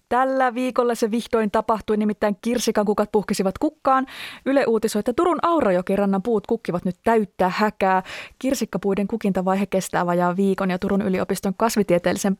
Tällä 0.09 0.53
viikolla 0.53 0.95
se 0.95 1.11
vihdoin 1.11 1.51
tapahtui, 1.51 1.97
nimittäin 1.97 2.37
kirsikan 2.41 2.85
kukat 2.85 3.11
puhkesivat 3.11 3.57
kukkaan. 3.57 4.05
Yle 4.45 4.65
uutisoi, 4.65 4.99
että 4.99 5.13
Turun 5.13 5.39
Aurajokirannan 5.41 6.23
puut 6.23 6.47
kukkivat 6.47 6.85
nyt 6.85 6.95
täyttää 7.03 7.51
häkää. 7.55 8.03
Kirsikkapuiden 8.39 9.07
kukinta-vaihe 9.07 9.65
kestää 9.65 10.05
vajaa 10.05 10.35
viikon 10.35 10.69
ja 10.69 10.79
Turun 10.79 11.01
yliopiston 11.01 11.53
kasvitieteellisen 11.57 12.37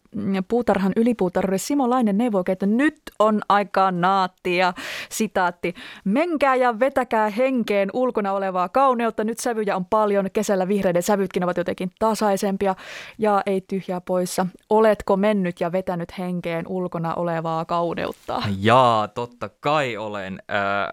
puutarhan 0.48 0.92
ylipuutarhuri 0.96 1.58
Simo 1.58 1.90
Lainen 1.90 2.18
neuvoo, 2.18 2.44
että 2.48 2.66
nyt 2.66 3.02
on 3.20 3.42
aikaa 3.50 3.92
naattia. 3.92 4.74
Sitaatti. 5.10 5.74
Menkää 6.04 6.56
ja 6.56 6.80
vetäkää 6.80 7.30
henkeen 7.30 7.90
ulkona 7.94 8.34
olevaa 8.34 8.70
kauneutta. 8.70 9.24
Nyt 9.24 9.40
sävyjä 9.40 9.76
on 9.76 9.86
paljon. 9.86 10.32
Kesällä 10.34 10.68
vihreiden 10.68 11.04
sävytkin 11.04 11.44
ovat 11.44 11.58
jotenkin 11.58 11.92
tasaisempia 12.00 12.76
ja 13.18 13.42
ei 13.46 13.62
tyhjää 13.62 14.02
poissa. 14.02 14.48
Oletko 14.70 15.18
mennyt 15.18 15.62
ja 15.62 15.72
vetänyt 15.72 16.18
henkeen 16.18 16.66
ulkona 16.68 17.14
olevaa 17.16 17.66
kauneutta? 17.66 18.44
Jaa, 18.60 19.08
totta 19.08 19.50
kai 19.60 19.98
olen. 19.98 20.40
Äh, 20.52 20.90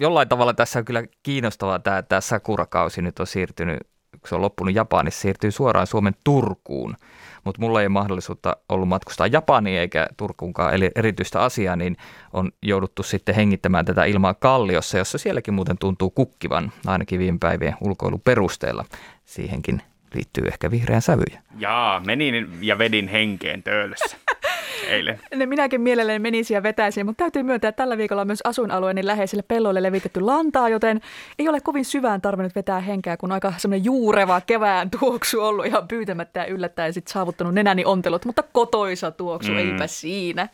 jollain 0.00 0.28
tavalla 0.28 0.54
tässä 0.54 0.78
on 0.78 0.84
kyllä 0.84 1.02
kiinnostavaa 1.22 1.78
tämä, 1.78 2.02
tämä 2.02 2.20
sakurakausi 2.20 3.02
nyt 3.02 3.20
on 3.20 3.26
siirtynyt, 3.26 3.78
kun 4.10 4.28
se 4.28 4.34
on 4.34 4.42
loppunut 4.42 4.74
Japanissa, 4.74 5.20
siirtyy 5.20 5.50
suoraan 5.50 5.86
Suomen 5.86 6.14
Turkuun. 6.24 6.96
Mutta 7.44 7.60
mulla 7.60 7.80
ei 7.80 7.86
ole 7.86 7.92
mahdollisuutta 7.92 8.56
ollut 8.68 8.88
matkustaa 8.88 9.26
Japaniin 9.26 9.78
eikä 9.78 10.06
Turkuunkaan 10.16 10.74
eli 10.74 10.90
erityistä 10.94 11.40
asiaa, 11.42 11.76
niin 11.76 11.96
on 12.32 12.50
jouduttu 12.62 13.02
sitten 13.02 13.34
hengittämään 13.34 13.84
tätä 13.84 14.04
ilmaa 14.04 14.34
Kalliossa, 14.34 14.98
jossa 14.98 15.18
sielläkin 15.18 15.54
muuten 15.54 15.78
tuntuu 15.78 16.10
kukkivan, 16.10 16.72
ainakin 16.86 17.18
viime 17.18 17.38
päivien 17.38 17.76
ulkoiluperusteella. 17.80 18.84
Siihenkin 19.24 19.82
liittyy 20.14 20.44
ehkä 20.46 20.70
vihreän 20.70 21.02
sävyjä. 21.02 21.42
Jaa, 21.58 22.00
menin 22.00 22.58
ja 22.60 22.78
vedin 22.78 23.08
henkeen 23.08 23.62
töölössä 23.62 24.16
eilen. 24.88 25.20
Ne 25.34 25.46
minäkin 25.46 25.80
mielelläni 25.80 26.18
menisin 26.18 26.54
ja 26.54 26.62
vetäisin, 26.62 27.06
mutta 27.06 27.24
täytyy 27.24 27.42
myöntää, 27.42 27.68
että 27.68 27.82
tällä 27.82 27.98
viikolla 27.98 28.22
on 28.22 28.26
myös 28.28 28.40
asuinalueeni 28.44 29.06
läheisille 29.06 29.42
pelloille 29.42 29.82
levitetty 29.82 30.20
lantaa, 30.20 30.68
joten 30.68 31.00
ei 31.38 31.48
ole 31.48 31.60
kovin 31.60 31.84
syvään 31.84 32.20
tarvinnut 32.20 32.54
vetää 32.54 32.80
henkeä, 32.80 33.16
kun 33.16 33.32
aika 33.32 33.52
semmoinen 33.56 33.84
juureva 33.84 34.40
kevään 34.40 34.90
tuoksu 35.00 35.40
ollut 35.40 35.66
ihan 35.66 35.88
pyytämättä 35.88 36.40
ja 36.40 36.46
yllättäen 36.46 36.92
sitten 36.92 37.12
saavuttanut 37.12 37.54
nenäni 37.54 37.84
ontelut, 37.84 38.24
mutta 38.24 38.42
kotoisa 38.52 39.10
tuoksu, 39.10 39.52
mm. 39.52 39.58
eipä 39.58 39.86
siinä. 39.86 40.48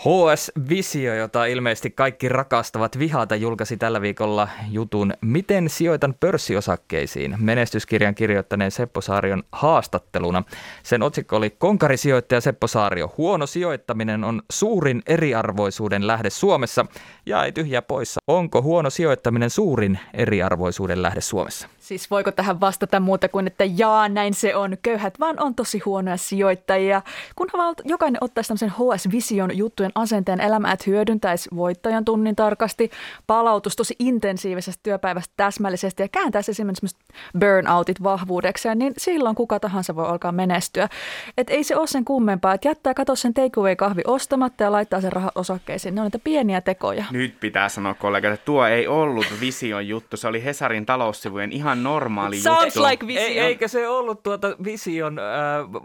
HS 0.00 0.52
Visio, 0.68 1.14
jota 1.14 1.46
ilmeisesti 1.46 1.90
kaikki 1.90 2.28
rakastavat 2.28 2.98
vihata, 2.98 3.36
julkaisi 3.36 3.76
tällä 3.76 4.00
viikolla 4.00 4.48
jutun 4.70 5.12
Miten 5.20 5.68
sijoitan 5.68 6.14
pörssiosakkeisiin? 6.20 7.36
Menestyskirjan 7.38 8.14
kirjoittaneen 8.14 8.70
Seppo 8.70 9.00
Saarion 9.00 9.42
haastatteluna. 9.52 10.42
Sen 10.82 11.02
otsikko 11.02 11.36
oli 11.36 11.50
Konkarisijoittaja 11.50 12.40
Seppo 12.40 12.66
Saario. 12.66 13.14
Huono 13.18 13.46
sijoittaminen 13.46 14.24
on 14.24 14.42
suurin 14.50 15.02
eriarvoisuuden 15.06 16.06
lähde 16.06 16.30
Suomessa. 16.30 16.86
Ja 17.26 17.44
ei 17.44 17.52
tyhjä 17.52 17.82
poissa. 17.82 18.20
Onko 18.26 18.62
huono 18.62 18.90
sijoittaminen 18.90 19.50
suurin 19.50 19.98
eriarvoisuuden 20.14 21.02
lähde 21.02 21.20
Suomessa? 21.20 21.68
Siis 21.78 22.10
voiko 22.10 22.32
tähän 22.32 22.60
vastata 22.60 23.00
muuta 23.00 23.28
kuin, 23.28 23.46
että 23.46 23.64
jaa, 23.64 24.08
näin 24.08 24.34
se 24.34 24.56
on. 24.56 24.76
Köyhät 24.82 25.20
vaan 25.20 25.40
on 25.40 25.54
tosi 25.54 25.78
huonoja 25.78 26.16
sijoittajia. 26.16 27.02
Kunhan 27.36 27.74
jokainen 27.84 28.24
ottaisi 28.24 28.48
tämmöisen 28.48 28.70
HS 28.70 29.12
Vision 29.12 29.56
juttujen 29.56 29.89
asenteen 29.94 30.40
elämää, 30.40 30.72
että 30.72 30.84
hyödyntäisi 30.86 31.48
voittajan 31.56 32.04
tunnin 32.04 32.36
tarkasti, 32.36 32.90
palautus 33.26 33.76
tosi 33.76 33.96
intensiivisestä 33.98 34.80
työpäivästä 34.82 35.34
täsmällisesti 35.36 36.02
ja 36.02 36.08
kääntäisi 36.08 36.50
esimerkiksi 36.50 36.96
burnoutit 37.38 38.02
vahvuudekseen, 38.02 38.78
niin 38.78 38.92
silloin 38.96 39.36
kuka 39.36 39.60
tahansa 39.60 39.96
voi 39.96 40.06
alkaa 40.06 40.32
menestyä. 40.32 40.88
Et 41.36 41.50
ei 41.50 41.64
se 41.64 41.76
ole 41.76 41.86
sen 41.86 42.04
kummempaa, 42.04 42.54
että 42.54 42.68
jättää 42.68 42.94
kato 42.94 43.16
sen 43.16 43.34
takeaway-kahvi 43.34 44.02
ostamatta 44.06 44.64
ja 44.64 44.72
laittaa 44.72 45.00
sen 45.00 45.12
rahat 45.12 45.36
osakkeisiin. 45.36 45.94
Ne 45.94 46.00
on 46.00 46.04
niitä 46.04 46.18
pieniä 46.18 46.60
tekoja. 46.60 47.04
Nyt 47.10 47.40
pitää 47.40 47.68
sanoa 47.68 47.94
kollegat, 47.94 48.32
että 48.32 48.44
tuo 48.44 48.66
ei 48.66 48.86
ollut 48.86 49.26
Vision 49.40 49.88
juttu, 49.88 50.16
se 50.16 50.28
oli 50.28 50.44
Hesarin 50.44 50.86
taloussivujen 50.86 51.52
ihan 51.52 51.82
normaali 51.82 52.38
Sounds 52.38 52.76
juttu. 52.76 52.82
like 52.90 53.06
Vision. 53.06 53.26
Ei, 53.26 53.38
eikä 53.38 53.68
se 53.68 53.88
ollut 53.88 54.22
tuota 54.22 54.56
Vision 54.64 55.18
äh, 55.18 55.24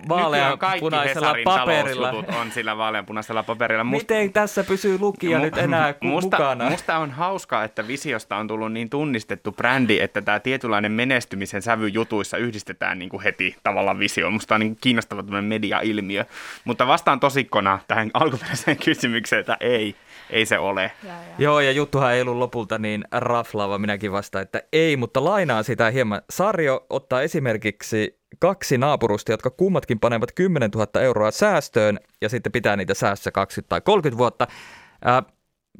vaaleanpunaisella 0.09 1.35
paperilla. 1.43 2.09
on 2.41 2.51
sillä 2.51 2.77
vaaleanpunaisella 2.77 3.43
paperilla. 3.43 3.83
Miten 3.97 4.33
tässä 4.33 4.63
pysyy 4.63 4.99
lukija 4.99 5.39
nyt 5.39 5.57
enää 5.57 5.93
ku- 5.93 6.05
musta, 6.05 6.37
mukana? 6.37 6.69
Musta 6.69 6.97
on 6.97 7.11
hauskaa, 7.11 7.63
että 7.63 7.87
Visiosta 7.87 8.35
on 8.35 8.47
tullut 8.47 8.71
niin 8.71 8.89
tunnistettu 8.89 9.51
brändi, 9.51 9.99
että 9.99 10.21
tämä 10.21 10.39
tietynlainen 10.39 10.91
menestymisen 10.91 11.61
sävy 11.61 11.87
jutuissa 11.87 12.37
yhdistetään 12.37 12.99
niin 12.99 13.09
kuin 13.09 13.23
heti 13.23 13.55
tavallaan 13.63 13.99
visioon. 13.99 14.33
Musta 14.33 14.55
on 14.55 14.61
niin 14.61 14.77
kiinnostava 14.81 15.41
media-ilmiö. 15.41 16.25
Mutta 16.65 16.87
vastaan 16.87 17.19
tosikkona 17.19 17.79
tähän 17.87 18.11
alkuperäiseen 18.13 18.77
kysymykseen, 18.85 19.39
että 19.39 19.57
ei, 19.59 19.95
ei 20.29 20.45
se 20.45 20.59
ole. 20.59 20.91
Ja, 21.03 21.09
ja. 21.09 21.19
Joo, 21.37 21.59
ja 21.59 21.71
juttuhan 21.71 22.13
ei 22.13 22.21
ollut 22.21 22.37
lopulta 22.37 22.77
niin 22.77 23.03
raflaava, 23.11 23.77
minäkin 23.77 24.11
vastaan, 24.11 24.41
että 24.41 24.63
ei, 24.73 24.97
mutta 24.97 25.23
lainaa 25.23 25.63
sitä 25.63 25.89
hieman. 25.89 26.21
Sarjo 26.29 26.85
ottaa 26.89 27.21
esimerkiksi 27.21 28.19
kaksi 28.39 28.77
naapurusta, 28.77 29.31
jotka 29.31 29.49
kummatkin 29.49 29.99
panevat 29.99 30.31
10 30.31 30.69
000 30.71 31.01
euroa 31.01 31.31
säästöön 31.31 31.99
ja 32.21 32.29
sitten 32.29 32.51
pitää 32.51 32.75
niitä 32.75 32.93
säästössä 32.93 33.31
20 33.31 33.69
tai 33.69 33.81
30 33.81 34.17
vuotta. 34.17 34.47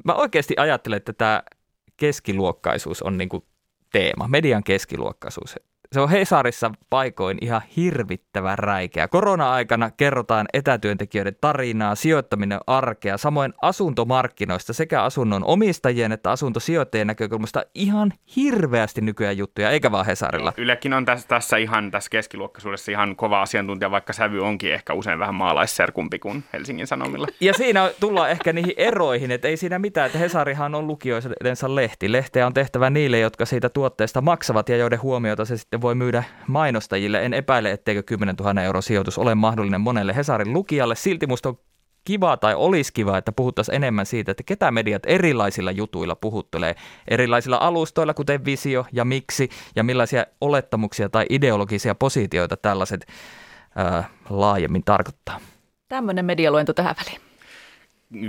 Mä 0.04 0.14
oikeasti 0.14 0.54
ajattelen, 0.58 0.96
että 0.96 1.12
tämä 1.12 1.42
keskiluokkaisuus 1.96 3.02
on 3.02 3.18
niinku 3.18 3.46
teema, 3.92 4.28
median 4.28 4.64
keskiluokkaisuus. 4.64 5.56
Se 5.92 6.00
on 6.00 6.10
Hesarissa 6.10 6.70
paikoin 6.90 7.38
ihan 7.40 7.62
hirvittävän 7.76 8.58
räikeä. 8.58 9.08
Korona-aikana 9.08 9.90
kerrotaan 9.90 10.46
etätyöntekijöiden 10.52 11.36
tarinaa, 11.40 11.94
sijoittaminen 11.94 12.60
arkea, 12.66 13.16
samoin 13.16 13.54
asuntomarkkinoista 13.62 14.72
sekä 14.72 15.02
asunnon 15.02 15.44
omistajien 15.44 16.12
että 16.12 16.30
asuntosijoittajien 16.30 17.06
näkökulmasta 17.06 17.62
ihan 17.74 18.12
hirveästi 18.36 19.00
nykyään 19.00 19.36
juttuja, 19.36 19.70
eikä 19.70 19.92
vaan 19.92 20.06
Hesarilla. 20.06 20.52
Ylekin 20.56 20.92
on 20.92 21.04
tässä, 21.04 21.28
tässä 21.28 21.56
ihan 21.56 21.90
tässä 21.90 22.10
keskiluokkaisuudessa 22.10 22.92
ihan 22.92 23.16
kova 23.16 23.42
asiantuntija, 23.42 23.90
vaikka 23.90 24.12
sävy 24.12 24.40
onkin 24.40 24.72
ehkä 24.72 24.94
usein 24.94 25.18
vähän 25.18 25.34
maalaisserkumpi 25.34 26.18
kuin 26.18 26.44
Helsingin 26.52 26.86
Sanomilla. 26.86 27.26
Ja 27.40 27.52
siinä 27.54 27.90
tullaan 28.00 28.30
ehkä 28.30 28.52
niihin 28.52 28.74
eroihin, 28.76 29.30
että 29.30 29.48
ei 29.48 29.56
siinä 29.56 29.78
mitään, 29.78 30.06
että 30.06 30.18
Hesarihan 30.18 30.74
on 30.74 30.86
lukijoidensa 30.86 31.74
lehti. 31.74 32.12
Lehteä 32.12 32.46
on 32.46 32.54
tehtävä 32.54 32.90
niille, 32.90 33.18
jotka 33.18 33.46
siitä 33.46 33.68
tuotteesta 33.68 34.20
maksavat 34.20 34.68
ja 34.68 34.76
joiden 34.76 35.02
huomiota 35.02 35.44
se 35.44 35.56
sitten 35.56 35.80
voi 35.86 35.94
myydä 35.94 36.24
mainostajille. 36.46 37.24
En 37.24 37.34
epäile, 37.34 37.70
etteikö 37.70 38.02
10 38.02 38.34
000 38.34 38.62
euro 38.62 38.82
sijoitus 38.82 39.18
ole 39.18 39.34
mahdollinen 39.34 39.80
monelle 39.80 40.16
Hesarin 40.16 40.52
lukijalle. 40.52 40.94
Silti 40.94 41.26
musta 41.26 41.48
on 41.48 41.58
kiva 42.04 42.36
tai 42.36 42.54
olisi 42.54 42.92
kiva, 42.92 43.18
että 43.18 43.32
puhuttaisiin 43.32 43.74
enemmän 43.74 44.06
siitä, 44.06 44.30
että 44.30 44.42
ketä 44.46 44.70
mediat 44.70 45.02
erilaisilla 45.06 45.70
jutuilla 45.70 46.16
puhuttelee, 46.16 46.74
erilaisilla 47.08 47.56
alustoilla, 47.56 48.14
kuten 48.14 48.44
visio 48.44 48.86
ja 48.92 49.04
miksi, 49.04 49.48
ja 49.76 49.84
millaisia 49.84 50.26
olettamuksia 50.40 51.08
tai 51.08 51.26
ideologisia 51.30 51.94
positioita 51.94 52.56
tällaiset 52.56 53.06
ää, 53.76 54.04
laajemmin 54.30 54.84
tarkoittaa. 54.84 55.40
Tämmöinen 55.88 56.24
medialuento 56.24 56.72
tähän 56.72 56.94
väliin. 57.04 57.25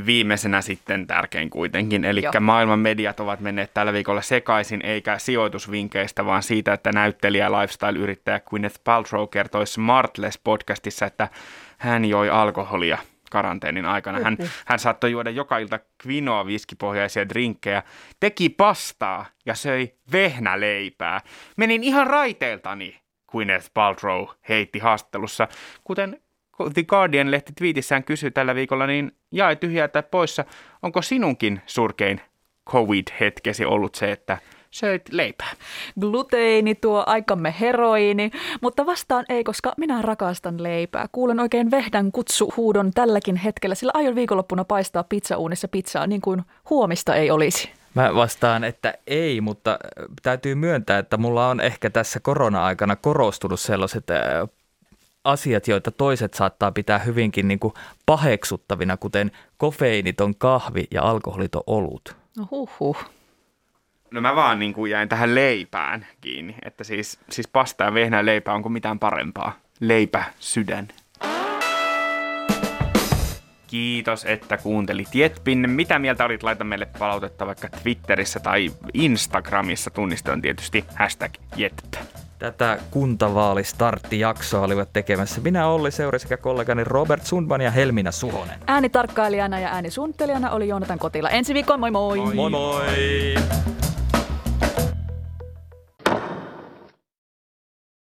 Viimeisenä 0.06 0.62
sitten 0.62 1.08
tärkein 1.08 1.50
kuitenkin, 1.50 2.06
eli 2.06 2.24
Joo. 2.24 2.34
maailman 2.40 2.80
mediat 2.80 3.20
ovat 3.20 3.40
menneet 3.40 3.74
tällä 3.74 3.94
viikolla 3.94 4.22
sekaisin, 4.22 4.86
eikä 4.86 5.18
sijoitusvinkkeistä, 5.18 6.26
vaan 6.26 6.44
siitä, 6.44 6.74
että 6.74 6.92
näyttelijä 6.92 7.52
lifestyle-yrittäjä 7.52 8.40
Gwyneth 8.40 8.80
Paltrow 8.84 9.28
kertoi 9.28 9.64
Smartless-podcastissa, 9.64 11.06
että 11.06 11.30
hän 11.78 12.06
joi 12.06 12.30
alkoholia 12.30 12.98
karanteenin 13.32 13.86
aikana. 13.86 14.20
Hän, 14.24 14.38
hän 14.66 14.80
saattoi 14.80 15.12
juoda 15.12 15.30
joka 15.30 15.58
ilta 15.58 15.80
kvinoa 15.98 16.46
viskipohjaisia 16.46 17.30
drinkkejä, 17.30 17.84
teki 18.20 18.50
pastaa 18.50 19.26
ja 19.46 19.56
söi 19.56 19.94
vehnäleipää. 20.12 21.22
Menin 21.58 21.84
ihan 21.84 22.08
raiteiltani, 22.08 23.00
Gwyneth 23.32 23.72
Paltrow 23.74 24.26
heitti 24.50 24.80
haastattelussa, 24.80 25.48
kuten 25.84 26.22
The 26.74 26.84
Guardian-lehti 26.84 27.54
twiitissään 27.58 28.04
kysyi 28.04 28.32
tällä 28.32 28.56
viikolla, 28.56 28.88
niin 28.88 29.12
jae 29.32 29.56
tyhjää 29.56 29.88
tai 29.88 30.04
poissa, 30.12 30.46
onko 30.84 31.02
sinunkin 31.02 31.62
surkein 31.66 32.22
COVID-hetkesi 32.70 33.66
ollut 33.66 33.96
se, 33.96 34.12
että 34.12 34.38
söit 34.72 35.02
leipää? 35.12 35.52
Gluteini 36.00 36.76
tuo 36.76 37.04
aikamme 37.08 37.56
heroiini, 37.60 38.32
mutta 38.62 38.86
vastaan 38.86 39.26
ei, 39.30 39.44
koska 39.44 39.74
minä 39.78 40.02
rakastan 40.02 40.64
leipää. 40.64 41.06
Kuulen 41.12 41.40
oikein 41.40 41.72
vehdän 41.72 42.12
kutsuhuudon 42.12 42.92
tälläkin 42.92 43.36
hetkellä, 43.36 43.76
sillä 43.76 43.92
aion 43.96 44.16
viikonloppuna 44.16 44.66
paistaa 44.66 45.04
pizzauunissa 45.04 45.68
pizzaa 45.68 46.08
niin 46.08 46.22
kuin 46.22 46.42
huomista 46.70 47.16
ei 47.16 47.32
olisi. 47.32 47.72
Mä 47.94 48.16
vastaan, 48.16 48.64
että 48.64 48.94
ei, 49.08 49.42
mutta 49.42 49.72
äh, 49.72 50.06
täytyy 50.24 50.56
myöntää, 50.56 51.00
että 51.00 51.18
mulla 51.18 51.50
on 51.50 51.62
ehkä 51.62 51.90
tässä 51.90 52.20
korona-aikana 52.20 52.96
korostunut 52.96 53.60
sellaiset 53.60 54.10
äh, 54.10 54.20
asiat, 55.28 55.68
joita 55.68 55.92
toiset 55.92 56.34
saattaa 56.34 56.72
pitää 56.72 57.00
hyvinkin 57.00 57.48
niin 57.48 57.60
kuin 57.60 57.74
paheksuttavina, 58.06 58.98
kuten 58.98 59.32
kofeiiniton 59.58 60.36
kahvi 60.36 60.88
ja 60.92 61.04
alkoholiton 61.04 61.64
olut. 61.68 62.16
No 62.38 62.48
huhhuh. 62.52 62.98
No 64.12 64.22
mä 64.22 64.36
vaan 64.36 64.60
niin 64.60 64.74
kuin 64.74 64.92
jäin 64.92 65.10
tähän 65.10 65.36
leipään 65.36 66.06
kiinni, 66.22 66.56
että 66.66 66.84
siis, 66.84 67.20
siis 67.30 67.48
pasta 67.48 67.84
ja 67.84 67.94
vehnä 67.94 68.26
leipää, 68.26 68.54
onko 68.54 68.70
mitään 68.70 69.00
parempaa? 69.00 69.54
leipä 69.80 70.24
sydän. 70.40 70.88
Kiitos, 73.68 74.26
että 74.26 74.58
kuuntelit 74.58 75.16
Jetpin. 75.16 75.70
Mitä 75.70 76.00
mieltä 76.00 76.26
olit? 76.26 76.44
Laita 76.44 76.64
meille 76.64 76.88
palautetta 77.00 77.46
vaikka 77.46 77.70
Twitterissä 77.70 78.40
tai 78.40 78.72
Instagramissa. 78.94 79.90
Tunniste 79.90 80.32
on 80.32 80.42
tietysti 80.42 80.86
hashtag 80.96 81.32
Jetp. 81.56 81.94
Tätä 82.40 82.78
kuntavaalistarttijaksoa 82.92 84.62
olivat 84.62 84.94
tekemässä 84.94 85.42
minä 85.42 85.68
Olli 85.68 85.92
Seuri 85.92 86.20
sekä 86.20 86.38
kollegani 86.38 86.84
Robert 86.84 87.26
Sundman 87.26 87.62
ja 87.62 87.72
Helmina 87.72 88.12
Suhonen. 88.12 88.60
Äänitarkkailijana 88.68 89.60
ja 89.60 89.70
äänisuunnittelijana 89.70 90.52
oli 90.52 90.68
Joonatan 90.68 91.00
Kotila. 91.00 91.30
Ensi 91.30 91.54
viikon 91.54 91.80
moi 91.80 91.92
moi! 91.92 92.36
Moi 92.36 92.50
moi! 92.50 93.36